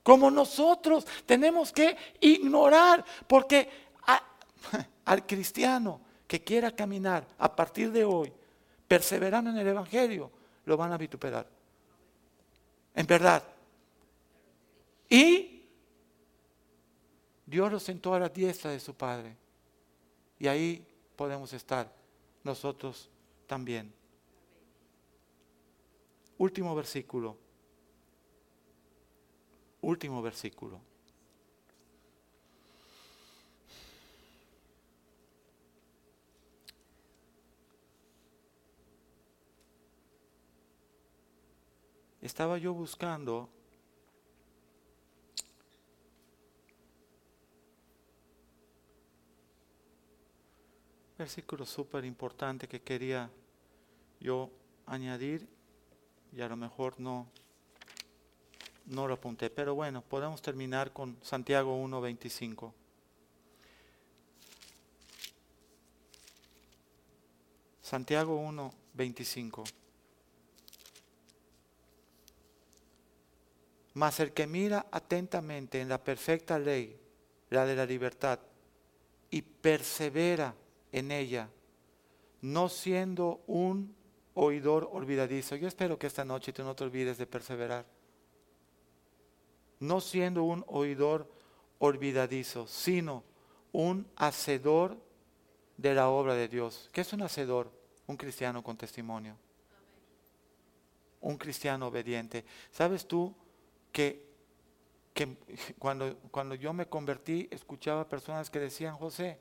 Como 0.04 0.30
nosotros 0.30 1.04
tenemos 1.26 1.72
que 1.72 1.96
ignorar, 2.20 3.04
porque 3.26 3.68
al 5.04 5.26
cristiano 5.26 6.05
que 6.26 6.42
quiera 6.42 6.74
caminar 6.74 7.26
a 7.38 7.54
partir 7.54 7.92
de 7.92 8.04
hoy, 8.04 8.32
perseverando 8.88 9.50
en 9.50 9.58
el 9.58 9.68
Evangelio, 9.68 10.30
lo 10.64 10.76
van 10.76 10.92
a 10.92 10.98
vituperar. 10.98 11.46
En 12.94 13.06
verdad. 13.06 13.42
Y 15.08 15.62
Dios 17.44 17.70
lo 17.70 17.78
sentó 17.78 18.14
a 18.14 18.18
la 18.18 18.28
diestra 18.28 18.70
de 18.70 18.80
su 18.80 18.94
Padre. 18.94 19.36
Y 20.38 20.48
ahí 20.48 20.84
podemos 21.14 21.52
estar 21.52 21.92
nosotros 22.42 23.08
también. 23.46 23.92
Último 26.38 26.74
versículo. 26.74 27.36
Último 29.80 30.20
versículo. 30.20 30.80
Estaba 42.26 42.58
yo 42.58 42.74
buscando 42.74 43.48
versículo 51.16 51.64
súper 51.64 52.04
importante 52.04 52.68
que 52.68 52.82
quería 52.82 53.30
yo 54.20 54.50
añadir 54.86 55.48
y 56.32 56.40
a 56.40 56.48
lo 56.48 56.56
mejor 56.56 57.00
no, 57.00 57.26
no 58.86 59.06
lo 59.06 59.14
apunté, 59.14 59.48
pero 59.48 59.74
bueno, 59.74 60.02
podemos 60.02 60.42
terminar 60.42 60.92
con 60.92 61.16
Santiago 61.22 61.76
1.25. 61.82 62.72
Santiago 67.80 68.40
1.25. 68.40 69.85
Mas 73.96 74.20
el 74.20 74.34
que 74.34 74.46
mira 74.46 74.88
atentamente 74.90 75.80
en 75.80 75.88
la 75.88 76.04
perfecta 76.04 76.58
ley, 76.58 77.00
la 77.48 77.64
de 77.64 77.74
la 77.74 77.86
libertad, 77.86 78.38
y 79.30 79.40
persevera 79.40 80.54
en 80.92 81.10
ella, 81.10 81.48
no 82.42 82.68
siendo 82.68 83.40
un 83.46 83.96
oidor 84.34 84.90
olvidadizo. 84.92 85.56
Yo 85.56 85.66
espero 85.66 85.98
que 85.98 86.08
esta 86.08 86.26
noche 86.26 86.52
tú 86.52 86.62
no 86.62 86.76
te 86.76 86.84
olvides 86.84 87.16
de 87.16 87.26
perseverar. 87.26 87.86
No 89.80 90.02
siendo 90.02 90.44
un 90.44 90.62
oidor 90.68 91.32
olvidadizo, 91.78 92.66
sino 92.66 93.24
un 93.72 94.06
hacedor 94.16 94.98
de 95.78 95.94
la 95.94 96.10
obra 96.10 96.34
de 96.34 96.48
Dios. 96.48 96.90
¿Qué 96.92 97.00
es 97.00 97.14
un 97.14 97.22
hacedor? 97.22 97.72
Un 98.06 98.18
cristiano 98.18 98.62
con 98.62 98.76
testimonio. 98.76 99.38
Un 101.22 101.38
cristiano 101.38 101.86
obediente. 101.86 102.44
¿Sabes 102.70 103.08
tú? 103.08 103.34
Que, 103.96 104.26
cuando, 105.78 106.18
cuando 106.30 106.54
yo 106.54 106.74
me 106.74 106.86
convertí, 106.86 107.48
escuchaba 107.50 108.06
personas 108.06 108.50
que 108.50 108.60
decían, 108.60 108.94
José, 108.94 109.38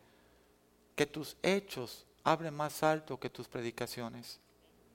que 0.95 1.05
tus 1.05 1.35
hechos 1.43 2.05
hablen 2.23 2.53
más 2.53 2.81
alto 2.81 3.19
que 3.19 3.29
tus 3.29 3.49
predicaciones, 3.49 4.39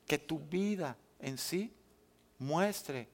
que 0.06 0.18
tu 0.18 0.38
vida 0.38 0.96
en 1.18 1.36
sí 1.36 1.74
muestre 2.38 3.06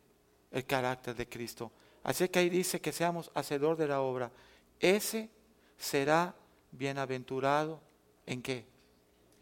el 0.52 0.64
carácter 0.64 1.16
de 1.16 1.28
Cristo. 1.28 1.72
Así 2.04 2.28
que 2.28 2.38
ahí 2.38 2.48
dice 2.48 2.80
que 2.80 2.92
seamos 2.92 3.32
hacedor 3.34 3.76
de 3.76 3.88
la 3.88 4.00
obra. 4.00 4.30
Ese 4.78 5.28
será 5.76 6.32
bienaventurado 6.70 7.80
en 8.24 8.40
qué? 8.40 8.64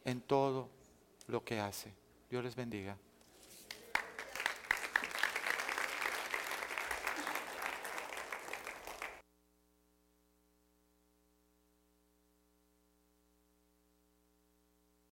En 0.07 0.23
todo 0.23 0.71
lo 1.27 1.45
que 1.45 1.61
hace. 1.61 1.93
Dios 2.31 2.43
les 2.43 2.57
bendiga. 2.57 2.97